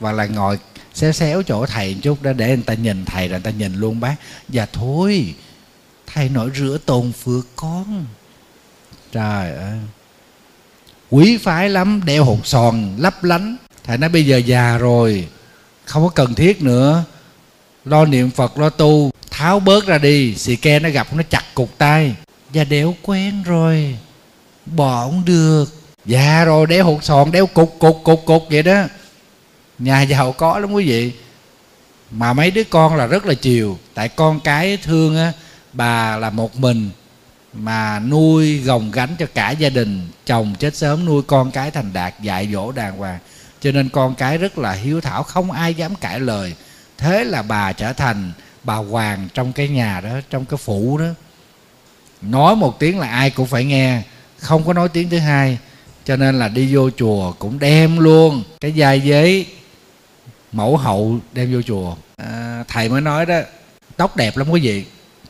và 0.00 0.12
là 0.12 0.26
ngồi 0.26 0.58
xéo 1.00 1.12
xéo 1.12 1.42
chỗ 1.42 1.66
thầy 1.66 1.94
một 1.94 2.00
chút 2.02 2.22
đó, 2.22 2.32
để 2.32 2.48
người 2.48 2.64
ta 2.66 2.74
nhìn 2.74 3.04
thầy 3.04 3.28
rồi 3.28 3.40
người 3.40 3.52
ta 3.52 3.58
nhìn 3.58 3.74
luôn 3.74 4.00
bác. 4.00 4.16
Dạ 4.48 4.66
thôi, 4.72 5.34
thầy 6.06 6.28
nói 6.28 6.50
rửa 6.56 6.78
tồn 6.86 7.12
phước 7.12 7.46
con. 7.56 8.06
Trời 9.12 9.56
ơi. 9.56 9.78
Quý 11.10 11.36
phái 11.36 11.68
lắm, 11.68 12.00
đeo 12.04 12.24
hột 12.24 12.46
sòn, 12.46 12.96
lấp 12.98 13.24
lánh. 13.24 13.56
Thầy 13.84 13.98
nói 13.98 14.10
bây 14.10 14.26
giờ 14.26 14.36
già 14.36 14.78
rồi, 14.78 15.28
không 15.84 16.02
có 16.02 16.08
cần 16.08 16.34
thiết 16.34 16.62
nữa. 16.62 17.04
Lo 17.84 18.04
niệm 18.04 18.30
phật, 18.30 18.58
lo 18.58 18.70
tu. 18.70 19.10
Tháo 19.30 19.60
bớt 19.60 19.86
ra 19.86 19.98
đi, 19.98 20.34
xì 20.34 20.56
ke 20.56 20.78
nó 20.78 20.88
gặp, 20.88 21.14
nó 21.14 21.22
chặt 21.30 21.44
cục 21.54 21.78
tay. 21.78 22.14
Dạ 22.52 22.60
Và 22.60 22.64
đeo 22.64 22.94
quen 23.02 23.42
rồi. 23.42 23.96
Bỏ 24.66 25.04
không 25.04 25.24
được. 25.24 25.64
Già 26.04 26.44
rồi, 26.44 26.66
đeo 26.66 26.84
hột 26.84 27.04
sòn, 27.04 27.32
đeo 27.32 27.46
cục 27.46 27.76
cục 27.78 28.00
cục 28.04 28.22
cục 28.26 28.46
vậy 28.50 28.62
đó 28.62 28.84
nhà 29.80 30.02
giàu 30.02 30.32
có 30.32 30.58
lắm 30.58 30.72
quý 30.72 30.84
vị. 30.84 31.12
Mà 32.10 32.32
mấy 32.32 32.50
đứa 32.50 32.64
con 32.64 32.96
là 32.96 33.06
rất 33.06 33.26
là 33.26 33.34
chiều. 33.34 33.78
Tại 33.94 34.08
con 34.08 34.40
cái 34.40 34.76
thương 34.76 35.16
á, 35.16 35.32
bà 35.72 36.16
là 36.16 36.30
một 36.30 36.56
mình 36.56 36.90
mà 37.52 37.98
nuôi 37.98 38.58
gồng 38.58 38.90
gánh 38.90 39.16
cho 39.18 39.26
cả 39.34 39.50
gia 39.50 39.68
đình. 39.68 40.08
Chồng 40.26 40.54
chết 40.58 40.76
sớm 40.76 41.04
nuôi 41.04 41.22
con 41.22 41.50
cái 41.50 41.70
thành 41.70 41.92
đạt, 41.92 42.14
dạy 42.22 42.48
dỗ 42.52 42.72
đàng 42.72 42.96
hoàng. 42.96 43.18
Cho 43.60 43.72
nên 43.72 43.88
con 43.88 44.14
cái 44.14 44.38
rất 44.38 44.58
là 44.58 44.72
hiếu 44.72 45.00
thảo, 45.00 45.22
không 45.22 45.50
ai 45.50 45.74
dám 45.74 45.94
cãi 45.94 46.20
lời. 46.20 46.54
Thế 46.98 47.24
là 47.24 47.42
bà 47.42 47.72
trở 47.72 47.92
thành 47.92 48.32
bà 48.64 48.74
hoàng 48.74 49.28
trong 49.34 49.52
cái 49.52 49.68
nhà 49.68 50.00
đó, 50.00 50.10
trong 50.30 50.44
cái 50.44 50.58
phủ 50.58 50.98
đó. 50.98 51.06
Nói 52.22 52.56
một 52.56 52.78
tiếng 52.78 52.98
là 52.98 53.08
ai 53.08 53.30
cũng 53.30 53.46
phải 53.46 53.64
nghe, 53.64 54.02
không 54.38 54.64
có 54.64 54.72
nói 54.72 54.88
tiếng 54.88 55.10
thứ 55.10 55.18
hai. 55.18 55.58
Cho 56.04 56.16
nên 56.16 56.38
là 56.38 56.48
đi 56.48 56.74
vô 56.74 56.90
chùa 56.90 57.32
cũng 57.32 57.58
đem 57.58 57.98
luôn 57.98 58.42
cái 58.60 58.72
giai 58.72 59.00
giấy 59.00 59.46
mẫu 60.52 60.76
hậu 60.76 61.18
đem 61.32 61.52
vô 61.52 61.62
chùa. 61.62 61.96
À, 62.16 62.64
thầy 62.68 62.88
mới 62.88 63.00
nói 63.00 63.26
đó 63.26 63.40
tóc 63.96 64.16
đẹp 64.16 64.36
lắm 64.36 64.50
quý 64.50 64.60
vị. 64.60 64.84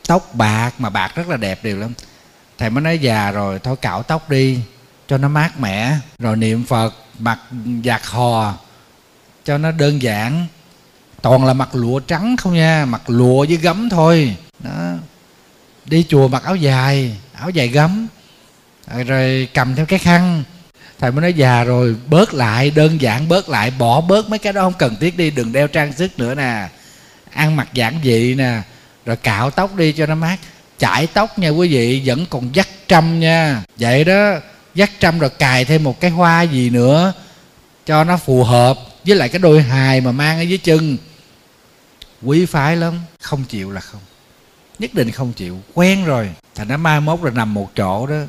Tóc 0.06 0.35
bạc 0.35 0.70
mà 0.78 0.90
bạc 0.90 1.12
rất 1.14 1.28
là 1.28 1.37
đẹp 1.37 1.64
đều 1.64 1.76
lắm. 1.76 1.92
Thầy 2.59 2.70
mới 2.70 2.83
nói 2.83 2.98
già 2.98 3.30
rồi 3.30 3.59
thôi 3.59 3.76
cạo 3.76 4.02
tóc 4.02 4.30
đi 4.30 4.59
cho 5.09 5.18
nó 5.18 5.28
mát 5.28 5.61
mẻ. 5.61 5.96
Rồi 6.18 6.37
niệm 6.37 6.64
phật 6.64 6.94
mặc 7.18 7.38
giặt 7.85 8.02
hò 8.04 8.54
cho 9.44 9.59
nó 9.59 9.70
đơn 9.70 10.02
giản. 10.02 10.46
Toàn 11.22 11.44
là 11.44 11.52
mặc 11.52 11.68
lụa 11.72 12.00
trắng 12.00 12.37
không 12.37 12.54
nha 12.54 12.85
mặc 12.85 13.02
lụa 13.06 13.46
với 13.48 13.56
gấm 13.56 13.88
thôi. 13.88 14.37
Đó. 14.59 14.92
Đi 15.85 16.04
chùa 16.09 16.28
mặc 16.28 16.42
áo 16.44 16.56
dài 16.56 17.16
áo 17.33 17.50
dài 17.50 17.68
gấm. 17.68 18.06
Rồi 19.06 19.48
cầm 19.54 19.74
theo 19.74 19.87
cái 19.87 19.98
khăn 19.98 20.44
thầy 21.00 21.12
mới 21.12 21.22
nói, 21.22 21.32
già 21.32 21.64
rồi, 21.64 21.96
bớt 22.06 22.34
lại, 22.34 22.70
đơn 22.70 23.00
giản 23.00 23.28
bớt 23.28 23.48
lại, 23.48 23.72
bỏ 23.78 24.00
bớt 24.00 24.28
mấy 24.28 24.38
cái 24.38 24.52
đó 24.52 24.62
không 24.62 24.72
cần 24.78 24.96
thiết 25.00 25.16
đi, 25.16 25.30
đừng 25.30 25.52
đeo 25.52 25.68
trang 25.68 25.92
sức 25.92 26.18
nữa 26.18 26.34
nè. 26.34 26.68
Ăn 27.30 27.56
mặc 27.56 27.68
giản 27.74 28.00
dị 28.04 28.34
nè, 28.34 28.62
rồi 29.06 29.16
cạo 29.16 29.50
tóc 29.50 29.76
đi 29.76 29.92
cho 29.92 30.06
nó 30.06 30.14
mát. 30.14 30.36
Chải 30.78 31.06
tóc 31.06 31.38
nha 31.38 31.48
quý 31.48 31.68
vị, 31.68 32.02
vẫn 32.04 32.26
còn 32.30 32.54
dắt 32.54 32.68
trăm 32.88 33.20
nha. 33.20 33.62
Vậy 33.76 34.04
đó, 34.04 34.34
dắt 34.74 34.90
trăm 35.00 35.18
rồi 35.18 35.30
cài 35.30 35.64
thêm 35.64 35.84
một 35.84 36.00
cái 36.00 36.10
hoa 36.10 36.42
gì 36.42 36.70
nữa 36.70 37.12
cho 37.86 38.04
nó 38.04 38.16
phù 38.16 38.44
hợp 38.44 38.78
với 39.06 39.16
lại 39.16 39.28
cái 39.28 39.38
đôi 39.38 39.62
hài 39.62 40.00
mà 40.00 40.12
mang 40.12 40.38
ở 40.38 40.42
dưới 40.42 40.58
chân. 40.58 40.96
Quý 42.22 42.46
phái 42.46 42.76
lắm, 42.76 43.00
không 43.20 43.44
chịu 43.44 43.70
là 43.70 43.80
không. 43.80 44.00
Nhất 44.78 44.94
định 44.94 45.10
không 45.10 45.32
chịu, 45.32 45.58
quen 45.74 46.04
rồi. 46.04 46.30
Thành 46.54 46.68
nó 46.68 46.76
mai 46.76 47.00
mốt 47.00 47.22
rồi 47.22 47.32
nằm 47.34 47.54
một 47.54 47.70
chỗ 47.76 48.06
đó 48.06 48.20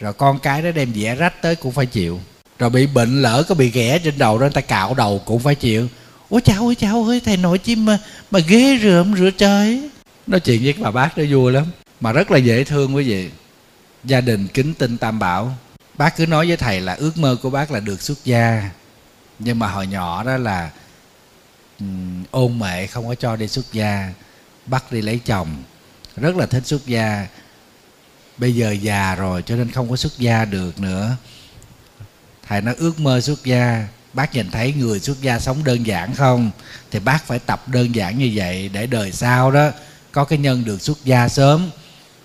rồi 0.00 0.12
con 0.12 0.38
cái 0.38 0.62
nó 0.62 0.70
đem 0.70 0.94
dẻ 0.94 1.14
rách 1.14 1.42
tới 1.42 1.56
cũng 1.56 1.72
phải 1.72 1.86
chịu. 1.86 2.20
Rồi 2.58 2.70
bị 2.70 2.86
bệnh 2.86 3.22
lỡ 3.22 3.42
có 3.48 3.54
bị 3.54 3.70
ghẻ 3.70 3.98
trên 3.98 4.18
đầu 4.18 4.38
đó 4.38 4.44
người 4.44 4.50
ta 4.50 4.60
cạo 4.60 4.94
đầu 4.94 5.22
cũng 5.24 5.40
phải 5.40 5.54
chịu. 5.54 5.88
Ôi 6.28 6.40
cháu 6.44 6.66
ơi 6.66 6.74
cháu 6.74 7.04
ơi 7.04 7.20
thầy 7.24 7.36
nội 7.36 7.58
chim 7.58 7.84
mà 7.84 7.98
mà 8.30 8.38
ghê 8.38 8.78
rượm 8.82 9.16
rửa 9.16 9.30
trời. 9.30 9.90
Nói 10.26 10.40
chuyện 10.40 10.62
với 10.62 10.74
bà 10.78 10.90
bác 10.90 11.18
nó 11.18 11.24
vui 11.30 11.52
lắm. 11.52 11.64
Mà 12.00 12.12
rất 12.12 12.30
là 12.30 12.38
dễ 12.38 12.64
thương 12.64 12.96
quý 12.96 13.08
vị. 13.08 13.30
Gia 14.04 14.20
đình 14.20 14.48
kính 14.48 14.74
tinh 14.74 14.98
tam 14.98 15.18
bảo. 15.18 15.56
Bác 15.94 16.16
cứ 16.16 16.26
nói 16.26 16.48
với 16.48 16.56
thầy 16.56 16.80
là 16.80 16.94
ước 16.94 17.18
mơ 17.18 17.36
của 17.42 17.50
bác 17.50 17.70
là 17.70 17.80
được 17.80 18.02
xuất 18.02 18.24
gia. 18.24 18.70
Nhưng 19.38 19.58
mà 19.58 19.68
hồi 19.68 19.86
nhỏ 19.86 20.24
đó 20.24 20.36
là 20.36 20.70
um, 21.80 22.24
ôn 22.30 22.58
mệ 22.58 22.86
không 22.86 23.08
có 23.08 23.14
cho 23.14 23.36
đi 23.36 23.48
xuất 23.48 23.72
gia. 23.72 24.12
Bắt 24.66 24.92
đi 24.92 25.02
lấy 25.02 25.20
chồng. 25.24 25.48
Rất 26.16 26.36
là 26.36 26.46
thích 26.46 26.66
xuất 26.66 26.86
gia 26.86 27.26
bây 28.38 28.54
giờ 28.54 28.70
già 28.70 29.14
rồi 29.14 29.42
cho 29.42 29.56
nên 29.56 29.70
không 29.70 29.90
có 29.90 29.96
xuất 29.96 30.18
gia 30.18 30.44
được 30.44 30.80
nữa. 30.80 31.16
Thầy 32.48 32.60
nó 32.60 32.72
ước 32.78 33.00
mơ 33.00 33.20
xuất 33.20 33.44
gia, 33.44 33.88
bác 34.12 34.34
nhìn 34.34 34.50
thấy 34.50 34.72
người 34.72 35.00
xuất 35.00 35.22
gia 35.22 35.38
sống 35.38 35.64
đơn 35.64 35.86
giản 35.86 36.14
không? 36.14 36.50
Thì 36.90 36.98
bác 36.98 37.26
phải 37.26 37.38
tập 37.38 37.68
đơn 37.68 37.94
giản 37.94 38.18
như 38.18 38.30
vậy 38.34 38.70
để 38.72 38.86
đời 38.86 39.12
sau 39.12 39.50
đó 39.50 39.70
có 40.12 40.24
cái 40.24 40.38
nhân 40.38 40.64
được 40.64 40.82
xuất 40.82 41.04
gia 41.04 41.28
sớm. 41.28 41.70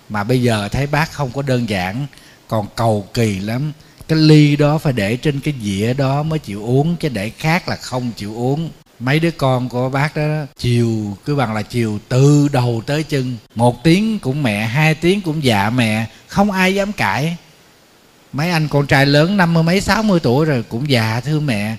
Mà 0.08 0.24
bây 0.24 0.42
giờ 0.42 0.68
thấy 0.68 0.86
bác 0.86 1.12
không 1.12 1.32
có 1.32 1.42
đơn 1.42 1.68
giản, 1.68 2.06
còn 2.48 2.66
cầu 2.76 3.08
kỳ 3.14 3.38
lắm. 3.38 3.72
Cái 4.08 4.18
ly 4.18 4.56
đó 4.56 4.78
phải 4.78 4.92
để 4.92 5.16
trên 5.16 5.40
cái 5.40 5.54
dĩa 5.62 5.94
đó 5.94 6.22
mới 6.22 6.38
chịu 6.38 6.64
uống, 6.64 6.96
chứ 6.96 7.08
để 7.08 7.30
khác 7.30 7.68
là 7.68 7.76
không 7.76 8.12
chịu 8.16 8.36
uống 8.36 8.70
mấy 9.04 9.20
đứa 9.20 9.30
con 9.30 9.68
của 9.68 9.88
bác 9.88 10.16
đó 10.16 10.46
chiều, 10.56 11.16
cứ 11.24 11.36
bằng 11.36 11.54
là 11.54 11.62
chiều 11.62 11.98
từ 12.08 12.48
đầu 12.52 12.82
tới 12.86 13.02
chân. 13.02 13.36
Một 13.54 13.84
tiếng 13.84 14.18
cũng 14.18 14.42
mẹ, 14.42 14.66
hai 14.66 14.94
tiếng 14.94 15.20
cũng 15.20 15.44
dạ 15.44 15.70
mẹ, 15.70 16.06
không 16.28 16.50
ai 16.50 16.74
dám 16.74 16.92
cãi. 16.92 17.36
Mấy 18.32 18.50
anh 18.50 18.68
con 18.68 18.86
trai 18.86 19.06
lớn 19.06 19.36
năm 19.36 19.54
mươi 19.54 19.62
mấy, 19.62 19.80
sáu 19.80 20.02
mươi 20.02 20.20
tuổi 20.22 20.46
rồi 20.46 20.64
cũng 20.68 20.90
già 20.90 21.20
thưa 21.20 21.40
mẹ. 21.40 21.76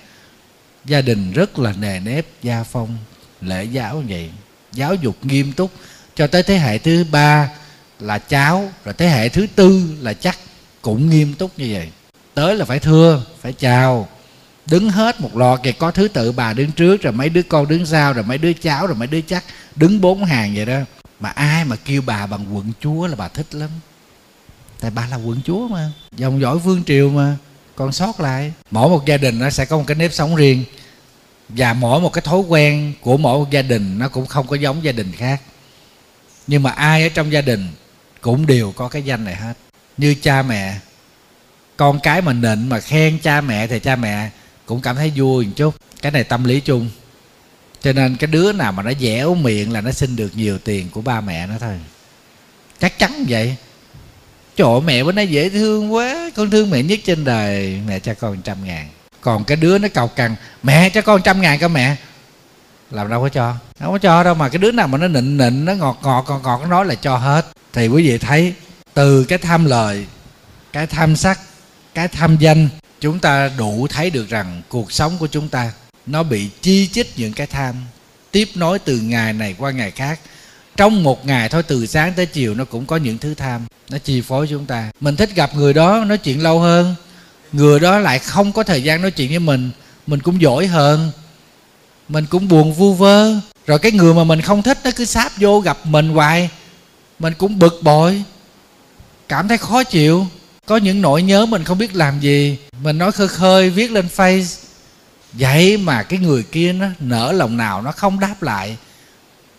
Gia 0.84 1.00
đình 1.00 1.32
rất 1.32 1.58
là 1.58 1.72
nề 1.72 2.00
nếp, 2.00 2.26
gia 2.42 2.62
phong, 2.62 2.96
lễ 3.40 3.64
giáo 3.64 4.02
vậy. 4.08 4.30
Giáo 4.72 4.94
dục 4.94 5.16
nghiêm 5.22 5.52
túc. 5.52 5.70
Cho 6.14 6.26
tới 6.26 6.42
thế 6.42 6.58
hệ 6.58 6.78
thứ 6.78 7.04
ba 7.10 7.50
là 8.00 8.18
cháu, 8.18 8.70
rồi 8.84 8.94
thế 8.98 9.08
hệ 9.08 9.28
thứ 9.28 9.46
tư 9.54 9.96
là 10.00 10.12
chắc 10.12 10.38
cũng 10.82 11.10
nghiêm 11.10 11.34
túc 11.34 11.58
như 11.58 11.68
vậy. 11.72 11.88
Tới 12.34 12.56
là 12.56 12.64
phải 12.64 12.78
thưa, 12.78 13.22
phải 13.40 13.52
chào 13.52 14.08
đứng 14.70 14.90
hết 14.90 15.20
một 15.20 15.36
lọ 15.36 15.56
kìa, 15.56 15.72
có 15.72 15.90
thứ 15.90 16.08
tự 16.08 16.32
bà 16.32 16.52
đứng 16.52 16.72
trước, 16.72 17.02
rồi 17.02 17.12
mấy 17.12 17.28
đứa 17.28 17.42
con 17.42 17.68
đứng 17.68 17.86
sau, 17.86 18.12
rồi 18.12 18.24
mấy 18.24 18.38
đứa 18.38 18.52
cháu, 18.52 18.86
rồi 18.86 18.96
mấy 18.96 19.08
đứa 19.08 19.20
chắc 19.20 19.44
đứng 19.76 20.00
bốn 20.00 20.24
hàng 20.24 20.54
vậy 20.54 20.66
đó. 20.66 20.78
Mà 21.20 21.28
ai 21.28 21.64
mà 21.64 21.76
kêu 21.84 22.02
bà 22.06 22.26
bằng 22.26 22.56
quận 22.56 22.72
chúa 22.80 23.06
là 23.06 23.16
bà 23.16 23.28
thích 23.28 23.54
lắm. 23.54 23.70
Tại 24.80 24.90
bà 24.90 25.06
là 25.06 25.16
quận 25.16 25.40
chúa 25.44 25.68
mà, 25.68 25.90
dòng 26.16 26.40
dõi 26.40 26.58
vương 26.58 26.84
triều 26.84 27.10
mà. 27.10 27.36
Còn 27.76 27.92
sót 27.92 28.20
lại, 28.20 28.52
mỗi 28.70 28.88
một 28.88 29.06
gia 29.06 29.16
đình 29.16 29.38
nó 29.38 29.50
sẽ 29.50 29.64
có 29.64 29.78
một 29.78 29.84
cái 29.86 29.94
nếp 29.94 30.12
sống 30.12 30.36
riêng. 30.36 30.64
Và 31.48 31.72
mỗi 31.72 32.00
một 32.00 32.12
cái 32.12 32.22
thói 32.22 32.40
quen 32.40 32.92
của 33.00 33.16
mỗi 33.16 33.38
một 33.38 33.50
gia 33.50 33.62
đình 33.62 33.98
nó 33.98 34.08
cũng 34.08 34.26
không 34.26 34.46
có 34.46 34.56
giống 34.56 34.84
gia 34.84 34.92
đình 34.92 35.12
khác. 35.12 35.40
Nhưng 36.46 36.62
mà 36.62 36.70
ai 36.70 37.02
ở 37.02 37.08
trong 37.08 37.32
gia 37.32 37.40
đình 37.40 37.68
cũng 38.20 38.46
đều 38.46 38.72
có 38.72 38.88
cái 38.88 39.02
danh 39.02 39.24
này 39.24 39.34
hết. 39.34 39.54
Như 39.96 40.14
cha 40.22 40.42
mẹ, 40.42 40.78
con 41.76 42.00
cái 42.00 42.22
mà 42.22 42.32
nịnh 42.32 42.68
mà 42.68 42.80
khen 42.80 43.18
cha 43.18 43.40
mẹ 43.40 43.66
thì 43.66 43.80
cha 43.80 43.96
mẹ 43.96 44.30
cũng 44.66 44.80
cảm 44.80 44.96
thấy 44.96 45.12
vui 45.16 45.46
một 45.46 45.52
chút. 45.56 45.74
Cái 46.02 46.12
này 46.12 46.24
tâm 46.24 46.44
lý 46.44 46.60
chung. 46.60 46.88
Cho 47.82 47.92
nên 47.92 48.16
cái 48.16 48.26
đứa 48.26 48.52
nào 48.52 48.72
mà 48.72 48.82
nó 48.82 48.92
dẻo 49.00 49.34
miệng 49.34 49.72
là 49.72 49.80
nó 49.80 49.90
xin 49.90 50.16
được 50.16 50.30
nhiều 50.34 50.58
tiền 50.58 50.88
của 50.90 51.00
ba 51.00 51.20
mẹ 51.20 51.46
nó 51.46 51.54
thôi. 51.60 51.80
Chắc 52.80 52.98
chắn 52.98 53.24
vậy. 53.28 53.56
Trời 54.56 54.80
mẹ 54.84 55.04
bữa 55.04 55.12
nay 55.12 55.28
dễ 55.28 55.48
thương 55.48 55.94
quá. 55.94 56.30
Con 56.36 56.50
thương 56.50 56.70
mẹ 56.70 56.82
nhất 56.82 57.00
trên 57.04 57.24
đời. 57.24 57.80
Mẹ 57.86 57.98
cho 57.98 58.14
con 58.14 58.42
trăm 58.42 58.64
ngàn. 58.64 58.88
Còn 59.20 59.44
cái 59.44 59.56
đứa 59.56 59.78
nó 59.78 59.88
cầu 59.94 60.08
cằn, 60.08 60.36
mẹ 60.62 60.90
cho 60.90 61.02
con 61.02 61.22
trăm 61.22 61.40
ngàn 61.40 61.58
cơ 61.58 61.68
mẹ. 61.68 61.96
Làm 62.90 63.08
đâu 63.08 63.22
có 63.22 63.28
cho. 63.28 63.54
Không 63.80 63.92
có 63.92 63.98
cho 63.98 64.24
đâu 64.24 64.34
mà 64.34 64.48
cái 64.48 64.58
đứa 64.58 64.72
nào 64.72 64.88
mà 64.88 64.98
nó 64.98 65.08
nịnh 65.08 65.36
nịnh, 65.36 65.64
nó 65.64 65.74
ngọt 65.74 65.98
ngọt 66.02 66.24
ngọt 66.28 66.40
ngọt, 66.44 66.60
nó 66.62 66.66
nói 66.66 66.84
là 66.86 66.94
cho 66.94 67.16
hết. 67.16 67.46
Thì 67.72 67.88
quý 67.88 68.08
vị 68.08 68.18
thấy, 68.18 68.54
từ 68.94 69.24
cái 69.24 69.38
tham 69.38 69.64
lời, 69.64 70.06
cái 70.72 70.86
tham 70.86 71.16
sắc, 71.16 71.40
cái 71.94 72.08
tham 72.08 72.36
danh 72.36 72.68
chúng 73.00 73.18
ta 73.18 73.50
đủ 73.58 73.86
thấy 73.90 74.10
được 74.10 74.28
rằng 74.28 74.62
cuộc 74.68 74.92
sống 74.92 75.18
của 75.18 75.26
chúng 75.26 75.48
ta, 75.48 75.72
nó 76.06 76.22
bị 76.22 76.48
chi 76.62 76.88
chít 76.92 77.06
những 77.16 77.32
cái 77.32 77.46
tham. 77.46 77.74
Tiếp 78.30 78.48
nối 78.54 78.78
từ 78.78 78.98
ngày 78.98 79.32
này 79.32 79.54
qua 79.58 79.70
ngày 79.70 79.90
khác, 79.90 80.20
trong 80.76 81.02
một 81.02 81.26
ngày 81.26 81.48
thôi, 81.48 81.62
từ 81.62 81.86
sáng 81.86 82.12
tới 82.16 82.26
chiều 82.26 82.54
nó 82.54 82.64
cũng 82.64 82.86
có 82.86 82.96
những 82.96 83.18
thứ 83.18 83.34
tham, 83.34 83.66
nó 83.90 83.98
chi 83.98 84.20
phối 84.20 84.46
chúng 84.50 84.66
ta. 84.66 84.90
Mình 85.00 85.16
thích 85.16 85.30
gặp 85.34 85.54
người 85.54 85.74
đó, 85.74 86.04
nói 86.04 86.18
chuyện 86.18 86.42
lâu 86.42 86.60
hơn. 86.60 86.94
Người 87.52 87.80
đó 87.80 87.98
lại 87.98 88.18
không 88.18 88.52
có 88.52 88.62
thời 88.62 88.82
gian 88.82 89.02
nói 89.02 89.10
chuyện 89.10 89.30
với 89.30 89.38
mình 89.38 89.70
mình 90.06 90.20
cũng 90.20 90.40
giỏi 90.40 90.66
hơn. 90.66 91.10
Mình 92.08 92.26
cũng 92.26 92.48
buồn 92.48 92.72
vu 92.72 92.94
vơ. 92.94 93.34
Rồi 93.66 93.78
cái 93.78 93.92
người 93.92 94.14
mà 94.14 94.24
mình 94.24 94.40
không 94.40 94.62
thích 94.62 94.78
nó 94.84 94.90
cứ 94.96 95.04
sáp 95.04 95.32
vô 95.36 95.60
gặp 95.60 95.78
mình 95.86 96.08
hoài. 96.08 96.50
Mình 97.18 97.34
cũng 97.38 97.58
bực 97.58 97.80
bội. 97.82 98.22
Cảm 99.28 99.48
thấy 99.48 99.58
khó 99.58 99.84
chịu 99.84 100.26
có 100.66 100.76
những 100.76 101.02
nỗi 101.02 101.22
nhớ 101.22 101.46
mình 101.46 101.64
không 101.64 101.78
biết 101.78 101.96
làm 101.96 102.20
gì. 102.20 102.58
Mình 102.82 102.98
nói 102.98 103.12
khơi 103.12 103.28
khơi, 103.28 103.70
viết 103.70 103.90
lên 103.90 104.08
face. 104.16 104.62
Vậy 105.32 105.76
mà 105.76 106.02
cái 106.02 106.18
người 106.18 106.42
kia 106.42 106.72
nó 106.72 106.86
nở 107.00 107.32
lòng 107.32 107.56
nào 107.56 107.82
nó 107.82 107.92
không 107.92 108.20
đáp 108.20 108.42
lại. 108.42 108.76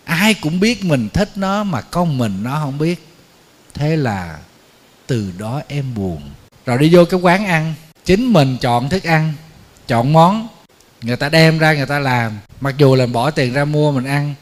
Ai 0.04 0.34
cũng 0.34 0.60
biết 0.60 0.84
mình 0.84 1.10
thích 1.10 1.30
nó 1.36 1.64
mà 1.64 1.82
con 1.82 2.18
mình 2.18 2.44
nó 2.44 2.60
không 2.64 2.78
biết. 2.78 3.08
Thế 3.74 3.96
là 3.96 4.38
từ 5.08 5.32
đó 5.38 5.62
em 5.68 5.94
buồn. 5.96 6.22
Rồi 6.66 6.78
đi 6.78 6.90
vô 6.94 7.06
cái 7.06 7.20
quán 7.20 7.46
ăn. 7.46 7.74
Chính 8.06 8.34
mình 8.34 8.58
chọn 8.62 8.90
thức 8.90 9.04
ăn, 9.04 9.34
chọn 9.88 10.14
món. 10.14 10.48
Người 11.02 11.16
ta 11.16 11.30
đem 11.30 11.60
ra, 11.60 11.74
người 11.74 11.86
ta 11.86 12.00
làm. 12.00 12.40
Mặc 12.62 12.76
dù 12.78 12.96
là 12.96 13.06
bỏ 13.06 13.32
tiền 13.32 13.54
ra 13.54 13.66
mua 13.66 13.92
mình 13.92 14.06
ăn, 14.06 14.34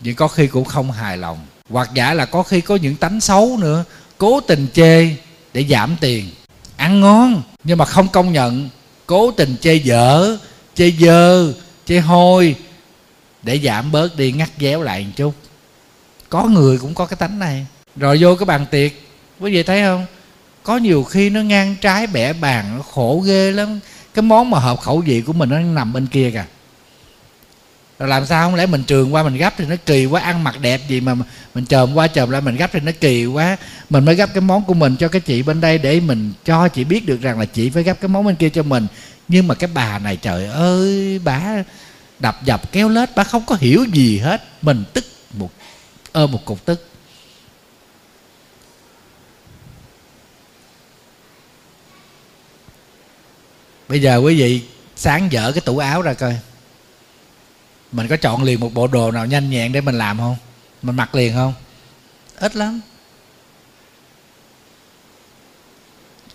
nhưng 0.00 0.14
có 0.14 0.28
khi 0.28 0.46
cũng 0.46 0.64
không 0.64 0.92
hài 0.92 1.16
lòng. 1.16 1.38
Hoặc 1.70 1.90
giả 1.94 2.14
là 2.14 2.26
có 2.26 2.42
khi 2.42 2.60
có 2.60 2.76
những 2.76 2.96
tánh 2.96 3.20
xấu 3.20 3.56
nữa. 3.60 3.84
Cố 4.18 4.40
tình 4.40 4.66
chê 4.74 5.16
để 5.56 5.64
giảm 5.68 5.96
tiền. 6.00 6.30
Ăn 6.76 7.00
ngon, 7.00 7.42
nhưng 7.64 7.78
mà 7.78 7.84
không 7.84 8.08
công 8.08 8.32
nhận. 8.32 8.68
Cố 9.06 9.30
tình 9.30 9.56
chê 9.60 9.74
dở 9.74 10.36
chê 10.74 10.90
dơ, 10.90 11.52
chê 11.86 11.98
hôi, 11.98 12.56
để 13.42 13.60
giảm 13.64 13.92
bớt 13.92 14.16
đi, 14.16 14.32
ngắt 14.32 14.50
déo 14.60 14.82
lại 14.82 15.04
một 15.04 15.10
chút. 15.16 15.34
Có 16.28 16.44
người 16.44 16.78
cũng 16.78 16.94
có 16.94 17.06
cái 17.06 17.16
tánh 17.16 17.38
này. 17.38 17.66
Rồi 17.96 18.18
vô 18.20 18.36
cái 18.36 18.46
bàn 18.46 18.66
tiệc, 18.70 18.92
quý 19.40 19.52
vị 19.52 19.62
thấy 19.62 19.82
không? 19.82 20.06
Có 20.62 20.76
nhiều 20.76 21.04
khi 21.04 21.30
nó 21.30 21.40
ngang 21.40 21.76
trái 21.80 22.06
bẻ 22.06 22.32
bàn, 22.32 22.76
nó 22.76 22.82
khổ 22.82 23.22
ghê 23.26 23.52
lắm. 23.52 23.80
Cái 24.14 24.22
món 24.22 24.50
mà 24.50 24.58
hợp 24.58 24.80
khẩu 24.80 24.98
vị 25.06 25.20
của 25.20 25.32
mình 25.32 25.48
nó 25.48 25.58
nằm 25.58 25.92
bên 25.92 26.06
kia 26.06 26.30
kìa 26.30 26.44
rồi 27.98 28.08
làm 28.08 28.26
sao 28.26 28.46
không 28.46 28.54
lẽ 28.54 28.66
mình 28.66 28.82
trường 28.82 29.14
qua 29.14 29.22
mình 29.22 29.36
gấp 29.36 29.54
thì 29.56 29.64
nó 29.64 29.76
kỳ 29.86 30.06
quá, 30.06 30.20
ăn 30.20 30.44
mặc 30.44 30.60
đẹp 30.60 30.80
gì 30.88 31.00
mà 31.00 31.14
mình 31.54 31.66
chồm 31.66 31.94
qua 31.94 32.08
chồm 32.08 32.30
lại 32.30 32.40
mình 32.40 32.56
gấp 32.56 32.70
thì 32.72 32.80
nó 32.80 32.92
kỳ 33.00 33.26
quá. 33.26 33.56
Mình 33.90 34.04
mới 34.04 34.14
gấp 34.14 34.34
cái 34.34 34.40
món 34.40 34.64
của 34.64 34.74
mình 34.74 34.96
cho 34.96 35.08
cái 35.08 35.20
chị 35.20 35.42
bên 35.42 35.60
đây 35.60 35.78
để 35.78 36.00
mình 36.00 36.32
cho 36.44 36.68
chị 36.68 36.84
biết 36.84 37.06
được 37.06 37.20
rằng 37.20 37.38
là 37.38 37.44
chị 37.44 37.70
phải 37.70 37.82
gấp 37.82 38.00
cái 38.00 38.08
món 38.08 38.24
bên 38.24 38.36
kia 38.36 38.48
cho 38.48 38.62
mình. 38.62 38.86
Nhưng 39.28 39.48
mà 39.48 39.54
cái 39.54 39.70
bà 39.74 39.98
này 39.98 40.16
trời 40.16 40.46
ơi, 40.46 41.20
bà 41.24 41.62
đập 42.18 42.44
dập 42.44 42.72
kéo 42.72 42.88
lết, 42.88 43.10
bà 43.16 43.24
không 43.24 43.46
có 43.46 43.56
hiểu 43.60 43.84
gì 43.92 44.18
hết. 44.18 44.44
Mình 44.62 44.84
tức 44.92 45.04
một, 45.32 45.50
ơ, 46.12 46.26
một 46.26 46.44
cục 46.44 46.64
tức. 46.64 46.88
Bây 53.88 54.00
giờ 54.00 54.16
quý 54.16 54.40
vị 54.40 54.62
sáng 54.96 55.32
dở 55.32 55.52
cái 55.52 55.60
tủ 55.60 55.78
áo 55.78 56.02
ra 56.02 56.14
coi 56.14 56.36
mình 57.92 58.08
có 58.08 58.16
chọn 58.16 58.42
liền 58.42 58.60
một 58.60 58.74
bộ 58.74 58.86
đồ 58.86 59.10
nào 59.10 59.26
nhanh 59.26 59.50
nhẹn 59.50 59.72
để 59.72 59.80
mình 59.80 59.98
làm 59.98 60.18
không? 60.18 60.36
Mình 60.82 60.96
mặc 60.96 61.14
liền 61.14 61.34
không? 61.34 61.54
Ít 62.36 62.56
lắm. 62.56 62.80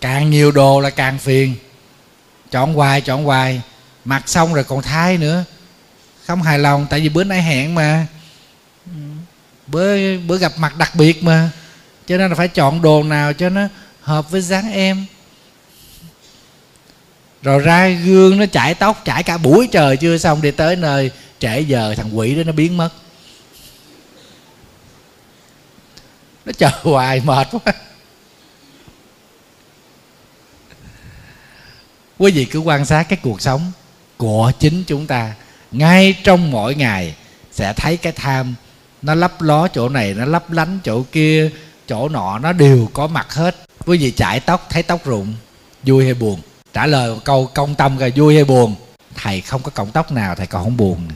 Càng 0.00 0.30
nhiều 0.30 0.52
đồ 0.52 0.80
là 0.80 0.90
càng 0.90 1.18
phiền. 1.18 1.54
Chọn 2.50 2.74
hoài 2.74 3.00
chọn 3.00 3.24
hoài. 3.24 3.62
Mặc 4.04 4.28
xong 4.28 4.54
rồi 4.54 4.64
còn 4.64 4.82
thay 4.82 5.18
nữa. 5.18 5.44
Không 6.26 6.42
hài 6.42 6.58
lòng, 6.58 6.86
tại 6.90 7.00
vì 7.00 7.08
bữa 7.08 7.24
nay 7.24 7.42
hẹn 7.42 7.74
mà. 7.74 8.06
Bữa 9.66 10.18
bữa 10.18 10.38
gặp 10.38 10.52
mặt 10.56 10.76
đặc 10.76 10.94
biệt 10.94 11.24
mà. 11.24 11.50
Cho 12.06 12.16
nên 12.16 12.30
là 12.30 12.34
phải 12.34 12.48
chọn 12.48 12.82
đồ 12.82 13.02
nào 13.02 13.32
cho 13.32 13.48
nó 13.48 13.68
hợp 14.00 14.30
với 14.30 14.40
dáng 14.40 14.72
em. 14.72 15.06
Rồi 17.42 17.58
ra 17.58 17.88
gương 17.88 18.38
nó 18.38 18.46
chải 18.46 18.74
tóc, 18.74 19.02
chải 19.04 19.22
cả 19.22 19.38
buổi 19.38 19.68
trời 19.72 19.96
chưa 19.96 20.18
xong 20.18 20.42
đi 20.42 20.50
tới 20.50 20.76
nơi 20.76 21.10
trễ 21.42 21.60
giờ 21.60 21.94
thằng 21.96 22.18
quỷ 22.18 22.34
đó 22.34 22.42
nó 22.46 22.52
biến 22.52 22.76
mất. 22.76 22.88
Nó 26.44 26.52
chờ 26.58 26.70
hoài 26.82 27.20
mệt 27.24 27.48
quá. 27.52 27.72
Quý 32.18 32.32
vị 32.32 32.44
cứ 32.44 32.58
quan 32.58 32.86
sát 32.86 33.02
cái 33.08 33.18
cuộc 33.22 33.42
sống 33.42 33.72
của 34.16 34.52
chính 34.58 34.84
chúng 34.86 35.06
ta. 35.06 35.34
Ngay 35.72 36.14
trong 36.24 36.50
mỗi 36.50 36.74
ngày 36.74 37.14
sẽ 37.52 37.72
thấy 37.72 37.96
cái 37.96 38.12
tham 38.12 38.54
nó 39.02 39.14
lấp 39.14 39.42
ló 39.42 39.68
chỗ 39.68 39.88
này, 39.88 40.14
nó 40.14 40.24
lấp 40.24 40.50
lánh 40.50 40.78
chỗ 40.84 41.02
kia, 41.12 41.50
chỗ 41.88 42.08
nọ, 42.08 42.38
nó 42.38 42.52
đều 42.52 42.88
có 42.92 43.06
mặt 43.06 43.34
hết. 43.34 43.56
Quý 43.86 43.98
vị 43.98 44.12
chải 44.16 44.40
tóc, 44.40 44.66
thấy 44.70 44.82
tóc 44.82 45.04
rụng, 45.04 45.34
vui 45.82 46.04
hay 46.04 46.14
buồn? 46.14 46.40
Trả 46.72 46.86
lời 46.86 47.14
một 47.14 47.20
câu 47.24 47.46
công 47.54 47.74
tâm 47.74 47.98
coi, 47.98 48.10
vui 48.10 48.34
hay 48.34 48.44
buồn? 48.44 48.74
Thầy 49.14 49.40
không 49.40 49.62
có 49.62 49.70
cọng 49.70 49.90
tóc 49.90 50.12
nào, 50.12 50.34
thầy 50.34 50.46
còn 50.46 50.64
không 50.64 50.76
buồn 50.76 51.08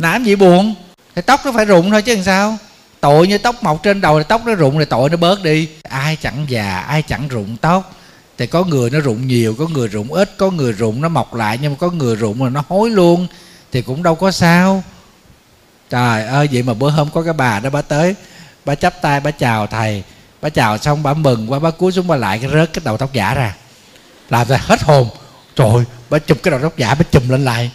làm 0.00 0.24
gì 0.24 0.36
buồn? 0.36 0.74
Thì 1.14 1.22
tóc 1.22 1.40
nó 1.44 1.52
phải 1.52 1.64
rụng 1.64 1.90
thôi 1.90 2.02
chứ 2.02 2.14
làm 2.14 2.24
sao? 2.24 2.56
Tội 3.00 3.26
như 3.26 3.38
tóc 3.38 3.62
mọc 3.62 3.82
trên 3.82 4.00
đầu 4.00 4.18
thì 4.18 4.24
tóc 4.28 4.42
nó 4.46 4.54
rụng 4.54 4.78
thì 4.78 4.84
tội 4.84 5.10
nó 5.10 5.16
bớt 5.16 5.42
đi. 5.42 5.68
Ai 5.82 6.16
chẳng 6.16 6.46
già, 6.48 6.78
ai 6.78 7.02
chẳng 7.02 7.28
rụng 7.28 7.56
tóc. 7.56 7.92
Thì 8.38 8.46
có 8.46 8.64
người 8.64 8.90
nó 8.90 9.00
rụng 9.00 9.26
nhiều, 9.26 9.54
có 9.58 9.68
người 9.68 9.88
rụng 9.88 10.12
ít, 10.12 10.34
có 10.36 10.50
người 10.50 10.72
rụng 10.72 11.00
nó 11.00 11.08
mọc 11.08 11.34
lại 11.34 11.58
nhưng 11.62 11.72
mà 11.72 11.76
có 11.80 11.90
người 11.90 12.16
rụng 12.16 12.44
là 12.44 12.50
nó 12.50 12.64
hối 12.68 12.90
luôn. 12.90 13.26
Thì 13.72 13.82
cũng 13.82 14.02
đâu 14.02 14.14
có 14.14 14.30
sao. 14.30 14.82
Trời 15.90 16.26
ơi, 16.26 16.48
vậy 16.52 16.62
mà 16.62 16.74
bữa 16.74 16.90
hôm 16.90 17.08
có 17.10 17.22
cái 17.22 17.32
bà 17.32 17.60
đó, 17.60 17.70
bà 17.70 17.82
tới, 17.82 18.14
bà 18.64 18.74
chắp 18.74 19.02
tay, 19.02 19.20
bà 19.20 19.30
chào 19.30 19.66
thầy. 19.66 20.02
Bà 20.40 20.48
chào 20.48 20.78
xong, 20.78 21.02
bà 21.02 21.14
mừng 21.14 21.52
quá, 21.52 21.58
bà 21.58 21.70
cúi 21.70 21.92
xuống 21.92 22.06
bà 22.06 22.16
lại 22.16 22.38
cái 22.38 22.50
rớt 22.50 22.72
cái 22.72 22.82
đầu 22.84 22.96
tóc 22.96 23.12
giả 23.12 23.34
ra. 23.34 23.54
Làm 24.30 24.48
ra 24.48 24.56
hết 24.60 24.82
hồn. 24.82 25.08
Trời 25.56 25.84
bà 26.10 26.18
chụp 26.18 26.38
cái 26.42 26.50
đầu 26.50 26.60
tóc 26.60 26.76
giả, 26.76 26.94
bà 26.94 27.02
chùm 27.10 27.28
lên 27.28 27.44
lại 27.44 27.70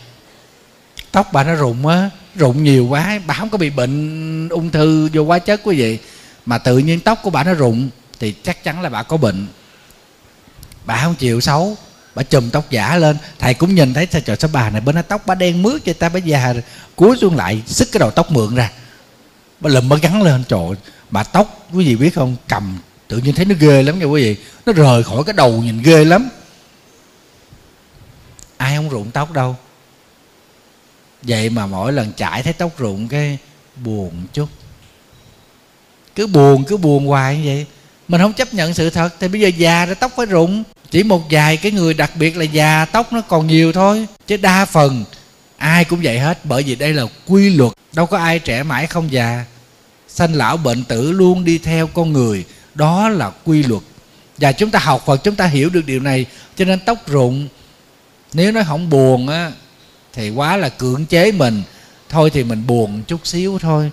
tóc 1.16 1.34
bà 1.34 1.44
nó 1.44 1.56
rụng 1.56 1.88
á, 1.88 2.10
rụng 2.36 2.64
nhiều 2.64 2.88
quá, 2.88 3.20
bà 3.28 3.34
không 3.34 3.50
có 3.50 3.58
bị 3.58 3.70
bệnh 3.70 4.50
ung 4.50 4.72
thư 4.72 5.10
vô 5.14 5.22
quá 5.22 5.40
chất 5.40 5.62
quý 5.64 5.78
vị 5.78 6.00
mà 6.46 6.58
tự 6.58 6.78
nhiên 6.78 7.00
tóc 7.00 7.20
của 7.24 7.30
bà 7.30 7.44
nó 7.44 7.54
rụng 7.54 7.90
thì 8.20 8.32
chắc 8.44 8.64
chắn 8.64 8.82
là 8.82 8.90
bà 8.90 9.04
có 9.04 9.18
bệnh. 9.18 9.48
Bà 10.86 11.02
không 11.04 11.16
chịu 11.16 11.42
xấu, 11.42 11.78
bà 12.16 12.24
chùm 12.24 12.50
tóc 12.50 12.70
giả 12.70 12.98
lên. 12.98 13.18
Thầy 13.40 13.54
cũng 13.54 13.76
nhìn 13.76 13.94
thấy, 13.94 14.06
trời 14.06 14.38
sao 14.40 14.50
bà 14.54 14.70
này 14.70 14.82
bên 14.82 14.96
tóc 15.08 15.22
bà 15.26 15.36
đen 15.36 15.62
mướt 15.62 15.86
cho 15.86 15.94
ta? 15.94 16.10
Bà 16.10 16.20
già 16.20 16.54
cúi 16.96 17.18
xuống 17.18 17.36
lại, 17.36 17.62
xức 17.66 17.92
cái 17.92 18.00
đầu 18.00 18.12
tóc 18.12 18.32
mượn 18.32 18.56
ra. 18.56 18.72
Bà 19.60 19.70
lùm 19.70 19.90
bà 19.90 19.98
gắn 19.98 20.22
lên, 20.22 20.44
trời, 20.48 20.70
bà 21.10 21.24
tóc, 21.24 21.68
quý 21.74 21.86
vị 21.86 21.96
biết 21.96 22.16
không, 22.16 22.36
cầm, 22.48 22.78
tự 23.08 23.18
nhiên 23.18 23.36
thấy 23.36 23.46
nó 23.46 23.56
ghê 23.60 23.84
lắm 23.84 24.00
nha 24.00 24.06
quý 24.06 24.24
vị. 24.24 24.38
Nó 24.66 24.74
rời 24.74 25.04
khỏi 25.04 25.24
cái 25.26 25.34
đầu 25.34 25.52
nhìn 25.52 25.82
ghê 25.82 26.06
lắm. 26.06 26.30
Ai 28.58 28.76
không 28.76 28.90
rụng 28.90 29.12
tóc 29.12 29.32
đâu 29.32 29.56
vậy 31.28 31.50
mà 31.50 31.66
mỗi 31.66 31.94
lần 31.94 32.14
chải 32.14 32.44
thấy 32.44 32.54
tóc 32.54 32.78
rụng 32.78 33.08
cái 33.08 33.38
buồn 33.84 34.12
chút. 34.34 34.50
Cứ 36.16 36.28
buồn 36.28 36.64
cứ 36.64 36.78
buồn 36.78 37.08
hoài 37.08 37.38
như 37.38 37.44
vậy. 37.46 37.66
Mình 38.08 38.22
không 38.22 38.34
chấp 38.34 38.54
nhận 38.54 38.74
sự 38.74 38.90
thật, 38.90 39.10
thì 39.20 39.28
bây 39.28 39.42
giờ 39.42 39.48
già 39.48 39.86
rồi 39.86 39.96
tóc 39.96 40.12
phải 40.16 40.26
rụng. 40.26 40.64
Chỉ 40.92 41.04
một 41.04 41.24
vài 41.30 41.58
cái 41.58 41.72
người 41.72 41.94
đặc 41.94 42.12
biệt 42.16 42.38
là 42.38 42.44
già, 42.44 42.86
tóc 42.86 43.14
nó 43.14 43.22
còn 43.22 43.48
nhiều 43.48 43.74
thôi. 43.74 44.08
Chứ 44.28 44.38
đa 44.38 44.66
phần, 44.66 45.04
ai 45.58 45.86
cũng 45.86 46.00
vậy 46.04 46.20
hết. 46.20 46.46
Bởi 46.46 46.64
vì 46.64 46.76
đây 46.76 46.94
là 46.94 47.04
quy 47.26 47.50
luật. 47.50 47.72
Đâu 47.94 48.06
có 48.06 48.18
ai 48.18 48.40
trẻ 48.40 48.64
mãi 48.64 48.88
không 48.88 49.12
già. 49.12 49.46
Sanh 50.08 50.34
lão 50.34 50.58
bệnh 50.58 50.84
tử 50.84 51.12
luôn 51.12 51.46
đi 51.46 51.58
theo 51.58 51.88
con 51.88 52.14
người. 52.14 52.46
Đó 52.76 53.10
là 53.10 53.32
quy 53.46 53.64
luật. 53.64 53.82
Và 54.38 54.52
chúng 54.52 54.72
ta 54.72 54.80
học 54.80 55.04
Phật, 55.06 55.24
chúng 55.24 55.36
ta 55.36 55.46
hiểu 55.46 55.70
được 55.70 55.86
điều 55.86 56.00
này. 56.00 56.26
Cho 56.56 56.66
nên 56.66 56.80
tóc 56.80 57.08
rụng, 57.08 57.48
nếu 58.34 58.52
nó 58.52 58.62
không 58.68 58.90
buồn 58.90 59.30
á 59.30 59.52
thì 60.16 60.30
quá 60.30 60.58
là 60.58 60.70
cưỡng 60.70 61.06
chế 61.06 61.32
mình. 61.32 61.64
Thôi 62.10 62.30
thì 62.30 62.44
mình 62.44 62.68
buồn 62.68 63.04
chút 63.08 63.28
xíu 63.28 63.60
thôi. 63.60 63.92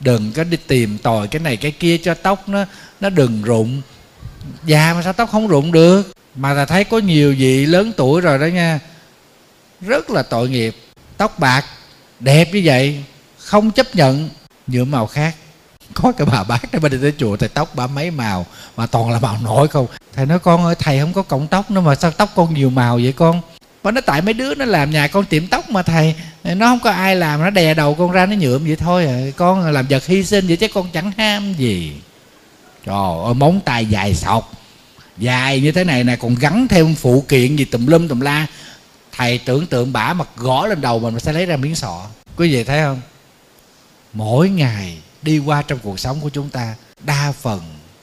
Đừng 0.00 0.32
có 0.32 0.44
đi 0.44 0.56
tìm 0.56 0.98
tòi 0.98 1.28
cái 1.28 1.40
này 1.40 1.56
cái 1.56 1.70
kia 1.70 1.98
cho 1.98 2.14
tóc 2.14 2.48
nó 2.48 2.64
nó 3.00 3.10
đừng 3.10 3.42
rụng. 3.42 3.82
Già 4.64 4.94
mà 4.94 5.02
sao 5.02 5.12
tóc 5.12 5.30
không 5.32 5.48
rụng 5.48 5.72
được? 5.72 6.12
Mà 6.34 6.54
ta 6.54 6.64
thấy 6.64 6.84
có 6.84 6.98
nhiều 6.98 7.34
vị 7.38 7.66
lớn 7.66 7.92
tuổi 7.96 8.20
rồi 8.20 8.38
đó 8.38 8.46
nha. 8.46 8.80
Rất 9.80 10.10
là 10.10 10.22
tội 10.22 10.48
nghiệp. 10.48 10.76
Tóc 11.16 11.38
bạc, 11.38 11.64
đẹp 12.20 12.48
như 12.52 12.62
vậy, 12.64 13.04
không 13.38 13.70
chấp 13.70 13.94
nhận 13.94 14.28
nhuộm 14.66 14.90
màu 14.90 15.06
khác. 15.06 15.34
Có 15.94 16.12
cái 16.12 16.26
bà 16.26 16.44
bác 16.44 16.72
đó 16.72 16.78
bên 16.78 16.92
đi 16.92 16.98
tới 17.02 17.12
chùa 17.18 17.36
thì 17.36 17.48
tóc 17.48 17.70
bà 17.74 17.86
mấy 17.86 18.10
màu, 18.10 18.46
mà 18.76 18.86
toàn 18.86 19.10
là 19.10 19.18
màu 19.18 19.38
nổi 19.42 19.68
không? 19.68 19.86
Thầy 20.12 20.26
nói, 20.26 20.38
con 20.38 20.64
ơi, 20.64 20.74
thầy 20.78 21.00
không 21.00 21.12
có 21.12 21.22
cọng 21.22 21.46
tóc 21.46 21.70
nữa 21.70 21.80
mà 21.80 21.94
sao 21.94 22.10
tóc 22.10 22.30
con 22.34 22.54
nhiều 22.54 22.70
màu 22.70 22.96
vậy 22.96 23.12
con? 23.12 23.40
Bà 23.82 23.90
nói 23.90 24.02
tại 24.02 24.22
mấy 24.22 24.34
đứa 24.34 24.54
nó 24.54 24.64
làm 24.64 24.90
nhà 24.90 25.08
con 25.08 25.24
tiệm 25.24 25.46
tóc 25.46 25.70
mà 25.70 25.82
thầy. 25.82 26.14
Nó 26.44 26.66
không 26.66 26.80
có 26.80 26.90
ai 26.90 27.16
làm, 27.16 27.40
nó 27.40 27.50
đè 27.50 27.74
đầu 27.74 27.94
con 27.94 28.10
ra 28.10 28.26
nó 28.26 28.36
nhuộm 28.36 28.64
vậy 28.64 28.76
thôi 28.76 29.06
à. 29.06 29.20
con 29.36 29.72
làm 29.72 29.86
vật 29.86 30.06
hy 30.06 30.24
sinh 30.24 30.46
vậy 30.46 30.56
chứ 30.56 30.68
con 30.74 30.88
chẳng 30.92 31.12
ham 31.18 31.54
gì. 31.54 31.92
Trời 32.86 32.94
ơi, 33.24 33.34
móng 33.34 33.60
tay 33.64 33.86
dài 33.86 34.14
sọc. 34.14 34.52
Dài 35.18 35.60
như 35.60 35.72
thế 35.72 35.84
này 35.84 36.04
nè, 36.04 36.16
còn 36.16 36.34
gắn 36.34 36.68
thêm 36.68 36.94
phụ 36.94 37.24
kiện 37.28 37.56
gì 37.56 37.64
tùm 37.64 37.86
lum 37.86 38.08
tùm 38.08 38.20
la. 38.20 38.46
Thầy 39.16 39.38
tưởng 39.38 39.66
tượng 39.66 39.92
bả 39.92 40.12
mặt 40.12 40.28
gõ 40.36 40.66
lên 40.66 40.80
đầu 40.80 40.98
mình 40.98 41.20
sẽ 41.20 41.32
lấy 41.32 41.46
ra 41.46 41.56
miếng 41.56 41.74
sọ. 41.74 42.06
Quý 42.36 42.52
vị 42.52 42.64
thấy 42.64 42.80
không? 42.80 43.00
Mỗi 44.12 44.48
ngày 44.48 44.96
đi 45.22 45.38
qua 45.38 45.62
trong 45.62 45.78
cuộc 45.82 46.00
sống 46.00 46.20
của 46.20 46.28
chúng 46.28 46.48
ta, 46.48 46.74
đa 47.04 47.32
phần 47.40 47.60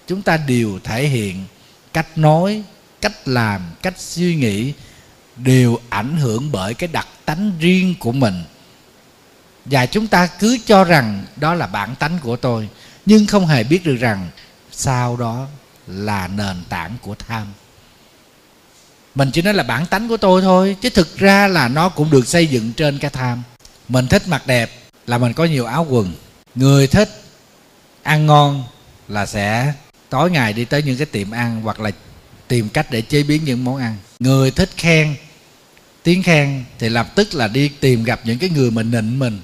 chúng 0.08 0.22
ta 0.22 0.38
đều 0.38 0.80
thể 0.84 1.08
hiện 1.08 1.46
cách 1.94 2.18
nói, 2.18 2.64
cách 3.02 3.28
làm, 3.28 3.62
cách 3.82 3.94
suy 3.98 4.36
nghĩ 4.36 4.74
đều 5.44 5.80
ảnh 5.90 6.18
hưởng 6.18 6.52
bởi 6.52 6.74
cái 6.74 6.90
đặc 6.94 7.08
tánh 7.26 7.52
riêng 7.60 7.96
của 8.00 8.12
mình. 8.12 8.44
Và 9.66 9.86
chúng 9.86 10.08
ta 10.08 10.28
cứ 10.28 10.58
cho 10.66 10.84
rằng 10.84 11.26
đó 11.36 11.54
là 11.54 11.68
bản 11.68 11.96
tánh 11.96 12.20
của 12.22 12.36
tôi, 12.36 12.70
nhưng 13.06 13.26
không 13.26 13.48
hề 13.48 13.64
biết 13.64 13.86
được 13.86 13.96
rằng 13.96 14.30
sau 14.72 15.18
đó 15.18 15.48
là 15.88 16.28
nền 16.28 16.56
tảng 16.70 16.96
của 17.02 17.16
tham. 17.16 17.48
Mình 19.16 19.32
chỉ 19.32 19.42
nói 19.42 19.54
là 19.54 19.64
bản 19.64 19.86
tánh 19.86 20.08
của 20.08 20.18
tôi 20.18 20.42
thôi, 20.42 20.76
chứ 20.82 20.90
thực 20.90 21.18
ra 21.18 21.48
là 21.48 21.68
nó 21.68 21.90
cũng 21.90 22.12
được 22.12 22.28
xây 22.28 22.48
dựng 22.48 22.74
trên 22.74 22.98
cái 22.98 23.12
tham. 23.12 23.44
Mình 23.90 24.08
thích 24.08 24.28
mặc 24.28 24.48
đẹp 24.48 24.72
là 25.08 25.18
mình 25.18 25.34
có 25.34 25.46
nhiều 25.46 25.66
áo 25.66 25.88
quần. 25.90 26.14
Người 26.56 26.88
thích 26.88 27.22
ăn 28.04 28.26
ngon 28.26 28.64
là 29.08 29.26
sẽ 29.26 29.74
tối 30.10 30.32
ngày 30.32 30.54
đi 30.54 30.66
tới 30.66 30.84
những 30.84 30.98
cái 30.98 31.06
tiệm 31.06 31.32
ăn 31.32 31.62
hoặc 31.62 31.80
là 31.80 31.92
tìm 32.48 32.70
cách 32.70 32.88
để 32.92 33.02
chế 33.02 33.24
biến 33.24 33.44
những 33.46 33.64
món 33.64 33.78
ăn. 33.78 33.98
Người 34.20 34.52
thích 34.52 34.70
khen 34.78 35.16
tiếng 36.04 36.24
khen 36.24 36.64
thì 36.80 36.90
lập 36.90 37.16
tức 37.16 37.34
là 37.34 37.48
đi 37.48 37.70
tìm 37.70 38.04
gặp 38.04 38.20
những 38.24 38.40
cái 38.40 38.50
người 38.50 38.72
mình 38.72 38.92
nịnh 38.92 39.20
mình, 39.20 39.40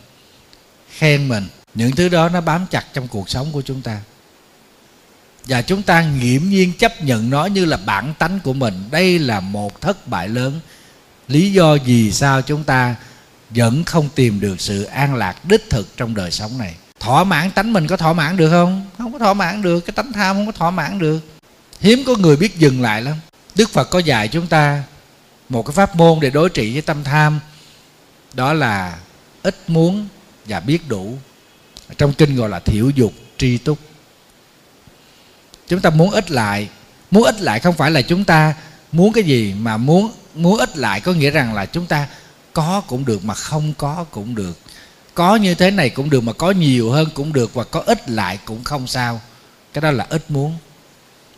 khen 0.98 1.28
mình. 1.28 1.48
Những 1.76 1.92
thứ 1.92 2.10
đó 2.10 2.30
nó 2.30 2.42
bám 2.42 2.66
chặt 2.72 2.86
trong 2.94 3.08
cuộc 3.08 3.30
sống 3.30 3.52
của 3.52 3.62
chúng 3.62 3.82
ta. 3.82 4.00
Và 5.46 5.62
chúng 5.62 5.84
ta 5.84 6.02
nghiễm 6.02 6.42
nhiên 6.44 6.74
chấp 6.74 7.04
nhận 7.04 7.30
nó 7.30 7.46
như 7.46 7.66
là 7.66 7.78
bản 7.78 8.14
tánh 8.20 8.40
của 8.44 8.54
mình. 8.54 8.84
Đây 8.92 9.20
là 9.20 9.40
một 9.40 9.82
thất 9.82 10.08
bại 10.08 10.28
lớn. 10.28 10.60
Lý 11.28 11.52
do 11.52 11.78
vì 11.86 12.12
sao 12.12 12.42
chúng 12.42 12.64
ta 12.64 12.96
vẫn 13.50 13.84
không 13.84 14.10
tìm 14.16 14.40
được 14.40 14.62
sự 14.62 14.84
an 14.84 15.16
lạc 15.16 15.46
đích 15.46 15.70
thực 15.70 15.98
trong 15.98 16.16
đời 16.16 16.32
sống 16.32 16.58
này? 16.58 16.76
Thỏa 17.00 17.24
mãn 17.24 17.52
tánh 17.52 17.74
mình 17.74 17.88
có 17.88 17.98
thỏa 17.98 18.14
mãn 18.14 18.38
được 18.38 18.50
không? 18.50 18.86
Không 18.98 19.14
có 19.14 19.20
thỏa 19.20 19.34
mãn 19.34 19.62
được. 19.62 19.80
Cái 19.80 19.94
tánh 19.94 20.14
tham 20.14 20.36
không 20.36 20.46
có 20.46 20.52
thỏa 20.52 20.72
mãn 20.72 21.00
được. 21.00 21.20
Hiếm 21.80 22.04
có 22.08 22.16
người 22.16 22.36
biết 22.36 22.60
dừng 22.60 22.82
lại 22.82 23.02
lắm. 23.02 23.16
Đức 23.56 23.70
phật 23.70 23.90
có 23.90 24.00
dạy 24.00 24.28
chúng 24.28 24.48
ta 24.48 24.84
một 25.50 25.66
cái 25.66 25.74
pháp 25.74 25.96
môn 25.96 26.20
để 26.20 26.30
đối 26.30 26.50
trị 26.50 26.74
với 26.74 26.82
tâm 26.82 27.04
tham, 27.04 27.40
đó 28.34 28.54
là 28.54 29.00
ít 29.44 29.56
muốn 29.68 30.08
và 30.46 30.60
biết 30.60 30.88
đủ. 30.88 31.18
Trong 31.98 32.14
kinh 32.14 32.36
gọi 32.36 32.50
là 32.50 32.60
thiểu 32.60 32.90
dục 32.90 33.14
tri 33.38 33.58
túc. 33.58 33.78
Chúng 35.68 35.82
ta 35.82 35.90
muốn 35.90 36.12
ít 36.12 36.32
lại, 36.32 36.70
muốn 37.12 37.24
ít 37.24 37.42
lại 37.42 37.60
không 37.60 37.76
phải 37.76 37.92
là 37.92 38.02
chúng 38.02 38.24
ta 38.24 38.56
muốn 38.92 39.14
cái 39.14 39.24
gì 39.24 39.54
mà 39.54 39.78
muốn 39.78 40.12
muốn 40.36 40.58
ít 40.58 40.78
lại 40.78 41.02
có 41.02 41.14
nghĩa 41.14 41.30
rằng 41.30 41.54
là 41.54 41.66
chúng 41.66 41.86
ta 41.86 42.08
có 42.54 42.82
cũng 42.88 43.06
được 43.06 43.24
mà 43.24 43.34
không 43.34 43.74
có 43.78 44.06
cũng 44.12 44.36
được. 44.36 44.60
Có 45.14 45.36
như 45.36 45.56
thế 45.56 45.72
này 45.72 45.90
cũng 45.90 46.10
được 46.10 46.22
mà 46.22 46.34
có 46.34 46.52
nhiều 46.52 46.92
hơn 46.92 47.08
cũng 47.14 47.34
được 47.34 47.54
và 47.54 47.64
có 47.64 47.84
ít 47.86 48.10
lại 48.10 48.40
cũng 48.46 48.64
không 48.64 48.88
sao. 48.88 49.22
Cái 49.74 49.82
đó 49.82 49.92
là 49.92 50.06
ít 50.10 50.32
muốn. 50.32 50.58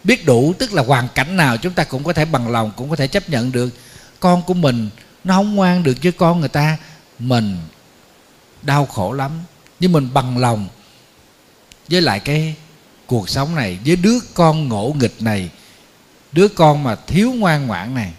Biết 0.03 0.25
đủ 0.25 0.53
tức 0.59 0.73
là 0.73 0.83
hoàn 0.83 1.07
cảnh 1.15 1.37
nào 1.37 1.57
chúng 1.57 1.73
ta 1.73 1.83
cũng 1.83 2.03
có 2.03 2.13
thể 2.13 2.25
bằng 2.25 2.51
lòng, 2.51 2.71
cũng 2.75 2.89
có 2.89 2.95
thể 2.95 3.07
chấp 3.07 3.29
nhận 3.29 3.51
được 3.51 3.69
con 4.19 4.41
của 4.41 4.53
mình 4.53 4.89
nó 5.23 5.35
không 5.35 5.55
ngoan 5.55 5.83
được 5.83 5.97
với 6.03 6.11
con 6.11 6.39
người 6.39 6.49
ta, 6.49 6.77
mình 7.19 7.57
đau 8.61 8.85
khổ 8.85 9.11
lắm. 9.11 9.31
Nhưng 9.79 9.91
mình 9.91 10.09
bằng 10.13 10.37
lòng 10.37 10.67
với 11.89 12.01
lại 12.01 12.19
cái 12.19 12.55
cuộc 13.05 13.29
sống 13.29 13.55
này, 13.55 13.79
với 13.85 13.95
đứa 13.95 14.19
con 14.33 14.67
ngỗ 14.67 14.95
nghịch 14.99 15.15
này, 15.19 15.49
đứa 16.31 16.47
con 16.47 16.83
mà 16.83 16.95
thiếu 16.95 17.33
ngoan 17.37 17.67
ngoãn 17.67 17.95
này. 17.95 18.11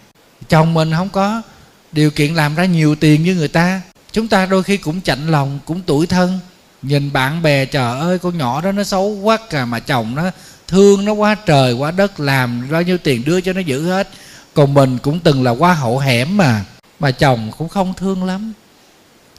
Chồng 0.49 0.73
mình 0.73 0.91
không 0.93 1.09
có 1.09 1.41
điều 1.91 2.11
kiện 2.11 2.35
làm 2.35 2.55
ra 2.55 2.65
nhiều 2.65 2.95
tiền 2.95 3.23
như 3.23 3.35
người 3.35 3.47
ta. 3.47 3.81
Chúng 4.11 4.27
ta 4.27 4.45
đôi 4.45 4.63
khi 4.63 4.77
cũng 4.77 5.01
chạnh 5.01 5.27
lòng, 5.27 5.59
cũng 5.65 5.81
tuổi 5.85 6.07
thân. 6.07 6.39
Nhìn 6.81 7.13
bạn 7.13 7.41
bè, 7.41 7.65
trời 7.65 7.99
ơi, 7.99 8.19
con 8.19 8.37
nhỏ 8.37 8.61
đó 8.61 8.71
nó 8.71 8.83
xấu 8.83 9.07
quá 9.09 9.37
cả 9.49 9.65
mà 9.65 9.79
chồng 9.79 10.15
nó 10.15 10.31
thương 10.67 11.05
nó 11.05 11.13
quá 11.13 11.35
trời, 11.45 11.73
quá 11.73 11.91
đất, 11.91 12.19
làm 12.19 12.67
bao 12.71 12.81
nhiêu 12.81 12.97
tiền 12.97 13.25
đưa 13.25 13.41
cho 13.41 13.53
nó 13.53 13.59
giữ 13.59 13.89
hết 13.89 14.09
còn 14.59 14.73
mình 14.73 14.97
cũng 14.97 15.19
từng 15.19 15.43
là 15.43 15.51
hoa 15.51 15.73
hậu 15.73 15.99
hẻm 15.99 16.37
mà. 16.37 16.65
Mà 16.99 17.11
chồng 17.11 17.51
cũng 17.57 17.69
không 17.69 17.93
thương 17.93 18.23
lắm. 18.23 18.53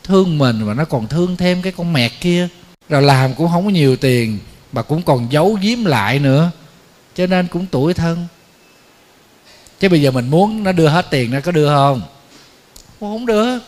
Thương 0.05 0.39
mình 0.39 0.65
mà 0.65 0.75
nó 0.75 0.85
còn 0.85 1.07
thương 1.07 1.37
thêm 1.37 1.63
cái 1.63 1.73
con 1.73 1.93
mẹt 1.93 2.13
kia. 2.21 2.49
Rồi 2.89 3.03
làm 3.03 3.35
cũng 3.35 3.49
không 3.49 3.65
có 3.65 3.71
nhiều 3.71 3.97
tiền, 3.97 4.39
mà 4.73 4.83
cũng 4.83 5.03
còn 5.03 5.33
giấu 5.33 5.59
giếm 5.63 5.85
lại 5.85 6.19
nữa. 6.19 6.51
Cho 7.15 7.27
nên 7.27 7.47
cũng 7.47 7.67
tuổi 7.71 7.95
thân. 7.95 8.27
Chứ 9.81 9.89
bây 9.89 10.03
giờ 10.03 10.11
mình 10.11 10.31
muốn 10.31 10.65
nó 10.65 10.73
đưa 10.73 10.89
hết 10.89 11.07
tiền 11.11 11.31
nó 11.31 11.41
có 11.41 11.53
đưa 11.53 11.69
không? 11.69 12.03
Không 13.01 13.27
đưa. 13.27 13.59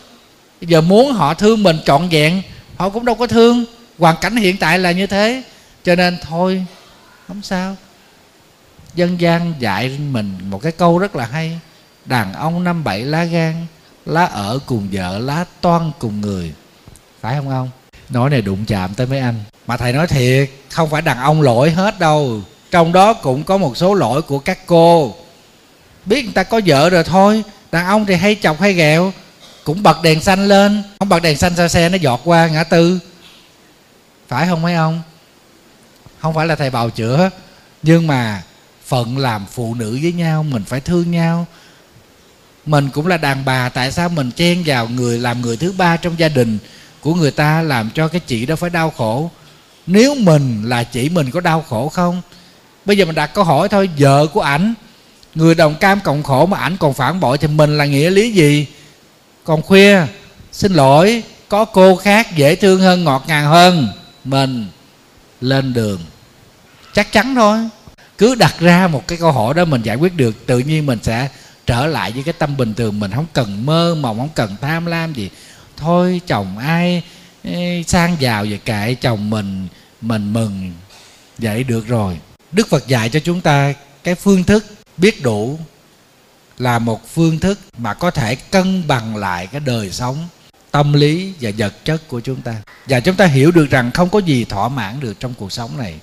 Bây 0.60 0.68
giờ 0.68 0.80
muốn 0.80 1.12
họ 1.12 1.34
thương 1.34 1.62
mình 1.62 1.78
trọn 1.84 2.08
vẹn, 2.08 2.42
họ 2.76 2.88
cũng 2.88 3.04
đâu 3.04 3.14
có 3.14 3.26
thương. 3.26 3.64
Hoàn 3.98 4.16
cảnh 4.20 4.36
hiện 4.36 4.56
tại 4.56 4.78
là 4.78 4.92
như 4.92 5.06
thế. 5.06 5.42
Cho 5.84 5.96
nên 5.96 6.18
thôi, 6.28 6.64
không 7.28 7.42
sao 7.42 7.76
dân 8.94 9.20
gian 9.20 9.54
dạy 9.58 9.98
mình 10.10 10.38
một 10.50 10.62
cái 10.62 10.72
câu 10.72 10.98
rất 10.98 11.16
là 11.16 11.26
hay. 11.26 11.58
Đàn 12.04 12.32
ông 12.32 12.64
năm 12.64 12.84
bảy 12.84 13.00
lá 13.00 13.24
gan, 13.24 13.66
lá 14.06 14.24
ở 14.24 14.58
cùng 14.66 14.88
vợ, 14.92 15.18
lá 15.18 15.44
toan 15.60 15.90
cùng 15.98 16.20
người. 16.20 16.52
Phải 17.20 17.36
không 17.36 17.50
ông? 17.50 17.70
Nói 18.08 18.30
này 18.30 18.42
đụng 18.42 18.64
chạm 18.66 18.94
tới 18.94 19.06
mấy 19.06 19.18
anh. 19.18 19.34
Mà 19.66 19.76
thầy 19.76 19.92
nói 19.92 20.06
thiệt, 20.06 20.50
không 20.70 20.90
phải 20.90 21.02
đàn 21.02 21.18
ông 21.18 21.42
lỗi 21.42 21.70
hết 21.70 21.98
đâu. 21.98 22.40
Trong 22.70 22.92
đó 22.92 23.14
cũng 23.14 23.44
có 23.44 23.56
một 23.56 23.76
số 23.76 23.94
lỗi 23.94 24.22
của 24.22 24.38
các 24.38 24.58
cô. 24.66 25.14
Biết 26.04 26.24
người 26.24 26.34
ta 26.34 26.42
có 26.42 26.60
vợ 26.66 26.90
rồi 26.90 27.04
thôi, 27.04 27.44
đàn 27.72 27.86
ông 27.86 28.06
thì 28.06 28.14
hay 28.14 28.36
chọc 28.42 28.60
hay 28.60 28.72
ghẹo. 28.72 29.12
Cũng 29.64 29.82
bật 29.82 30.02
đèn 30.02 30.20
xanh 30.20 30.48
lên. 30.48 30.82
Không 30.98 31.08
bật 31.08 31.22
đèn 31.22 31.36
xanh 31.36 31.56
sao 31.56 31.68
xe 31.68 31.88
nó 31.88 31.96
giọt 31.96 32.20
qua 32.24 32.46
ngã 32.46 32.64
tư. 32.64 32.98
Phải 34.28 34.46
không 34.46 34.62
mấy 34.62 34.74
ông? 34.74 35.02
Không 36.20 36.34
phải 36.34 36.46
là 36.46 36.54
thầy 36.54 36.70
bào 36.70 36.90
chữa, 36.90 37.30
nhưng 37.82 38.06
mà 38.06 38.42
phận 38.92 39.18
làm 39.18 39.46
phụ 39.52 39.74
nữ 39.74 39.98
với 40.02 40.12
nhau, 40.12 40.42
mình 40.42 40.64
phải 40.64 40.80
thương 40.80 41.10
nhau. 41.10 41.46
Mình 42.66 42.90
cũng 42.90 43.06
là 43.06 43.16
đàn 43.16 43.44
bà, 43.44 43.68
tại 43.68 43.92
sao 43.92 44.08
mình 44.08 44.30
chen 44.30 44.62
vào 44.66 44.88
người, 44.88 45.18
làm 45.18 45.40
người 45.40 45.56
thứ 45.56 45.72
ba 45.72 45.96
trong 45.96 46.18
gia 46.18 46.28
đình 46.28 46.58
của 47.00 47.14
người 47.14 47.30
ta 47.30 47.62
làm 47.62 47.90
cho 47.90 48.08
cái 48.08 48.20
chị 48.20 48.46
đó 48.46 48.56
phải 48.56 48.70
đau 48.70 48.90
khổ? 48.90 49.30
Nếu 49.86 50.14
mình 50.14 50.62
là 50.64 50.84
chị, 50.84 51.08
mình 51.08 51.30
có 51.30 51.40
đau 51.40 51.64
khổ 51.68 51.88
không? 51.88 52.22
Bây 52.84 52.96
giờ 52.96 53.04
mình 53.04 53.14
đặt 53.14 53.34
câu 53.34 53.44
hỏi 53.44 53.68
thôi, 53.68 53.90
vợ 53.98 54.26
của 54.26 54.40
ảnh, 54.40 54.74
người 55.34 55.54
đồng 55.54 55.74
cam 55.74 56.00
cộng 56.00 56.22
khổ 56.22 56.46
mà 56.46 56.58
ảnh 56.58 56.76
còn 56.76 56.94
phản 56.94 57.20
bội 57.20 57.38
thì 57.38 57.48
mình 57.48 57.78
là 57.78 57.84
nghĩa 57.84 58.10
lý 58.10 58.32
gì? 58.32 58.66
Còn 59.44 59.62
khuya, 59.62 60.00
xin 60.52 60.72
lỗi, 60.72 61.22
có 61.48 61.64
cô 61.64 61.96
khác 61.96 62.36
dễ 62.36 62.56
thương 62.56 62.80
hơn, 62.80 63.04
ngọt 63.04 63.24
ngào 63.26 63.50
hơn, 63.50 63.88
mình 64.24 64.66
lên 65.40 65.72
đường. 65.72 66.00
Chắc 66.94 67.12
chắn 67.12 67.34
thôi 67.34 67.58
cứ 68.22 68.34
đặt 68.34 68.60
ra 68.60 68.88
một 68.88 69.08
cái 69.08 69.18
câu 69.18 69.32
hỏi 69.32 69.54
đó, 69.54 69.64
mình 69.64 69.82
giải 69.82 69.96
quyết 69.96 70.16
được, 70.16 70.46
tự 70.46 70.58
nhiên 70.58 70.86
mình 70.86 70.98
sẽ 71.02 71.28
trở 71.66 71.86
lại 71.86 72.12
với 72.12 72.22
cái 72.22 72.34
tâm 72.38 72.56
bình 72.56 72.74
thường. 72.74 73.00
Mình 73.00 73.10
không 73.10 73.26
cần 73.32 73.66
mơ 73.66 73.94
mộng, 73.94 74.18
không 74.18 74.28
cần 74.34 74.56
tham 74.60 74.86
lam 74.86 75.12
gì. 75.12 75.30
Thôi, 75.76 76.20
chồng 76.26 76.58
ai 76.58 77.02
sang 77.86 78.16
giàu 78.20 78.44
vậy 78.48 78.60
kệ, 78.64 78.94
chồng 78.94 79.30
mình 79.30 79.68
mình 80.00 80.32
mừng. 80.32 80.72
Vậy 81.38 81.64
được 81.64 81.86
rồi. 81.86 82.18
Đức 82.52 82.68
phật 82.68 82.88
dạy 82.88 83.08
cho 83.08 83.20
chúng 83.20 83.40
ta 83.40 83.74
cái 84.04 84.14
phương 84.14 84.44
thức 84.44 84.64
biết 84.96 85.22
đủ 85.22 85.58
là 86.58 86.78
một 86.78 87.08
phương 87.08 87.38
thức 87.38 87.58
mà 87.78 87.94
có 87.94 88.10
thể 88.10 88.34
cân 88.34 88.88
bằng 88.88 89.16
lại 89.16 89.46
cái 89.46 89.60
đời 89.60 89.90
sống, 89.90 90.28
tâm 90.70 90.92
lý 90.92 91.32
và 91.40 91.50
vật 91.58 91.84
chất 91.84 92.08
của 92.08 92.20
chúng 92.20 92.42
ta. 92.42 92.54
Và 92.86 93.00
chúng 93.00 93.16
ta 93.16 93.26
hiểu 93.26 93.50
được 93.50 93.70
rằng 93.70 93.90
không 93.90 94.08
có 94.08 94.18
gì 94.18 94.44
thỏa 94.44 94.68
mãn 94.68 95.00
được 95.00 95.20
trong 95.20 95.34
cuộc 95.34 95.52
sống 95.52 95.78
này 95.78 95.94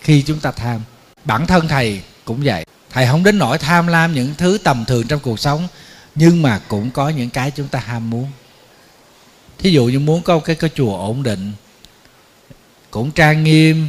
khi 0.00 0.22
chúng 0.22 0.40
ta 0.40 0.50
tham 0.50 0.80
bản 1.24 1.46
thân 1.46 1.68
thầy 1.68 2.02
cũng 2.24 2.40
vậy. 2.44 2.64
Thầy 2.90 3.06
không 3.06 3.24
đến 3.24 3.38
nỗi 3.38 3.58
tham 3.58 3.86
lam 3.86 4.14
những 4.14 4.34
thứ 4.38 4.58
tầm 4.64 4.84
thường 4.84 5.08
trong 5.08 5.20
cuộc 5.20 5.40
sống, 5.40 5.68
nhưng 6.14 6.42
mà 6.42 6.60
cũng 6.68 6.90
có 6.90 7.08
những 7.08 7.30
cái 7.30 7.50
chúng 7.50 7.68
ta 7.68 7.78
ham 7.78 8.10
muốn. 8.10 8.30
Thí 9.58 9.70
dụ 9.70 9.86
như 9.86 9.98
muốn 9.98 10.22
có 10.22 10.38
cái 10.38 10.56
cái 10.56 10.70
chùa 10.74 10.96
ổn 10.96 11.22
định, 11.22 11.52
cũng 12.90 13.10
trang 13.10 13.44
nghiêm, 13.44 13.88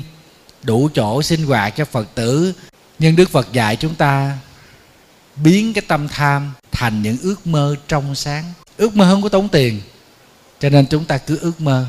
đủ 0.63 0.89
chỗ 0.93 1.21
sinh 1.21 1.45
hoạt 1.45 1.75
cho 1.75 1.86
phật 1.86 2.15
tử, 2.15 2.53
nhưng 2.99 3.15
đức 3.15 3.30
phật 3.30 3.53
dạy 3.53 3.75
chúng 3.75 3.95
ta 3.95 4.38
biến 5.36 5.73
cái 5.73 5.82
tâm 5.88 6.07
tham 6.07 6.53
thành 6.71 7.01
những 7.01 7.17
ước 7.23 7.47
mơ 7.47 7.75
trong 7.88 8.15
sáng. 8.15 8.53
Ước 8.77 8.95
mơ 8.95 9.11
không 9.11 9.21
có 9.21 9.30
tốn 9.30 9.49
tiền, 9.49 9.82
cho 10.59 10.69
nên 10.69 10.86
chúng 10.86 11.05
ta 11.05 11.17
cứ 11.17 11.38
ước 11.41 11.61
mơ. 11.61 11.86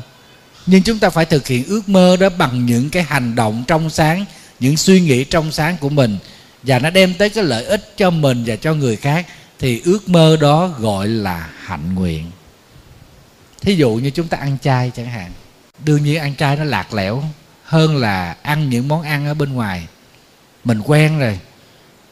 Nhưng 0.65 0.83
chúng 0.83 0.99
ta 0.99 1.09
phải 1.09 1.25
thực 1.25 1.47
hiện 1.47 1.65
ước 1.67 1.89
mơ 1.89 2.17
đó 2.17 2.29
bằng 2.29 2.65
những 2.65 2.89
cái 2.89 3.03
hành 3.03 3.35
động 3.35 3.63
trong 3.67 3.89
sáng 3.89 4.25
những 4.61 4.77
suy 4.77 5.01
nghĩ 5.01 5.23
trong 5.23 5.51
sáng 5.51 5.77
của 5.77 5.89
mình 5.89 6.17
và 6.63 6.79
nó 6.79 6.89
đem 6.89 7.13
tới 7.13 7.29
cái 7.29 7.43
lợi 7.43 7.65
ích 7.65 7.93
cho 7.97 8.09
mình 8.09 8.43
và 8.45 8.55
cho 8.55 8.73
người 8.73 8.95
khác 8.95 9.25
thì 9.59 9.81
ước 9.85 10.09
mơ 10.09 10.37
đó 10.41 10.67
gọi 10.67 11.07
là 11.07 11.49
hạnh 11.63 11.95
nguyện. 11.95 12.31
Thí 13.61 13.75
dụ 13.75 13.95
như 13.95 14.09
chúng 14.09 14.27
ta 14.27 14.37
ăn 14.37 14.57
chay 14.61 14.91
chẳng 14.95 15.05
hạn 15.05 15.31
đương 15.85 16.03
nhiên 16.03 16.19
ăn 16.19 16.35
chay 16.35 16.55
nó 16.55 16.63
lạc 16.63 16.93
lẽo 16.93 17.23
hơn 17.63 17.97
là 17.97 18.35
ăn 18.41 18.69
những 18.69 18.87
món 18.87 19.01
ăn 19.01 19.27
ở 19.27 19.33
bên 19.33 19.53
ngoài. 19.53 19.87
Mình 20.63 20.81
quen 20.85 21.19
rồi 21.19 21.39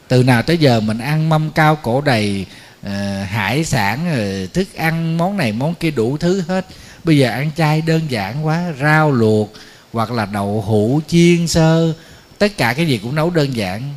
từ 0.08 0.22
nào 0.22 0.42
tới 0.42 0.58
giờ 0.58 0.80
mình 0.80 0.98
ăn 0.98 1.28
mâm 1.28 1.50
cao 1.50 1.76
cổ 1.76 2.00
đầy 2.00 2.46
uh, 2.86 2.92
hải 3.28 3.64
sản 3.64 4.06
uh, 4.12 4.52
thức 4.52 4.74
ăn 4.76 5.16
món 5.18 5.36
này 5.36 5.52
món 5.52 5.74
kia 5.74 5.90
đủ 5.90 6.16
thứ 6.16 6.42
hết. 6.48 6.66
Bây 7.04 7.18
giờ 7.18 7.30
ăn 7.30 7.50
chay 7.56 7.80
đơn 7.80 8.00
giản 8.08 8.46
quá 8.46 8.72
rau 8.80 9.12
luộc 9.12 9.52
hoặc 9.92 10.10
là 10.10 10.26
đậu 10.26 10.64
hũ 10.66 11.00
chiên 11.08 11.46
sơ 11.46 11.92
tất 12.40 12.56
cả 12.56 12.74
cái 12.74 12.86
gì 12.86 12.98
cũng 12.98 13.14
nấu 13.14 13.30
đơn 13.30 13.56
giản. 13.56 13.94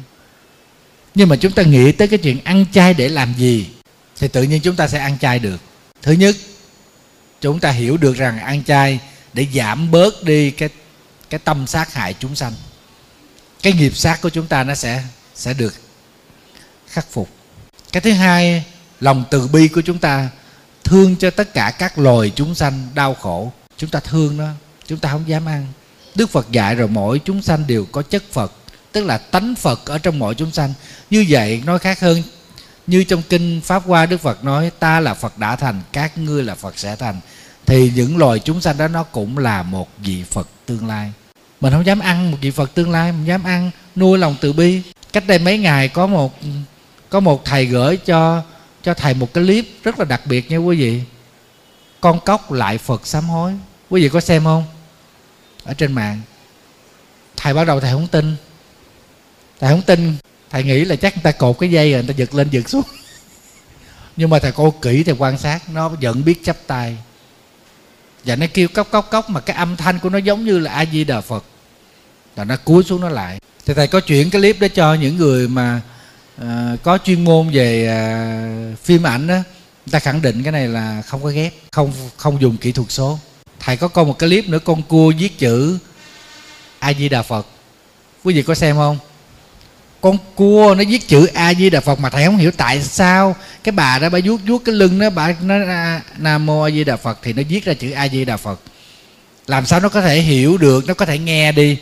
Nhưng 1.15 1.29
mà 1.29 1.35
chúng 1.35 1.51
ta 1.51 1.63
nghĩ 1.63 1.91
tới 1.91 2.07
cái 2.07 2.19
chuyện 2.19 2.39
ăn 2.43 2.65
chay 2.71 2.93
để 2.93 3.09
làm 3.09 3.33
gì, 3.37 3.67
thì 4.19 4.27
tự 4.27 4.43
nhiên 4.43 4.61
chúng 4.61 4.75
ta 4.75 4.87
sẽ 4.87 4.99
ăn 4.99 5.17
chay 5.19 5.39
được. 5.39 5.61
Thứ 6.01 6.11
nhất, 6.11 6.35
chúng 7.41 7.59
ta 7.59 7.71
hiểu 7.71 7.97
được 7.97 8.17
rằng 8.17 8.39
ăn 8.39 8.63
chay 8.63 8.99
để 9.33 9.47
giảm 9.53 9.91
bớt 9.91 10.23
đi 10.23 10.51
cái 10.51 10.69
cái 11.29 11.39
tâm 11.43 11.67
sát 11.67 11.93
hại 11.93 12.15
chúng 12.19 12.35
sanh. 12.35 12.53
Cái 13.61 13.73
nghiệp 13.73 13.95
sát 13.95 14.21
của 14.21 14.29
chúng 14.29 14.47
ta 14.47 14.63
nó 14.63 14.75
sẽ 14.75 15.03
sẽ 15.35 15.53
được 15.53 15.73
khắc 16.87 17.11
phục. 17.11 17.29
Cái 17.91 18.01
thứ 18.01 18.11
hai, 18.11 18.63
lòng 18.99 19.23
từ 19.31 19.47
bi 19.47 19.67
của 19.67 19.81
chúng 19.81 19.99
ta 19.99 20.29
thương 20.83 21.15
cho 21.15 21.29
tất 21.29 21.53
cả 21.53 21.71
các 21.79 21.97
loài 21.99 22.31
chúng 22.35 22.55
sanh 22.55 22.87
đau 22.93 23.13
khổ. 23.13 23.51
Chúng 23.77 23.89
ta 23.89 23.99
thương 23.99 24.37
nó, 24.37 24.49
chúng 24.87 24.99
ta 24.99 25.11
không 25.11 25.23
dám 25.27 25.45
ăn 25.45 25.67
đức 26.15 26.29
phật 26.29 26.51
dạy 26.51 26.75
rồi 26.75 26.87
mỗi 26.87 27.19
chúng 27.19 27.41
sanh 27.41 27.67
đều 27.67 27.85
có 27.91 28.01
chất 28.01 28.23
phật, 28.31 28.53
tức 28.91 29.05
là 29.05 29.17
tánh 29.17 29.55
phật 29.55 29.85
ở 29.85 29.97
trong 29.97 30.19
mỗi 30.19 30.35
chúng 30.35 30.51
sanh. 30.51 30.73
Như 31.09 31.25
vậy, 31.29 31.63
nói 31.65 31.79
khác 31.79 31.99
hơn, 31.99 32.23
như 32.87 33.03
trong 33.03 33.21
kinh 33.29 33.61
pháp 33.61 33.83
hoa 33.85 34.05
đức 34.05 34.21
phật 34.21 34.43
nói, 34.43 34.71
ta 34.79 34.99
là 34.99 35.13
phật 35.13 35.37
đã 35.37 35.55
thành, 35.55 35.81
các 35.91 36.17
ngươi 36.17 36.43
là 36.43 36.55
phật 36.55 36.79
sẽ 36.79 36.95
thành. 36.95 37.19
Thì 37.65 37.91
những 37.95 38.17
loài 38.17 38.39
chúng 38.39 38.61
sanh 38.61 38.77
đó 38.77 38.87
nó 38.87 39.03
cũng 39.03 39.37
là 39.37 39.63
một 39.63 39.89
vị 39.97 40.23
phật 40.29 40.47
tương 40.65 40.87
lai. 40.87 41.11
Mình 41.61 41.73
không 41.73 41.85
dám 41.85 41.99
ăn 41.99 42.31
một 42.31 42.37
vị 42.41 42.51
phật 42.51 42.73
tương 42.73 42.91
lai, 42.91 43.11
mình 43.11 43.25
dám 43.25 43.43
ăn, 43.43 43.71
nuôi 43.95 44.17
lòng 44.17 44.35
từ 44.41 44.53
bi. 44.53 44.81
Cách 45.13 45.27
đây 45.27 45.39
mấy 45.39 45.57
ngày 45.57 45.87
có 45.87 46.07
một 46.07 46.39
có 47.09 47.19
một 47.19 47.45
thầy 47.45 47.65
gửi 47.65 47.97
cho 47.97 48.41
cho 48.83 48.93
thầy 48.93 49.13
một 49.13 49.33
cái 49.33 49.43
clip 49.43 49.65
rất 49.83 49.99
là 49.99 50.05
đặc 50.05 50.21
biệt 50.25 50.51
nha 50.51 50.57
quý 50.57 50.77
vị. 50.77 51.01
Con 52.01 52.19
cóc 52.25 52.51
lại 52.51 52.77
phật 52.77 53.07
sám 53.07 53.23
hối. 53.23 53.53
Quý 53.89 54.01
vị 54.01 54.09
có 54.09 54.19
xem 54.19 54.43
không? 54.43 54.65
Ở 55.63 55.73
trên 55.73 55.91
mạng. 55.91 56.21
Thầy 57.37 57.53
bắt 57.53 57.67
đầu 57.67 57.79
thầy 57.79 57.91
không 57.91 58.07
tin. 58.07 58.35
Thầy 59.59 59.69
không 59.69 59.81
tin 59.81 60.15
thầy 60.49 60.63
nghĩ 60.63 60.85
là 60.85 60.95
chắc 60.95 61.15
người 61.15 61.23
ta 61.23 61.31
cột 61.31 61.59
cái 61.59 61.71
dây 61.71 61.91
rồi 61.91 62.03
người 62.03 62.13
ta 62.13 62.17
giật 62.17 62.33
lên 62.33 62.49
giật 62.49 62.69
xuống. 62.69 62.83
Nhưng 64.17 64.29
mà 64.29 64.39
thầy 64.39 64.51
cô 64.51 64.71
kỹ 64.71 65.03
thầy 65.03 65.15
quan 65.17 65.37
sát 65.37 65.69
nó 65.69 65.89
vẫn 65.89 66.25
biết 66.25 66.43
chấp 66.43 66.57
tay. 66.67 66.97
Và 68.25 68.35
nó 68.35 68.45
kêu 68.53 68.67
cốc 68.67 68.87
cốc 68.91 69.07
cốc 69.11 69.29
mà 69.29 69.39
cái 69.39 69.55
âm 69.55 69.75
thanh 69.77 69.99
của 69.99 70.09
nó 70.09 70.17
giống 70.17 70.45
như 70.45 70.59
là 70.59 70.71
a 70.71 70.85
di 70.85 71.03
đà 71.03 71.21
phật. 71.21 71.45
Rồi 72.35 72.45
nó 72.45 72.55
cúi 72.57 72.83
xuống 72.83 73.01
nó 73.01 73.09
lại. 73.09 73.39
Thì 73.65 73.73
thầy 73.73 73.87
có 73.87 73.99
chuyển 73.99 74.29
cái 74.29 74.41
clip 74.41 74.59
đó 74.59 74.67
cho 74.67 74.93
những 74.93 75.17
người 75.17 75.47
mà 75.47 75.81
uh, 76.41 76.47
có 76.83 76.97
chuyên 77.03 77.23
môn 77.23 77.49
về 77.49 77.89
uh, 78.73 78.79
phim 78.79 79.07
ảnh 79.07 79.27
đó. 79.27 79.35
Người 79.85 79.91
ta 79.91 79.99
khẳng 79.99 80.21
định 80.21 80.43
cái 80.43 80.51
này 80.51 80.67
là 80.67 81.01
không 81.01 81.23
có 81.23 81.29
ghép 81.29 81.53
không 81.71 81.93
không 82.17 82.41
dùng 82.41 82.57
kỹ 82.57 82.71
thuật 82.71 82.91
số 82.91 83.19
thầy 83.65 83.77
có 83.77 83.87
coi 83.87 84.05
một 84.05 84.19
cái 84.19 84.29
clip 84.29 84.49
nữa, 84.49 84.59
con 84.59 84.81
cua 84.81 85.13
viết 85.17 85.39
chữ 85.39 85.77
a 86.79 86.93
di 86.93 87.09
đà 87.09 87.21
phật. 87.21 87.47
Quý 88.23 88.33
vị 88.33 88.41
có 88.41 88.55
xem 88.55 88.75
không? 88.75 88.97
Con 90.01 90.17
cua 90.35 90.75
nó 90.77 90.83
viết 90.87 91.07
chữ 91.07 91.25
a 91.25 91.53
di 91.53 91.69
đà 91.69 91.79
phật 91.79 91.99
mà 91.99 92.09
thầy 92.09 92.25
không 92.25 92.37
hiểu 92.37 92.51
tại 92.57 92.81
sao 92.81 93.35
cái 93.63 93.71
bà 93.71 93.99
đó, 93.99 94.09
bà 94.09 94.19
vuốt 94.25 94.37
vuốt 94.47 94.59
cái 94.65 94.75
lưng 94.75 94.99
đó, 94.99 95.09
bà 95.09 95.35
nó 95.41 95.55
nam 96.17 96.45
mô 96.45 96.61
a 96.61 96.69
di 96.69 96.83
đà 96.83 96.95
phật 96.95 97.19
thì 97.21 97.33
nó 97.33 97.43
viết 97.49 97.65
ra 97.65 97.73
chữ 97.73 97.91
a 97.91 98.07
di 98.07 98.25
đà 98.25 98.37
phật. 98.37 98.59
Làm 99.47 99.65
sao 99.65 99.79
nó 99.79 99.89
có 99.89 100.01
thể 100.01 100.19
hiểu 100.19 100.57
được, 100.57 100.87
nó 100.87 100.93
có 100.93 101.05
thể 101.05 101.17
nghe 101.17 101.51
đi. 101.51 101.77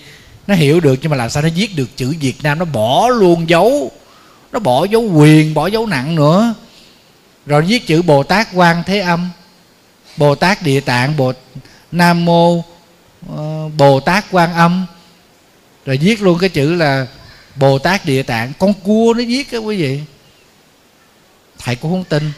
Nó 0.48 0.56
hiểu 0.56 0.80
được 0.80 1.00
nhưng 1.02 1.12
mà 1.12 1.18
làm 1.18 1.30
sao 1.30 1.44
nó 1.44 1.50
viết 1.56 1.76
được 1.76 1.98
chữ 1.98 2.16
việt 2.20 2.44
nam? 2.44 2.60
Nó 2.60 2.66
bỏ 2.66 3.10
luôn 3.10 3.50
dấu, 3.50 3.92
nó 4.52 4.60
bỏ 4.60 4.86
dấu 4.86 5.02
quyền, 5.02 5.54
bỏ 5.54 5.68
dấu 5.68 5.88
nặng 5.88 6.16
nữa. 6.16 6.54
Rồi 7.46 7.62
viết 7.62 7.88
chữ 7.88 8.02
bồ 8.02 8.24
tát 8.24 8.48
quan 8.54 8.84
thế 8.86 9.00
âm, 9.00 9.30
bồ 10.18 10.36
tát 10.36 10.64
địa 10.64 10.80
tạng, 10.80 11.18
bồ 11.18 11.34
nam 11.92 12.26
mô 12.26 12.54
uh, 12.56 12.64
bồ 13.78 14.00
tát 14.00 14.26
quan 14.32 14.54
âm. 14.54 14.86
Rồi 15.86 15.98
viết 15.98 16.22
luôn 16.22 16.38
cái 16.40 16.50
chữ 16.50 16.76
là 16.76 17.08
bồ 17.56 17.80
tát 17.80 18.06
địa 18.06 18.24
tạng. 18.24 18.54
Con 18.60 18.74
cua 18.74 19.14
nó 19.18 19.24
viết 19.28 19.52
á 19.52 19.58
quý 19.58 19.78
vị. 19.82 20.00
Thầy 21.60 21.76
cũng 21.76 21.92
không 21.92 22.04
tin. 22.04 22.32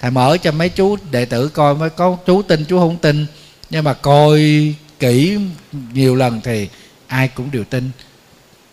Thầy 0.00 0.10
mở 0.10 0.36
cho 0.42 0.52
mấy 0.52 0.68
chú 0.68 0.96
đệ 1.10 1.24
tử 1.24 1.48
coi 1.48 1.74
mới 1.74 1.90
có 1.90 2.16
chú 2.26 2.42
tin 2.42 2.64
chú 2.64 2.78
không 2.78 2.96
tin. 2.96 3.26
Nhưng 3.70 3.84
mà 3.84 3.94
coi 3.94 4.74
kỹ 4.98 5.38
nhiều 5.92 6.14
lần 6.14 6.40
thì 6.44 6.68
ai 7.06 7.28
cũng 7.28 7.50
đều 7.50 7.64
tin. 7.64 7.90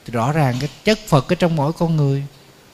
Rõ 0.08 0.32
ràng 0.32 0.56
cái 0.60 0.70
chất 0.84 1.00
phật 1.08 1.30
ở 1.30 1.36
trong 1.36 1.56
mỗi 1.56 1.74
con 1.74 1.96
người 1.96 2.24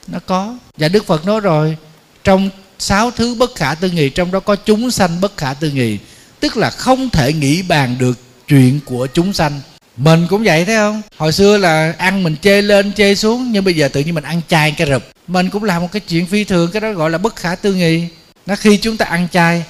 nó 0.06 0.18
có. 0.26 0.56
Và 0.76 0.88
đức 0.88 1.06
phật 1.06 1.26
nói 1.26 1.40
rồi 1.40 1.76
trong 2.24 2.50
sáu 2.78 3.10
thứ 3.10 3.34
bất 3.34 3.54
khả 3.54 3.74
tư 3.74 3.90
nghị 3.90 4.10
trong 4.10 4.30
đó 4.30 4.40
có 4.40 4.56
chúng 4.56 4.90
sanh 4.90 5.20
bất 5.20 5.36
khả 5.36 5.54
tư 5.54 5.70
nghị 5.70 5.98
tức 6.42 6.56
là 6.56 6.70
không 6.70 7.10
thể 7.10 7.32
nghĩ 7.32 7.62
bàn 7.62 7.96
được 7.98 8.18
chuyện 8.48 8.80
của 8.84 9.06
chúng 9.06 9.32
sanh. 9.32 9.60
Mình 9.96 10.26
cũng 10.30 10.44
vậy, 10.44 10.64
thấy 10.64 10.76
không? 10.76 11.02
Hồi 11.16 11.32
xưa 11.32 11.56
là 11.56 11.94
ăn 11.98 12.22
mình 12.22 12.36
chê 12.42 12.62
lên, 12.62 12.92
chê 12.92 13.14
xuống, 13.14 13.52
nhưng 13.52 13.64
bây 13.64 13.74
giờ 13.74 13.88
tự 13.88 14.00
nhiên 14.00 14.14
mình 14.14 14.24
ăn 14.24 14.40
chay 14.48 14.72
cái 14.72 14.90
rụp. 14.90 15.02
Mình 15.26 15.50
cũng 15.50 15.64
làm 15.64 15.82
một 15.82 15.88
cái 15.92 16.00
chuyện 16.00 16.26
phi 16.26 16.44
thường, 16.44 16.70
cái 16.72 16.80
đó 16.80 16.92
gọi 16.92 17.10
là 17.10 17.18
bất 17.18 17.36
khả 17.36 17.54
tư 17.54 17.74
nghị. 17.74 18.04
Nó 18.46 18.56
khi 18.56 18.76
chúng 18.76 18.96
ta 18.96 19.04
ăn 19.06 19.28
chay, 19.32 19.64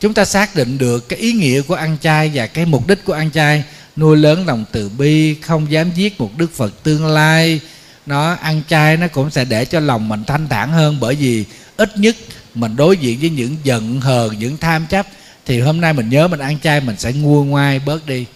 chúng 0.00 0.14
ta 0.14 0.24
xác 0.24 0.54
định 0.54 0.78
được 0.78 1.08
cái 1.08 1.18
ý 1.18 1.32
nghĩa 1.32 1.62
của 1.62 1.74
ăn 1.74 1.96
chay 2.00 2.30
và 2.34 2.46
cái 2.46 2.64
mục 2.64 2.86
đích 2.86 3.04
của 3.04 3.12
ăn 3.12 3.30
chay. 3.30 3.64
Nuôi 3.96 4.16
lớn 4.16 4.46
lòng 4.46 4.64
từ 4.72 4.88
bi, 4.88 5.34
không 5.34 5.70
dám 5.70 5.90
giết 5.94 6.20
một 6.20 6.38
đức 6.38 6.54
phật 6.54 6.82
tương 6.82 7.06
lai. 7.06 7.60
Nó 8.06 8.32
ăn 8.32 8.62
chay 8.68 8.96
nó 8.96 9.08
cũng 9.08 9.30
sẽ 9.30 9.44
để 9.44 9.64
cho 9.64 9.80
lòng 9.80 10.08
mình 10.08 10.24
thanh 10.26 10.48
thản 10.48 10.72
hơn 10.72 11.00
bởi 11.00 11.14
vì 11.14 11.44
ít 11.76 11.98
nhất 11.98 12.16
mình 12.54 12.76
đối 12.76 12.96
diện 12.96 13.18
với 13.20 13.30
những 13.30 13.56
giận 13.64 14.00
hờn, 14.00 14.38
những 14.38 14.56
tham 14.56 14.86
chấp 14.86 15.06
thì 15.48 15.60
hôm 15.60 15.80
nay 15.80 15.92
mình 15.92 16.08
nhớ 16.08 16.28
mình 16.28 16.40
ăn 16.40 16.58
chay, 16.60 16.80
mình 16.80 16.96
sẽ 16.98 17.12
nguôi 17.12 17.46
ngoai 17.46 17.78
bớt 17.78 18.06
đi. 18.06 18.26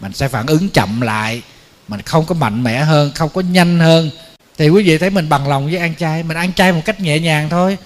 Mình 0.00 0.12
sẽ 0.12 0.28
phản 0.28 0.46
ứng 0.46 0.68
chậm 0.68 1.00
lại. 1.00 1.42
Mình 1.88 2.02
không 2.02 2.26
có 2.26 2.34
mạnh 2.34 2.62
mẽ 2.62 2.78
hơn, 2.78 3.10
không 3.14 3.30
có 3.34 3.40
nhanh 3.40 3.78
hơn. 3.78 4.10
Thì 4.58 4.68
quý 4.68 4.82
vị 4.82 4.98
thấy 4.98 5.10
mình 5.10 5.28
bằng 5.28 5.48
lòng 5.48 5.66
với 5.66 5.76
ăn 5.76 5.94
chay. 5.98 6.22
Mình 6.22 6.36
ăn 6.36 6.52
chay 6.52 6.72
một 6.72 6.80
cách 6.84 7.00
nhẹ 7.00 7.18
nhàng 7.18 7.48
thôi. 7.48 7.78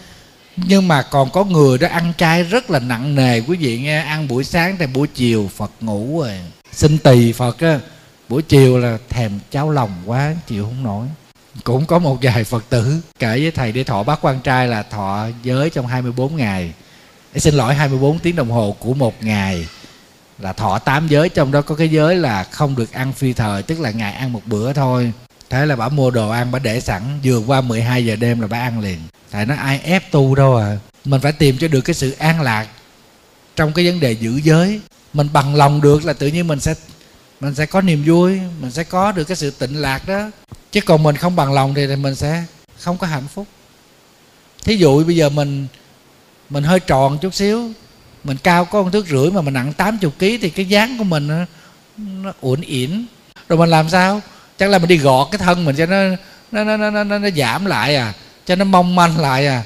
Nhưng 0.56 0.88
mà 0.88 1.02
còn 1.02 1.30
có 1.30 1.44
người 1.44 1.78
đó 1.78 1.88
ăn 1.88 2.12
chay 2.18 2.42
rất 2.42 2.70
là 2.70 2.78
nặng 2.78 3.14
nề. 3.14 3.40
Quý 3.40 3.56
vị 3.56 3.78
nghe, 3.78 3.98
ăn 3.98 4.28
buổi 4.28 4.44
sáng 4.44 4.76
thì 4.78 4.86
buổi 4.86 5.06
chiều 5.14 5.50
phật 5.56 5.70
ngủ 5.80 6.20
rồi. 6.20 6.40
Xin 6.72 6.98
tỳ 6.98 7.32
phật 7.32 7.60
á, 7.60 7.78
buổi 8.28 8.42
chiều 8.42 8.78
là 8.78 8.98
thèm 9.08 9.38
cháo 9.50 9.70
lòng 9.70 9.90
quá, 10.06 10.34
chịu 10.46 10.64
không 10.64 10.82
nổi. 10.82 11.06
Cũng 11.64 11.86
có 11.86 11.98
một 11.98 12.18
vài 12.22 12.44
phật 12.44 12.64
tử 12.68 13.00
kể 13.18 13.40
với 13.40 13.50
thầy 13.50 13.72
đi, 13.72 13.84
thọ 13.84 14.02
bát 14.02 14.18
quan 14.22 14.40
trai 14.40 14.68
là 14.68 14.82
thọ 14.82 15.26
giới 15.42 15.70
trong 15.70 15.86
24 15.86 16.36
ngày 16.36 16.72
xin 17.40 17.54
lỗi 17.54 17.74
24 17.74 18.18
tiếng 18.18 18.36
đồng 18.36 18.50
hồ 18.50 18.76
của 18.78 18.94
một 18.94 19.22
ngày 19.22 19.66
là 20.38 20.52
thọ 20.52 20.78
tám 20.78 21.08
giới, 21.08 21.28
trong 21.28 21.52
đó 21.52 21.62
có 21.62 21.74
cái 21.74 21.88
giới 21.88 22.16
là 22.16 22.44
không 22.44 22.76
được 22.76 22.92
ăn 22.92 23.12
phi 23.12 23.32
thời, 23.32 23.62
tức 23.62 23.80
là 23.80 23.90
ngày 23.90 24.12
ăn 24.12 24.32
một 24.32 24.42
bữa 24.46 24.72
thôi. 24.72 25.12
Thế 25.50 25.66
là 25.66 25.76
bà 25.76 25.88
mua 25.88 26.10
đồ 26.10 26.30
ăn, 26.30 26.52
bà 26.52 26.58
để 26.58 26.80
sẵn, 26.80 27.02
vừa 27.24 27.38
qua 27.38 27.60
12 27.60 28.06
giờ 28.06 28.16
đêm 28.16 28.40
là 28.40 28.46
bà 28.46 28.58
ăn 28.58 28.80
liền. 28.80 28.98
Tại 29.30 29.46
nó 29.46 29.54
ai 29.54 29.80
ép 29.84 30.10
tu 30.10 30.34
đâu 30.34 30.56
à. 30.56 30.78
Mình 31.04 31.20
phải 31.20 31.32
tìm 31.32 31.58
cho 31.58 31.68
được 31.68 31.80
cái 31.80 31.94
sự 31.94 32.10
an 32.10 32.40
lạc 32.40 32.68
trong 33.56 33.72
cái 33.72 33.86
vấn 33.86 34.00
đề 34.00 34.12
giữ 34.12 34.40
giới. 34.44 34.80
Mình 35.12 35.28
bằng 35.32 35.54
lòng 35.54 35.80
được 35.80 36.04
là 36.04 36.12
tự 36.12 36.26
nhiên 36.26 36.46
mình 36.46 36.60
sẽ 36.60 36.74
mình 37.40 37.54
sẽ 37.54 37.66
có 37.66 37.80
niềm 37.80 38.04
vui, 38.06 38.40
mình 38.60 38.70
sẽ 38.70 38.84
có 38.84 39.12
được 39.12 39.24
cái 39.24 39.36
sự 39.36 39.50
tịnh 39.50 39.76
lạc 39.76 40.08
đó. 40.08 40.30
Chứ 40.72 40.80
còn 40.80 41.02
mình 41.02 41.16
không 41.16 41.36
bằng 41.36 41.52
lòng 41.52 41.74
thì 41.74 41.96
mình 41.96 42.14
sẽ 42.14 42.44
không 42.78 42.98
có 42.98 43.06
hạnh 43.06 43.26
phúc. 43.34 43.46
Thí 44.64 44.76
dụ 44.76 45.04
bây 45.04 45.16
giờ 45.16 45.28
mình 45.28 45.66
mình 46.50 46.64
hơi 46.64 46.80
tròn 46.80 47.18
chút 47.18 47.34
xíu. 47.34 47.70
Mình 48.24 48.36
cao 48.42 48.64
có 48.64 48.82
một 48.82 48.90
thước 48.92 49.06
rưỡi 49.08 49.30
mà 49.30 49.40
mình 49.40 49.54
nặng 49.54 49.72
80 49.72 50.10
kg 50.18 50.18
thì 50.18 50.50
cái 50.50 50.66
dáng 50.66 50.98
của 50.98 51.04
mình 51.04 51.26
nó, 51.26 51.44
nó 51.96 52.32
uốn 52.40 52.60
ỉn. 52.60 53.06
Rồi 53.48 53.58
mình 53.58 53.70
làm 53.70 53.88
sao? 53.88 54.20
Chắc 54.58 54.70
là 54.70 54.78
mình 54.78 54.88
đi 54.88 54.96
gọt 54.96 55.28
cái 55.30 55.38
thân 55.38 55.64
mình 55.64 55.76
cho 55.76 55.86
nó 55.86 55.96
nó 56.52 56.64
nó 56.64 56.90
nó, 56.90 57.04
nó, 57.04 57.18
nó 57.18 57.30
giảm 57.36 57.64
lại 57.64 57.96
à 57.96 58.12
cho 58.46 58.56
nó 58.56 58.64
mong 58.64 58.94
manh 58.94 59.18
lại 59.18 59.46
à. 59.46 59.62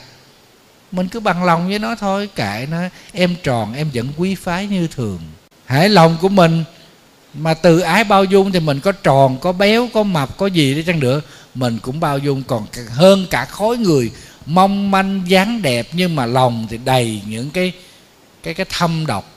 Mình 0.93 1.09
cứ 1.09 1.20
bằng 1.20 1.45
lòng 1.45 1.68
với 1.68 1.79
nó 1.79 1.95
thôi 1.95 2.29
kệ 2.35 2.66
nó. 2.70 2.79
Em 3.12 3.35
tròn 3.43 3.74
em 3.74 3.91
vẫn 3.95 4.09
quý 4.16 4.35
phái 4.35 4.66
như 4.66 4.87
thường. 4.87 5.20
Hãy 5.66 5.89
lòng 5.89 6.16
của 6.20 6.29
mình 6.29 6.64
mà 7.35 7.55
từ 7.55 7.81
ái 7.81 8.05
bao 8.05 8.24
dung 8.24 8.53
thì 8.53 8.61
mình 8.61 8.81
có 8.81 8.93
tròn 8.93 9.39
có 9.41 9.53
béo 9.53 9.89
có 9.95 10.03
mập 10.03 10.37
có 10.37 10.47
gì 10.47 10.74
đi 10.74 10.83
chăng 10.83 11.01
nữa 11.01 11.20
mình 11.55 11.79
cũng 11.83 12.01
bao 12.01 12.18
dung. 12.18 12.43
Còn 12.43 12.66
hơn 12.89 13.26
cả 13.31 13.45
khối 13.45 13.79
người 13.79 14.11
mong 14.49 14.91
manh 14.91 15.23
dáng 15.27 15.63
đẹp 15.63 15.89
nhưng 15.93 16.17
mà 16.17 16.27
lòng 16.27 16.67
thì 16.71 16.79
đầy 16.85 17.23
những 17.27 17.51
cái 17.51 17.73
cái 18.43 18.55
cái 18.55 18.67
thâm 18.69 19.07
độc. 19.07 19.33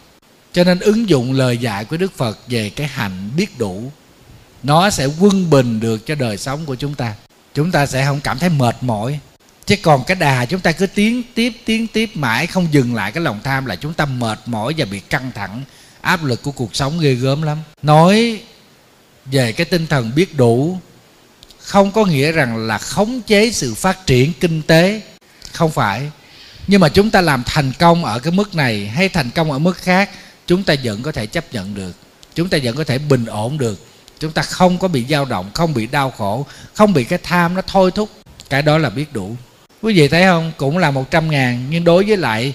Cho 0.54 0.64
nên 0.64 0.80
ứng 0.80 1.10
dụng 1.10 1.34
lời 1.34 1.58
dạy 1.58 1.86
của 1.86 1.98
đức 1.98 2.18
phật 2.18 2.40
về 2.48 2.70
cái 2.70 2.88
hạnh 2.88 3.30
biết 3.36 3.58
đủ, 3.60 3.92
nó 4.64 4.90
sẽ 4.90 5.06
quân 5.20 5.50
bình 5.50 5.80
được 5.80 6.06
cho 6.06 6.16
đời 6.16 6.38
sống 6.38 6.66
của 6.66 6.76
chúng 6.76 6.96
ta. 6.96 7.16
Chúng 7.54 7.72
ta 7.72 7.86
sẽ 7.86 8.06
không 8.06 8.22
cảm 8.22 8.40
thấy 8.40 8.50
mệt 8.50 8.76
mỏi. 8.82 9.20
Chứ 9.66 9.76
còn 9.82 10.04
cái 10.04 10.16
đà 10.16 10.46
chúng 10.46 10.60
ta 10.60 10.72
cứ 10.72 10.88
tiến 10.88 11.24
tiếp 11.36 11.54
tiến 11.66 11.88
tiếp 11.88 12.10
mãi, 12.14 12.48
không 12.48 12.68
dừng 12.72 12.96
lại 12.96 13.12
cái 13.12 13.24
lòng 13.24 13.40
tham 13.44 13.66
là 13.66 13.76
chúng 13.76 13.94
ta 13.94 14.06
mệt 14.06 14.40
mỏi 14.46 14.74
và 14.78 14.86
bị 14.86 15.00
căng 15.00 15.32
thẳng. 15.36 15.64
Áp 16.02 16.24
lực 16.24 16.42
của 16.44 16.52
cuộc 16.52 16.76
sống 16.76 17.00
ghê 17.00 17.14
gớm 17.14 17.42
lắm. 17.42 17.58
Nói 17.82 18.42
về 19.26 19.52
cái 19.52 19.66
tinh 19.66 19.88
thần 19.88 20.12
biết 20.16 20.38
đủ 20.38 20.80
không 21.72 21.92
có 21.92 22.06
nghĩa 22.06 22.32
rằng 22.32 22.68
là 22.68 22.78
khống 22.78 23.22
chế 23.22 23.52
sự 23.52 23.76
phát 23.76 24.08
triển 24.08 24.34
kinh 24.40 24.62
tế. 24.62 25.02
Không 25.52 25.72
phải. 25.72 26.12
Nhưng 26.68 26.82
mà 26.82 26.90
chúng 26.90 27.10
ta 27.10 27.22
làm 27.22 27.44
thành 27.46 27.72
công 27.80 28.06
ở 28.06 28.20
cái 28.20 28.32
mức 28.32 28.56
này 28.56 28.88
hay 28.88 29.10
thành 29.10 29.30
công 29.36 29.52
ở 29.52 29.60
mức 29.60 29.78
khác, 29.78 30.10
chúng 30.48 30.64
ta 30.64 30.76
vẫn 30.84 31.02
có 31.02 31.12
thể 31.12 31.26
chấp 31.26 31.54
nhận 31.54 31.76
được. 31.76 31.92
Chúng 32.36 32.50
ta 32.50 32.58
vẫn 32.64 32.76
có 32.76 32.84
thể 32.84 32.98
bình 32.98 33.26
ổn 33.26 33.58
được. 33.58 33.86
Chúng 34.20 34.32
ta 34.32 34.42
không 34.42 34.78
có 34.78 34.88
bị 34.88 35.06
dao 35.10 35.26
động, 35.26 35.50
không 35.54 35.74
bị 35.74 35.88
đau 35.88 36.12
khổ, 36.12 36.46
không 36.74 36.94
bị 36.94 37.04
cái 37.04 37.20
tham 37.24 37.54
nó 37.54 37.62
thôi 37.68 37.92
thúc. 37.92 38.10
Cái 38.50 38.62
đó 38.62 38.78
là 38.78 38.90
biết 38.90 39.14
đủ. 39.14 39.36
Quý 39.82 39.94
vị 39.94 40.08
thấy 40.08 40.24
không? 40.24 40.52
Cũng 40.58 40.78
là 40.78 40.92
một 40.92 41.12
trăm 41.12 41.32
ngàn, 41.32 41.66
nhưng 41.70 41.84
đối 41.84 42.04
với 42.04 42.18
lại 42.18 42.54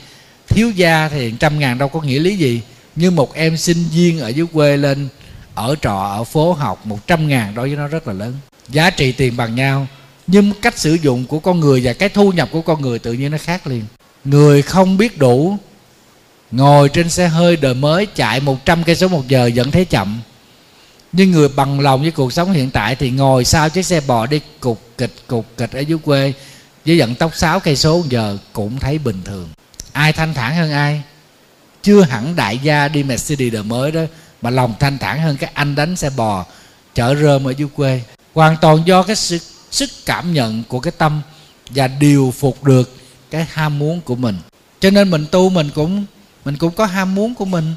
thiếu 0.49 0.71
gia 0.71 1.09
thì 1.09 1.33
trăm 1.41 1.59
ngàn 1.59 1.79
đâu 1.79 1.89
có 1.89 2.01
nghĩa 2.01 2.19
lý 2.19 2.37
gì. 2.37 2.61
Như 2.97 3.11
một 3.11 3.35
em 3.35 3.57
sinh 3.57 3.85
viên 3.93 4.21
ở 4.21 4.29
dưới 4.29 4.47
quê 4.53 4.77
lên, 4.77 5.09
ở 5.55 5.75
trọ, 5.83 6.15
ở 6.17 6.25
phố 6.25 6.53
học, 6.53 6.87
một 6.87 7.07
trăm 7.07 7.29
ngàn 7.29 7.55
đối 7.55 7.69
với 7.69 7.77
nó 7.77 7.89
rất 7.89 8.09
là 8.09 8.15
lớn 8.15 8.35
giá 8.69 8.91
trị 8.91 9.13
tiền 9.13 9.37
bằng 9.37 9.55
nhau, 9.55 9.87
nhưng 10.27 10.53
cách 10.63 10.79
sử 10.79 10.95
dụng 10.95 11.27
của 11.27 11.39
con 11.39 11.61
người 11.61 11.81
và 11.85 11.93
cái 11.93 12.09
thu 12.09 12.33
nhập 12.33 12.49
của 12.53 12.63
con 12.63 12.83
người 12.83 12.99
tự 12.99 13.13
nhiên 13.13 13.31
nó 13.31 13.39
khác 13.39 13.67
liền. 13.67 13.85
Người 14.25 14.63
không 14.63 14.97
biết 14.97 15.19
đủ, 15.19 15.57
ngồi 16.51 16.89
trên 16.89 17.11
xe 17.11 17.29
hơi 17.29 17.57
đời 17.57 17.75
mới, 17.75 18.07
chạy 18.07 18.41
100 18.41 18.85
cây 18.85 18.97
số 18.97 19.09
một 19.09 19.29
giờ 19.29 19.51
vẫn 19.55 19.71
thấy 19.71 19.85
chậm. 19.85 20.21
Nhưng 21.13 21.31
người 21.31 21.49
bằng 21.49 21.81
lòng 21.81 22.03
với 22.03 22.11
cuộc 22.11 22.33
sống 22.33 22.53
hiện 22.53 22.71
tại 22.71 22.97
thì 22.97 23.11
ngồi 23.11 23.45
sau 23.45 23.69
chiếc 23.69 23.87
xe 23.87 24.01
bò 24.01 24.27
đi 24.27 24.41
cục 24.61 24.83
kịch 24.99 25.15
cục 25.27 25.47
kịch 25.57 25.73
ở 25.73 25.81
dưới 25.81 25.99
quê, 25.99 26.33
với 26.87 26.99
vận 26.99 27.15
tốc 27.15 27.37
6 27.37 27.61
cây 27.61 27.77
số 27.77 28.05
giờ 28.09 28.39
cũng 28.53 28.79
thấy 28.79 28.99
bình 28.99 29.23
thường. 29.25 29.49
Ai 29.93 30.13
thanh 30.13 30.35
thản 30.35 30.57
hơn 30.57 30.73
ai? 30.73 31.03
Chưa 31.83 32.03
hẳn 32.03 32.37
đại 32.37 32.59
gia 32.59 32.89
đi 32.89 33.03
Mercedes 33.03 33.53
đời 33.53 33.63
mới 33.63 33.93
đó, 33.93 34.01
mà 34.43 34.51
lòng 34.51 34.75
thanh 34.81 34.99
thản 34.99 35.21
hơn 35.21 35.37
cái 35.37 35.51
anh 35.55 35.75
đánh 35.75 35.97
xe 35.97 36.11
bò 36.11 36.45
chở 36.95 37.15
rơm 37.15 37.49
ở 37.49 37.51
dưới 37.51 37.69
quê 37.77 38.01
hoàn 38.37 38.57
toàn 38.57 38.83
do 38.87 39.03
cái 39.03 39.17
sức, 39.17 39.43
sức 39.71 39.91
cảm 40.07 40.35
nhận 40.35 40.63
của 40.69 40.81
cái 40.81 40.93
tâm 40.99 41.23
và 41.71 41.89
điều 41.89 42.35
phục 42.39 42.65
được 42.65 42.97
cái 43.31 43.47
ham 43.51 43.79
muốn 43.79 44.01
của 44.01 44.15
mình. 44.15 44.37
Cho 44.81 44.91
nên 44.91 45.11
mình 45.11 45.27
tu 45.31 45.51
mình 45.51 45.71
cũng 45.75 46.05
mình 46.45 46.57
cũng 46.57 46.75
có 46.75 46.87
ham 46.87 47.15
muốn 47.15 47.35
của 47.35 47.45
mình. 47.45 47.75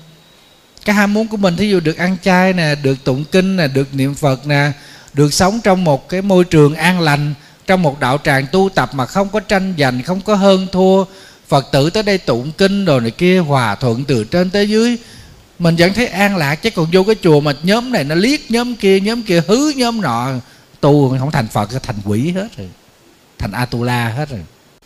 Cái 0.86 0.96
ham 0.96 1.14
muốn 1.14 1.28
của 1.28 1.38
mình 1.38 1.56
thí 1.56 1.70
dụ 1.70 1.80
được 1.80 1.98
ăn 1.98 2.18
chay 2.24 2.54
nè 2.54 2.76
được 2.76 3.04
tụng 3.04 3.24
kinh 3.32 3.58
nè 3.58 3.68
được 3.68 3.94
niệm 3.94 4.16
phật 4.16 4.48
nè 4.48 4.72
được 5.14 5.34
sống 5.34 5.60
trong 5.64 5.84
một 5.84 6.10
cái 6.10 6.22
môi 6.22 6.44
trường 6.44 6.76
an 6.76 7.00
lành 7.00 7.34
trong 7.68 7.82
một 7.82 8.00
đạo 8.00 8.18
tràng 8.24 8.48
tu 8.52 8.70
tập 8.76 8.90
mà 8.94 9.06
không 9.06 9.30
có 9.30 9.40
tranh 9.40 9.74
giành 9.78 10.04
không 10.04 10.22
có 10.22 10.36
hơn 10.36 10.68
thua 10.72 11.06
phật 11.48 11.72
tử 11.72 11.90
tới 11.90 12.04
đây 12.04 12.18
tụng 12.18 12.52
kinh 12.52 12.86
rồi 12.86 13.02
này 13.02 13.12
kia 13.12 13.40
hòa 13.40 13.76
thuận 13.76 14.06
từ 14.06 14.24
trên 14.24 14.50
tới 14.50 14.70
dưới 14.70 14.98
mình 15.60 15.76
vẫn 15.76 15.94
thấy 15.94 16.08
an 16.08 16.38
lạc 16.38 16.56
chứ 16.56 16.70
còn 16.70 16.88
vô 16.92 17.04
cái 17.04 17.16
chùa 17.24 17.40
mà 17.40 17.54
nhóm 17.64 17.92
này 17.92 18.04
nó 18.04 18.16
liếc 18.16 18.52
nhóm 18.52 18.76
kia 18.76 19.00
nhóm 19.00 19.22
kia 19.22 19.42
hứ 19.48 19.74
nhóm 19.76 20.02
nọ. 20.02 20.30
Tu 20.80 21.18
không 21.20 21.32
thành 21.32 21.48
phật 21.48 21.84
thành 21.84 21.96
quỷ 22.06 22.32
hết 22.32 22.48
rồi. 22.58 22.70
Thành 23.38 23.52
atula 23.52 24.10
hết 24.10 24.30
rồi. 24.30 24.40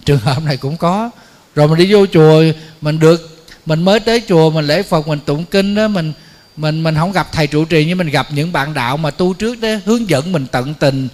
Trường 0.05 0.19
hợp 0.19 0.43
này 0.43 0.57
cũng 0.57 0.77
có. 0.77 1.09
Rồi 1.55 1.67
mình 1.67 1.77
đi 1.77 1.93
vô 1.93 2.05
chùa 2.05 2.43
mình 2.81 2.99
được 2.99 3.45
mình 3.65 3.83
mới 3.83 3.99
tới 3.99 4.21
chùa 4.27 4.49
mình 4.49 4.65
lễ 4.65 4.83
phật 4.83 5.07
mình 5.07 5.19
tụng 5.25 5.45
kinh 5.45 5.75
đó 5.75 5.87
mình 5.87 6.13
mình 6.57 6.83
mình 6.83 6.95
không 6.95 7.11
gặp 7.11 7.27
thầy 7.31 7.47
trụ 7.47 7.65
trì 7.65 7.85
nhưng 7.85 7.97
mình 7.97 8.09
gặp 8.09 8.27
những 8.31 8.51
bạn 8.51 8.73
đạo 8.73 8.97
mà 8.97 9.11
tu 9.11 9.33
trước 9.33 9.61
đó 9.61 9.69
hướng 9.85 10.09
dẫn 10.09 10.31
mình 10.31 10.47
tận 10.51 10.73
tình. 10.73 11.07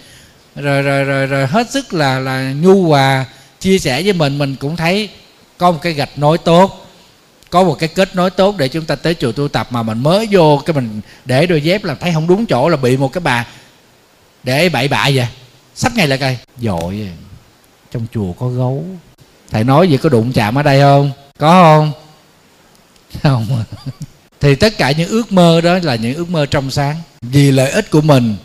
Rồi 0.56 0.82
rồi 0.82 1.04
rồi, 1.04 1.26
rồi 1.26 1.48
hết 1.48 1.72
sức 1.72 1.94
là 1.94 2.20
là 2.20 2.54
nhu 2.62 2.84
hòa 2.84 3.26
chia 3.60 3.80
sẻ 3.80 4.04
với 4.04 4.14
mình 4.14 4.38
mình 4.38 4.56
cũng 4.56 4.76
thấy 4.76 5.10
có 5.58 5.72
một 5.72 5.80
cái 5.82 5.94
gạch 5.94 6.18
nối 6.18 6.38
tốt 6.38 6.89
có 7.50 7.64
một 7.64 7.76
cái 7.80 7.90
kết 7.90 8.16
nối 8.16 8.30
tốt 8.30 8.56
để 8.58 8.68
chúng 8.68 8.86
ta 8.86 8.96
tới 8.96 9.14
chùa 9.14 9.32
tu 9.32 9.48
tập 9.48 9.68
mà 9.72 9.84
mình 9.84 10.04
mới 10.04 10.28
vô 10.32 10.62
cái 10.66 10.74
mình 10.74 11.02
để 11.26 11.46
đôi 11.46 11.62
dép 11.62 11.84
là 11.84 11.96
thấy 11.96 12.14
không 12.14 12.28
đúng 12.28 12.46
chỗ 12.46 12.70
là 12.70 12.78
bị 12.78 12.98
một 12.98 13.14
cái 13.14 13.22
bà 13.22 13.46
để 14.44 14.70
bậy 14.70 14.88
bạ 14.88 15.10
vậy. 15.14 15.28
Sách 15.76 15.96
ngay 15.96 16.08
lại 16.08 16.18
coi. 16.18 16.38
Dội 16.62 17.02
à. 17.08 17.14
trong 17.92 18.06
chùa 18.14 18.34
có 18.34 18.50
gấu. 18.50 18.86
Thầy 19.52 19.64
nói 19.64 19.88
gì 19.88 19.98
có 19.98 20.10
đụng 20.10 20.32
chạm 20.34 20.56
ở 20.56 20.64
đây 20.64 20.82
không? 20.82 21.12
Có 21.40 21.52
không? 21.52 21.92
Không 23.24 23.48
à. 23.50 23.64
thì 24.40 24.56
tất 24.56 24.78
cả 24.78 24.92
những 24.92 25.10
ước 25.10 25.32
mơ 25.32 25.62
đó 25.62 25.80
là 25.84 25.96
những 25.96 26.16
ước 26.16 26.30
mơ 26.30 26.46
trong 26.46 26.72
sáng. 26.72 26.96
Vì 27.22 27.52
lợi 27.52 27.72
ích 27.72 27.92
của 27.92 28.02
mình, 28.02 28.36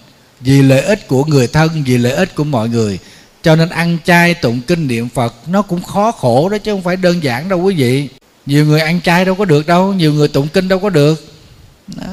vì 0.41 0.63
lợi 0.63 0.81
ích 0.81 1.09
của 1.09 1.25
người 1.25 1.47
thân, 1.47 1.83
vì 1.87 1.99
lợi 1.99 2.13
ích 2.13 2.35
của 2.35 2.45
mọi 2.45 2.69
người. 2.69 2.99
Cho 3.43 3.57
nên 3.57 3.69
ăn 3.69 3.99
chay, 4.05 4.35
tụng 4.35 4.61
kinh 4.61 4.87
niệm 4.87 5.09
phật, 5.09 5.35
nó 5.47 5.63
cũng 5.63 5.83
khó 5.83 6.13
khổ 6.13 6.49
đó 6.49 6.59
chứ 6.59 6.73
không 6.73 6.83
phải 6.83 6.97
đơn 6.97 7.23
giản 7.23 7.49
đâu 7.49 7.59
quý 7.59 7.75
vị 7.75 8.09
nhiều 8.47 8.67
người 8.67 8.81
ăn 8.81 9.01
chay 9.01 9.25
đâu 9.25 9.35
có 9.35 9.45
được 9.45 9.67
đâu 9.67 9.93
nhiều 9.93 10.13
người 10.13 10.29
tụng 10.29 10.49
kinh 10.49 10.69
đâu 10.69 10.79
có 10.79 10.91
được. 10.91 11.25
Đó. 11.87 12.07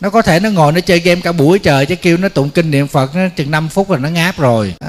nó 0.00 0.10
có 0.10 0.22
thể 0.22 0.40
nó 0.40 0.50
ngồi 0.50 0.72
nó 0.72 0.80
chơi 0.80 1.00
game 1.00 1.20
cả 1.20 1.32
buổi 1.32 1.58
trời 1.58 1.86
chứ 1.86 1.96
kêu 1.96 2.16
nó 2.16 2.28
tụng 2.28 2.50
kinh 2.50 2.70
niệm 2.70 2.88
phật 2.88 3.14
nó 3.14 3.28
chừng 3.36 3.50
5 3.50 3.68
phút 3.68 3.90
là 3.90 3.98
nó 3.98 4.08
ngáp 4.08 4.38
rồi. 4.38 4.74
Đó. 4.80 4.88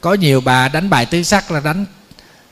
có 0.00 0.14
nhiều 0.14 0.40
bà 0.40 0.68
đánh 0.68 0.90
bài 0.90 1.06
tứ 1.06 1.22
sắc 1.22 1.50
là 1.50 1.60
đánh 1.60 1.84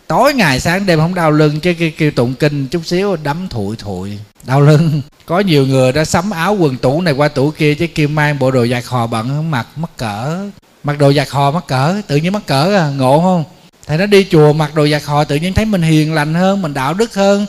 tối 0.07 0.35
ngày 0.35 0.61
sáng 0.61 0.87
đêm 0.87 0.99
không 0.99 1.15
đau 1.15 1.31
lưng 1.31 1.61
chứ 1.61 1.75
kêu, 1.79 1.91
kêu 1.99 2.11
tụng 2.11 2.35
kinh 2.35 2.67
chút 2.67 2.87
xíu 2.87 3.17
đấm 3.17 3.49
thụi 3.49 3.77
thụi 3.77 4.19
đau 4.45 4.61
lưng. 4.61 5.03
Có 5.27 5.41
nhiều 5.41 5.67
người 5.67 5.93
đã 5.93 6.05
sắm 6.05 6.31
áo 6.31 6.55
quần 6.55 6.77
tủ 6.77 7.01
này 7.01 7.15
qua 7.15 7.29
tủ 7.29 7.51
kia 7.51 7.75
chứ 7.75 7.87
kêu 7.95 8.09
mang 8.09 8.39
bộ 8.39 8.51
đồ 8.51 8.67
giặt 8.67 8.85
hò 8.87 9.07
bận 9.07 9.29
không 9.29 9.51
mặc 9.51 9.67
mắc 9.77 9.91
cỡ. 9.97 10.39
Mặc 10.85 10.99
đồ 10.99 11.13
giặt 11.13 11.31
hò 11.31 11.51
mắc 11.51 11.67
cỡ 11.67 12.03
tự 12.07 12.17
nhiên 12.17 12.33
mắc 12.33 12.47
cỡ 12.47 12.77
à 12.77 12.91
ngộ 12.91 13.21
không? 13.21 13.45
Thầy 13.87 13.99
nó 13.99 14.07
đi 14.07 14.27
chùa 14.31 14.53
mặc 14.53 14.75
đồ 14.75 14.87
giặt 14.89 15.05
hò 15.05 15.25
tự 15.25 15.37
nhiên 15.37 15.55
thấy 15.55 15.65
mình 15.65 15.83
hiền 15.83 16.15
lành 16.15 16.35
hơn 16.35 16.63
mình 16.63 16.75
đạo 16.75 16.95
đức 16.95 17.15
hơn 17.15 17.47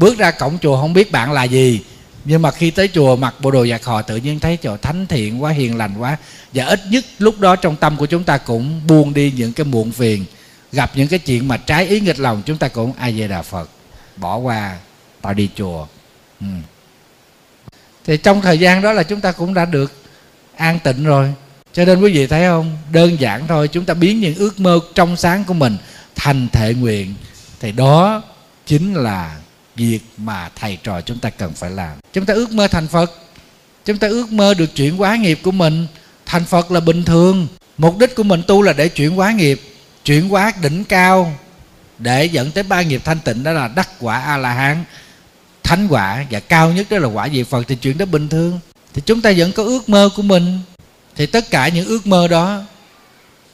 bước 0.00 0.18
ra 0.18 0.30
cổng 0.30 0.58
chùa 0.58 0.80
không 0.80 0.92
biết 0.92 1.12
bạn 1.12 1.32
là 1.32 1.44
gì. 1.44 1.80
Nhưng 2.24 2.42
mà 2.42 2.50
khi 2.50 2.70
tới 2.70 2.88
chùa, 2.88 3.16
mặc 3.16 3.34
bộ 3.40 3.50
đồ 3.50 3.66
giặt 3.66 3.84
hò 3.84 4.02
tự 4.02 4.16
nhiên 4.16 4.40
thấy 4.40 4.56
chỗ 4.56 4.76
thánh 4.76 5.06
thiện 5.06 5.42
quá, 5.42 5.52
hiền 5.52 5.76
lành 5.76 5.94
quá. 5.98 6.16
Và 6.54 6.64
ít 6.64 6.80
nhất 6.90 7.04
lúc 7.18 7.40
đó 7.40 7.56
trong 7.56 7.76
tâm 7.76 7.96
của 7.96 8.06
chúng 8.06 8.24
ta 8.24 8.38
cũng 8.38 8.80
buông 8.86 9.14
đi 9.14 9.32
những 9.36 9.52
cái 9.52 9.64
muộn 9.64 9.92
phiền. 9.92 10.24
Gặp 10.72 10.90
những 10.94 11.08
cái 11.08 11.18
chuyện 11.18 11.48
mà 11.48 11.56
trái 11.56 11.86
ý 11.86 12.00
nghịch 12.00 12.18
lòng, 12.18 12.42
chúng 12.46 12.58
ta 12.58 12.68
cũng 12.68 12.92
ai 12.92 13.12
về 13.12 13.28
đà 13.28 13.42
phật, 13.42 13.70
bỏ 14.16 14.36
qua 14.36 14.78
tao 15.22 15.34
đi 15.34 15.48
chùa. 15.56 15.86
Ừ. 16.40 16.46
thì 18.06 18.16
trong 18.16 18.40
thời 18.40 18.58
gian 18.58 18.82
đó 18.82 18.92
là 18.92 19.02
chúng 19.02 19.20
ta 19.20 19.32
cũng 19.32 19.54
đã 19.54 19.64
được 19.64 19.92
an 20.56 20.78
tịnh 20.84 21.04
rồi. 21.04 21.34
Cho 21.72 21.84
nên 21.84 22.00
quý 22.00 22.12
vị 22.12 22.26
thấy 22.26 22.46
không? 22.46 22.78
Đơn 22.92 23.20
giản 23.20 23.46
thôi, 23.46 23.68
chúng 23.68 23.84
ta 23.84 23.94
biến 23.94 24.20
những 24.20 24.34
ước 24.34 24.60
mơ 24.60 24.80
trong 24.94 25.16
sáng 25.16 25.44
của 25.44 25.54
mình 25.54 25.76
thành 26.14 26.48
thệ 26.48 26.74
nguyện. 26.74 27.14
Thì 27.60 27.72
đó 27.72 28.22
chính 28.66 28.94
là 28.94 29.36
việc 29.80 30.00
mà 30.16 30.50
thầy 30.56 30.78
trò 30.82 31.00
chúng 31.00 31.18
ta 31.18 31.30
cần 31.30 31.52
phải 31.52 31.70
làm. 31.70 31.98
Chúng 32.12 32.26
ta 32.26 32.34
ước 32.34 32.52
mơ 32.52 32.68
thành 32.68 32.88
phật. 32.88 33.12
Chúng 33.84 33.98
ta 33.98 34.08
ước 34.08 34.32
mơ 34.32 34.54
được 34.54 34.74
chuyển 34.74 34.96
hóa 34.96 35.16
nghiệp 35.16 35.40
của 35.42 35.50
mình. 35.50 35.86
Thành 36.26 36.44
phật 36.44 36.70
là 36.70 36.80
bình 36.80 37.04
thường. 37.04 37.48
Mục 37.78 37.98
đích 37.98 38.14
của 38.14 38.22
mình 38.22 38.42
tu 38.46 38.62
là 38.62 38.72
để 38.72 38.88
chuyển 38.88 39.10
hóa 39.10 39.32
nghiệp, 39.32 39.60
chuyển 40.04 40.28
hóa 40.28 40.52
đỉnh 40.62 40.84
cao, 40.84 41.34
để 41.98 42.24
dẫn 42.24 42.50
tới 42.50 42.64
ba 42.64 42.82
nghiệp 42.82 43.00
thanh 43.04 43.18
tịnh, 43.18 43.42
đó 43.42 43.52
là 43.52 43.68
đắc 43.68 43.88
quả 44.00 44.20
a 44.20 44.36
la 44.36 44.52
hán 44.52 44.84
thánh 45.62 45.86
quả, 45.88 46.26
và 46.30 46.40
cao 46.40 46.72
nhất 46.72 46.86
đó 46.90 46.98
là 46.98 47.08
quả 47.08 47.28
vị 47.28 47.42
phật, 47.42 47.62
thì 47.68 47.76
chuyện 47.76 47.98
đó 47.98 48.04
bình 48.06 48.28
thường. 48.28 48.60
Thì 48.94 49.02
chúng 49.06 49.20
ta 49.20 49.32
vẫn 49.36 49.52
có 49.52 49.62
ước 49.62 49.88
mơ 49.88 50.08
của 50.16 50.22
mình. 50.22 50.60
Thì 51.16 51.26
tất 51.26 51.50
cả 51.50 51.68
những 51.68 51.86
ước 51.86 52.06
mơ 52.06 52.28
đó 52.28 52.62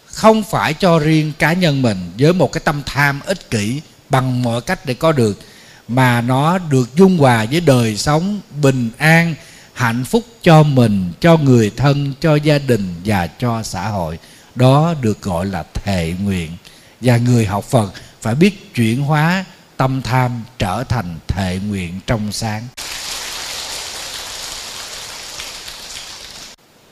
không 0.07 0.43
phải 0.43 0.74
cho 0.74 0.99
riêng 0.99 1.33
cá 1.39 1.53
nhân 1.53 1.83
mình, 1.83 1.99
với 2.18 2.33
một 2.33 2.53
cái 2.53 2.61
tâm 2.64 2.83
tham 2.87 3.20
ích 3.27 3.51
kỷ 3.51 3.81
bằng 4.11 4.43
mọi 4.43 4.61
cách 4.61 4.87
để 4.87 4.95
có 4.95 5.12
được 5.12 5.41
mà 5.89 6.20
nó 6.20 6.59
được 6.59 6.97
dung 6.97 7.18
hòa 7.18 7.47
với 7.51 7.61
đời 7.61 7.97
sống 7.97 8.41
bình 8.62 8.91
an, 8.99 9.34
hạnh 9.72 10.05
phúc 10.05 10.24
cho 10.43 10.62
mình, 10.62 11.12
cho 11.20 11.37
người 11.37 11.70
thân, 11.76 12.12
cho 12.20 12.34
gia 12.37 12.59
đình 12.59 12.95
và 13.05 13.26
cho 13.26 13.62
xã 13.62 13.89
hội. 13.89 14.18
Đó 14.55 14.95
được 15.01 15.22
gọi 15.22 15.47
là 15.47 15.64
thệ 15.74 16.14
nguyện. 16.22 16.51
Và 17.01 17.16
người 17.16 17.47
học 17.47 17.64
phật 17.64 17.93
phải 18.20 18.34
biết 18.34 18.74
chuyển 18.74 19.03
hóa 19.03 19.45
tâm 19.76 20.03
tham 20.03 20.43
trở 20.59 20.84
thành 20.89 21.18
thệ 21.28 21.59
nguyện 21.68 22.01
trong 22.07 22.32
sáng. 22.32 22.62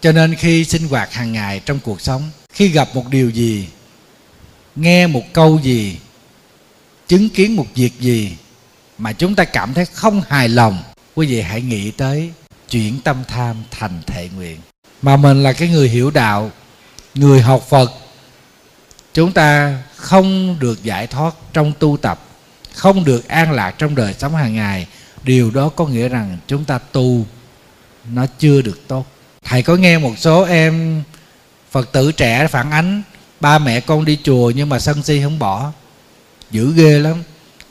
Cho 0.00 0.12
nên 0.12 0.34
khi 0.34 0.64
sinh 0.64 0.88
hoạt 0.88 1.12
hàng 1.12 1.32
ngày 1.32 1.60
trong 1.60 1.78
cuộc 1.78 2.00
sống, 2.00 2.30
khi 2.52 2.68
gặp 2.68 2.88
một 2.94 3.08
điều 3.10 3.30
gì, 3.30 3.68
nghe 4.76 5.06
một 5.06 5.22
câu 5.32 5.60
gì, 5.62 5.98
chứng 7.08 7.28
kiến 7.28 7.56
một 7.56 7.66
việc 7.74 8.00
gì 8.00 8.36
mà 8.98 9.12
chúng 9.12 9.34
ta 9.34 9.44
cảm 9.44 9.74
thấy 9.74 9.86
không 9.86 10.22
hài 10.28 10.48
lòng, 10.48 10.82
quý 11.14 11.26
vị 11.26 11.40
hãy 11.40 11.62
nghĩ 11.62 11.90
tới 11.90 12.32
chuyển 12.70 13.00
tâm 13.04 13.24
tham 13.28 13.56
thành 13.70 14.02
thệ 14.06 14.28
nguyện. 14.36 14.58
Mà 15.02 15.16
mình 15.16 15.42
là 15.42 15.52
cái 15.52 15.68
người 15.68 15.88
hiểu 15.88 16.10
đạo, 16.10 16.50
người 17.14 17.40
học 17.40 17.66
phật, 17.68 17.92
chúng 19.14 19.32
ta 19.32 19.78
không 19.96 20.56
được 20.60 20.82
giải 20.82 21.06
thoát 21.06 21.34
trong 21.52 21.72
tu 21.78 21.96
tập, 21.96 22.20
không 22.74 23.04
được 23.04 23.28
an 23.28 23.52
lạc 23.52 23.74
trong 23.78 23.94
đời 23.94 24.14
sống 24.18 24.34
hàng 24.36 24.54
ngày. 24.54 24.86
Điều 25.22 25.50
đó 25.50 25.68
có 25.68 25.86
nghĩa 25.86 26.08
rằng 26.08 26.38
chúng 26.46 26.64
ta 26.64 26.78
tu, 26.78 27.26
nó 28.12 28.26
chưa 28.38 28.62
được 28.62 28.88
tốt. 28.88 29.06
Thầy 29.44 29.62
có 29.62 29.76
nghe 29.76 29.98
một 29.98 30.14
số 30.18 30.42
em 30.42 31.02
phật 31.70 31.92
tử 31.92 32.12
trẻ 32.12 32.46
phản 32.46 32.70
ánh, 32.70 33.02
ba 33.40 33.58
mẹ 33.58 33.80
con 33.80 34.04
đi 34.04 34.18
chùa 34.22 34.50
nhưng 34.50 34.68
mà 34.68 34.78
sân 34.78 35.02
si 35.02 35.20
không 35.22 35.38
bỏ. 35.38 35.72
Dữ 36.50 36.72
ghê 36.72 36.98
lắm 36.98 37.22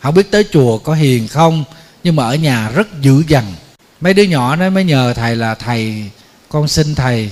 không 0.03 0.13
biết 0.13 0.31
tới 0.31 0.45
chùa 0.51 0.77
có 0.77 0.93
hiền 0.93 1.27
không, 1.27 1.63
nhưng 2.03 2.15
mà 2.15 2.23
ở 2.23 2.35
nhà 2.35 2.69
rất 2.69 3.01
dữ 3.01 3.23
dằn. 3.27 3.53
Mấy 4.01 4.13
đứa 4.13 4.23
nhỏ 4.23 4.55
nó 4.55 4.69
mới 4.69 4.83
nhờ 4.83 5.13
thầy 5.13 5.35
là, 5.35 5.55
thầy, 5.55 6.09
con 6.49 6.67
xin 6.67 6.95
thầy 6.95 7.31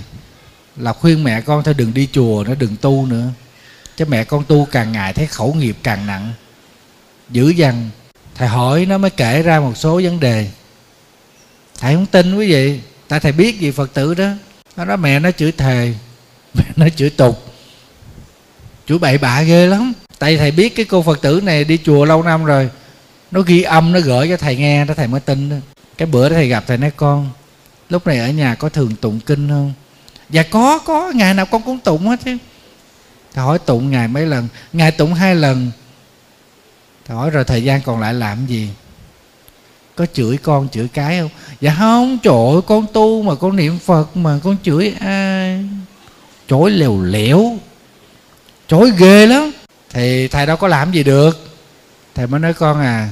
là 0.76 0.94
khuyên 0.94 1.24
mẹ 1.24 1.42
con 1.42 1.64
thôi, 1.64 1.74
đừng 1.74 1.94
đi 1.94 2.08
chùa 2.12 2.44
nó 2.48 2.56
đừng 2.56 2.76
tu 2.82 3.06
nữa. 3.06 3.28
Chứ 3.98 4.06
mẹ 4.06 4.24
con 4.24 4.44
tu 4.48 4.68
càng 4.72 4.92
ngày 4.92 5.14
thấy 5.14 5.28
khẩu 5.28 5.54
nghiệp 5.54 5.78
càng 5.84 6.08
nặng. 6.08 6.34
Dữ 7.30 7.50
dằn. 7.50 7.90
Thầy 8.36 8.48
hỏi 8.48 8.86
nó 8.86 8.98
mới 8.98 9.10
kể 9.10 9.42
ra 9.42 9.60
một 9.60 9.78
số 9.78 10.02
vấn 10.04 10.20
đề. 10.20 10.50
Thầy 11.80 11.96
không 11.96 12.06
tin 12.06 12.36
quý 12.36 12.52
vị, 12.52 12.80
tại 13.08 13.20
thầy 13.20 13.32
biết 13.32 13.60
gì 13.60 13.72
phật 13.72 13.94
tử 13.94 14.14
đó. 14.14 14.30
Nó 14.76 14.86
nói, 14.86 14.98
mẹ 14.98 15.20
nó 15.20 15.32
chửi 15.32 15.52
thề, 15.52 15.94
mẹ 16.54 16.64
nó 16.76 16.90
chửi 16.90 17.10
tục. 17.10 17.54
Chửi 18.88 19.00
bậy 19.00 19.18
bạ 19.18 19.42
ghê 19.42 19.68
lắm 19.68 19.94
tại 20.22 20.38
thầy 20.38 20.52
biết 20.52 20.76
cái 20.76 20.86
cô 20.86 21.02
phật 21.02 21.22
tử 21.22 21.42
này 21.44 21.64
đi 21.64 21.80
chùa 21.86 22.06
lâu 22.06 22.24
năm 22.24 22.46
rồi. 22.46 22.70
Nó 23.32 23.42
ghi 23.42 23.62
âm, 23.62 23.92
nó 23.92 24.00
gửi 24.00 24.30
cho 24.30 24.38
thầy 24.38 24.56
nghe, 24.56 24.86
đó 24.86 24.94
thầy 24.98 25.08
mới 25.08 25.20
tin 25.20 25.50
đó. 25.50 25.56
Cái 25.98 26.06
bữa 26.06 26.30
đó 26.30 26.36
thầy 26.36 26.48
gặp 26.48 26.64
thầy 26.68 26.78
nói, 26.78 26.92
con, 26.96 27.30
lúc 27.90 28.08
này 28.08 28.20
ở 28.20 28.30
nhà 28.30 28.56
có 28.56 28.70
thường 28.70 28.96
tụng 29.02 29.20
kinh 29.20 29.50
không? 29.50 29.74
Dạ 30.30 30.44
có 30.44 30.80
có, 30.80 31.12
ngày 31.16 31.34
nào 31.34 31.46
con 31.46 31.62
cũng 31.62 31.80
tụng 31.80 32.08
hết 32.08 32.20
chứ. 32.26 32.38
Thầy 33.34 33.46
hỏi 33.46 33.60
tụng 33.60 33.92
ngày 33.92 34.08
mấy 34.08 34.26
lần? 34.26 34.48
Ngày 34.74 34.92
tụng 34.92 35.14
hai 35.14 35.36
lần. 35.36 35.72
Thầy 37.06 37.18
hỏi, 37.18 37.30
rồi 37.30 37.44
thời 37.44 37.64
gian 37.64 37.82
còn 37.82 38.00
lại 38.00 38.14
làm 38.14 38.46
gì? 38.46 38.70
Có 39.96 40.06
chửi 40.14 40.38
con 40.38 40.70
chửi 40.70 40.88
cái 40.88 41.20
không? 41.20 41.30
Dạ 41.62 41.76
không, 41.80 42.18
trời 42.24 42.62
con 42.68 42.86
tu 42.94 43.22
mà, 43.22 43.36
con 43.36 43.56
niệm 43.56 43.80
phật 43.80 44.18
mà, 44.18 44.40
con 44.44 44.58
chửi 44.64 44.94
ai? 45.00 45.66
Chối 46.48 46.72
lèo 46.72 47.02
lẻo. 47.02 47.58
Chối 48.68 48.92
ghê 48.98 49.28
lắm 49.28 49.52
thì 49.94 50.28
thầy 50.28 50.46
đâu 50.46 50.58
có 50.58 50.68
làm 50.68 50.92
gì 50.92 51.04
được. 51.04 51.56
Thầy 52.16 52.28
mới 52.28 52.40
nói, 52.40 52.54
con 52.54 52.82
à 52.82 53.10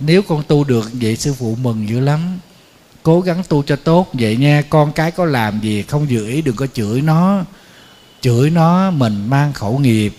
nếu 0.00 0.22
con 0.22 0.42
tu 0.48 0.64
được 0.64 0.90
vậy 0.92 1.16
sư 1.16 1.34
phụ 1.38 1.56
mừng 1.62 1.88
dữ 1.88 2.00
lắm. 2.00 2.38
Cố 3.02 3.20
gắng 3.20 3.42
tu 3.48 3.62
cho 3.62 3.76
tốt 3.76 4.08
vậy 4.12 4.36
nha, 4.36 4.62
con 4.70 4.92
cái 4.92 5.10
có 5.10 5.24
làm 5.24 5.60
gì 5.60 5.82
không 5.82 6.10
dự 6.10 6.28
ý 6.28 6.42
đừng 6.42 6.56
có 6.56 6.66
chửi 6.66 7.00
nó. 7.00 7.44
Chửi 8.20 8.50
nó 8.50 8.90
mình 8.90 9.26
mang 9.30 9.52
khẩu 9.52 9.78
nghiệp, 9.78 10.14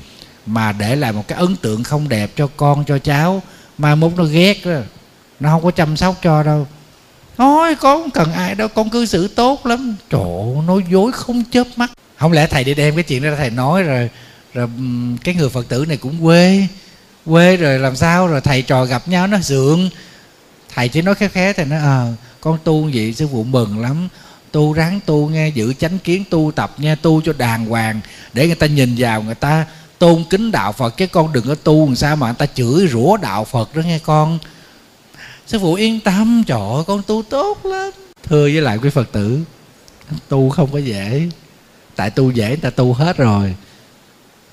mà 0.46 0.72
để 0.72 0.96
lại 0.96 1.12
một 1.12 1.28
cái 1.28 1.38
ấn 1.38 1.56
tượng 1.56 1.84
không 1.84 2.10
đẹp 2.10 2.32
cho 2.36 2.48
con, 2.58 2.84
cho 2.86 2.98
cháu. 2.98 3.42
Mai 3.78 3.96
mốt 3.96 4.12
nó 4.18 4.24
ghét 4.24 4.66
đó 4.66 4.72
nó 5.40 5.50
không 5.50 5.64
có 5.64 5.72
chăm 5.72 5.98
sóc 5.98 6.16
cho 6.24 6.44
đâu. 6.44 6.68
Thôi, 7.38 7.76
con 7.76 8.02
không 8.02 8.12
cần 8.12 8.34
ai 8.34 8.56
đâu, 8.56 8.68
con 8.68 8.90
cư 8.90 9.06
xử 9.06 9.28
tốt 9.28 9.66
lắm. 9.66 9.96
Trời 10.10 10.22
nói 10.68 10.84
dối 10.92 11.12
không 11.12 11.44
chớp 11.52 11.68
mắt. 11.76 11.92
Không 12.18 12.32
lẽ 12.32 12.48
thầy 12.48 12.64
đi 12.64 12.74
đem 12.74 12.96
cái 12.96 13.04
chuyện 13.04 13.24
đó 13.24 13.30
thầy 13.38 13.50
nói 13.50 13.84
rồi 13.84 14.10
rồi 14.54 14.68
cái 15.24 15.36
người 15.36 15.50
phật 15.50 15.68
tử 15.70 15.86
này 15.88 15.98
cũng 15.98 16.24
quê 16.24 16.68
quê 17.26 17.58
rồi 17.58 17.80
làm 17.80 17.96
sao? 17.96 18.28
Rồi 18.28 18.42
thầy 18.42 18.62
trò 18.62 18.86
gặp 18.86 19.08
nhau 19.08 19.28
nó 19.28 19.42
sượng. 19.42 19.90
Thầy 20.76 20.90
chỉ 20.90 21.02
nói 21.02 21.16
khé 21.16 21.28
khé 21.28 21.54
thầy 21.54 21.66
nói 21.66 21.80
ờ 21.80 22.12
à, 22.12 22.14
con 22.42 22.58
tu 22.64 22.90
vậy 22.94 23.14
sư 23.14 23.28
phụ 23.32 23.44
mừng 23.44 23.80
lắm. 23.80 24.08
Tu 24.52 24.74
ráng 24.74 25.00
tu 25.06 25.30
nghe 25.30 25.50
giữ 25.50 25.74
chánh 25.74 26.00
kiến 26.00 26.24
tu 26.30 26.52
tập 26.56 26.76
nha 26.78 26.96
tu 26.96 27.22
cho 27.22 27.34
đàng 27.38 27.66
hoàng 27.66 28.02
để 28.34 28.48
người 28.48 28.56
ta 28.56 28.68
nhìn 28.68 28.96
vào 28.98 29.24
người 29.24 29.36
ta 29.36 29.66
tôn 30.00 30.24
kính 30.30 30.52
đạo 30.52 30.72
phật. 30.72 30.98
Chứ 30.98 31.08
con 31.08 31.34
đừng 31.34 31.48
có 31.48 31.56
tu 31.56 31.86
làm 31.86 31.96
sao 31.96 32.16
mà 32.16 32.28
người 32.28 32.36
ta 32.36 32.46
chửi 32.46 32.88
rủa 32.88 33.18
đạo 33.18 33.46
phật 33.46 33.76
đó 33.76 33.82
nghe 33.82 34.00
con. 34.00 34.40
Sư 35.48 35.60
phụ 35.60 35.74
yên 35.74 36.00
tâm 36.00 36.44
trời 36.48 36.60
ơi, 36.74 36.84
con 36.88 37.02
tu 37.08 37.24
tốt 37.30 37.66
lắm. 37.66 37.92
Thưa 38.24 38.44
với 38.44 38.62
lại 38.62 38.78
quý 38.78 38.90
phật 38.90 39.12
tử 39.12 39.40
tu 40.30 40.50
không 40.50 40.72
có 40.72 40.78
dễ. 40.78 41.30
Tại 41.96 42.10
tu 42.10 42.32
dễ 42.32 42.48
người 42.48 42.58
ta 42.58 42.70
tu 42.70 42.94
hết 42.94 43.18
rồi 43.18 43.56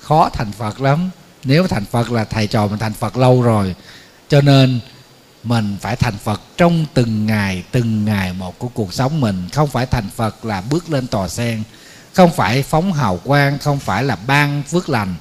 khó 0.01 0.29
thành 0.29 0.53
phật 0.53 0.81
lắm. 0.81 1.11
Nếu 1.45 1.67
thành 1.67 1.85
phật 1.85 2.11
là 2.11 2.25
thầy 2.25 2.47
trò 2.47 2.67
mình 2.67 2.79
thành 2.79 2.93
phật 2.93 3.17
lâu 3.17 3.43
rồi. 3.43 3.75
Cho 4.29 4.41
nên 4.41 4.81
mình 5.45 5.77
phải 5.81 5.97
thành 5.97 6.19
phật 6.25 6.41
trong 6.57 6.87
từng 6.95 7.27
ngày 7.27 7.65
từng 7.71 8.05
ngày 8.05 8.33
một 8.33 8.59
của 8.59 8.69
cuộc 8.69 8.93
sống 8.93 9.21
mình. 9.21 9.49
Không 9.53 9.69
phải 9.69 9.87
thành 9.87 10.09
phật 10.17 10.45
là 10.45 10.61
bước 10.61 10.91
lên 10.91 11.07
tòa 11.07 11.29
sen. 11.29 11.63
Không 12.13 12.33
phải 12.33 12.63
phóng 12.63 12.93
hào 12.93 13.21
quang, 13.25 13.59
không 13.59 13.79
phải 13.79 14.05
là 14.05 14.17
ban 14.27 14.63
phước 14.63 14.89
lành. 14.89 15.15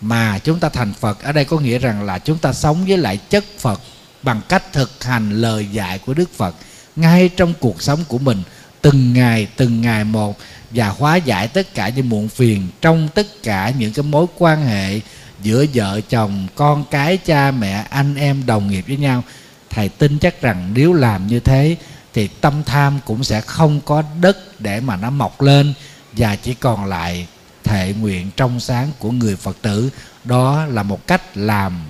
Mà 0.00 0.38
chúng 0.38 0.60
ta 0.60 0.68
thành 0.68 0.92
phật 0.92 1.22
ở 1.22 1.32
đây 1.32 1.44
có 1.44 1.58
nghĩa 1.58 1.78
rằng 1.78 2.02
là 2.02 2.18
chúng 2.18 2.38
ta 2.38 2.52
sống 2.52 2.84
với 2.86 2.98
lại 2.98 3.16
chất 3.16 3.44
phật 3.58 3.80
bằng 4.22 4.40
cách 4.48 4.72
thực 4.72 5.04
hành 5.04 5.30
lời 5.30 5.68
dạy 5.72 5.98
của 5.98 6.14
đức 6.14 6.30
phật 6.36 6.54
ngay 6.96 7.28
trong 7.36 7.54
cuộc 7.60 7.82
sống 7.82 8.04
của 8.08 8.18
mình. 8.18 8.42
Từng 8.80 9.12
ngày 9.12 9.48
từng 9.56 9.80
ngày 9.80 10.04
một 10.04 10.38
và 10.74 10.88
hóa 10.88 11.16
giải 11.16 11.48
tất 11.48 11.74
cả 11.74 11.88
những 11.88 12.08
muộn 12.08 12.28
phiền 12.28 12.68
trong 12.80 13.08
tất 13.14 13.26
cả 13.42 13.72
những 13.78 13.92
cái 13.92 14.02
mối 14.02 14.26
quan 14.38 14.66
hệ 14.66 15.00
giữa 15.42 15.66
vợ 15.74 16.00
chồng, 16.08 16.46
con 16.54 16.84
cái, 16.90 17.16
cha 17.16 17.50
mẹ, 17.50 17.86
anh 17.90 18.14
em 18.14 18.46
đồng 18.46 18.70
nghiệp 18.70 18.84
với 18.88 18.96
nhau. 18.96 19.22
Thầy 19.70 19.88
tin 19.88 20.18
chắc 20.18 20.42
rằng 20.42 20.70
nếu 20.74 20.92
làm 20.92 21.26
như 21.26 21.40
thế 21.40 21.76
thì 22.14 22.28
tâm 22.28 22.62
tham 22.64 22.98
cũng 23.04 23.24
sẽ 23.24 23.40
không 23.40 23.80
có 23.80 24.02
đất 24.20 24.60
để 24.60 24.80
mà 24.80 24.96
nó 24.96 25.10
mọc 25.10 25.40
lên 25.40 25.74
và 26.12 26.36
chỉ 26.36 26.54
còn 26.54 26.84
lại 26.84 27.26
thệ 27.64 27.94
nguyện 28.00 28.30
trong 28.36 28.60
sáng 28.60 28.90
của 28.98 29.10
người 29.10 29.36
phật 29.36 29.56
tử. 29.62 29.90
Đó 30.24 30.66
là 30.66 30.82
một 30.82 31.06
cách 31.06 31.36
làm 31.36 31.80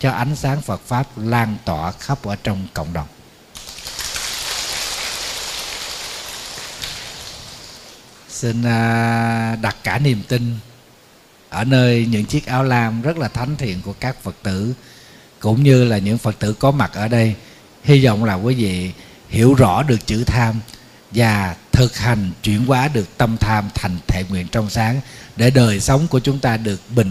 cho 0.00 0.10
ánh 0.10 0.36
sáng 0.36 0.62
phật 0.62 0.80
pháp 0.86 1.06
lan 1.16 1.56
tỏa 1.64 1.92
khắp 1.92 2.24
ở 2.24 2.36
trong 2.44 2.66
cộng 2.74 2.92
đồng. 2.92 3.06
Xin 8.42 8.62
à, 8.62 9.56
đặt 9.62 9.76
cả 9.84 9.98
niềm 9.98 10.22
tin 10.28 10.56
ở 11.50 11.64
nơi 11.64 12.06
những 12.10 12.24
chiếc 12.24 12.46
áo 12.46 12.64
lam 12.64 13.02
rất 13.02 13.18
là 13.18 13.28
thánh 13.28 13.56
thiện 13.56 13.82
của 13.82 13.92
các 14.00 14.22
phật 14.22 14.34
tử, 14.42 14.74
cũng 15.40 15.62
như 15.62 15.84
là 15.84 15.98
những 15.98 16.18
phật 16.18 16.38
tử 16.38 16.52
có 16.52 16.70
mặt 16.70 16.90
ở 16.94 17.08
đây. 17.08 17.34
Hy 17.84 18.04
vọng 18.04 18.24
là 18.24 18.34
quý 18.34 18.54
vị 18.54 18.90
hiểu 19.28 19.54
rõ 19.54 19.82
được 19.82 20.06
chữ 20.06 20.24
tham 20.24 20.60
và 21.10 21.56
thực 21.72 21.96
hành 21.96 22.30
chuyển 22.42 22.66
hóa 22.66 22.88
được 22.88 23.16
tâm 23.16 23.36
tham 23.36 23.68
thành 23.74 23.96
thể 24.06 24.24
nguyện 24.28 24.46
trong 24.52 24.70
sáng, 24.70 25.00
để 25.36 25.50
đời 25.50 25.80
sống 25.80 26.06
của 26.08 26.20
chúng 26.20 26.38
ta 26.38 26.56
được 26.56 26.80
bình 26.96 26.98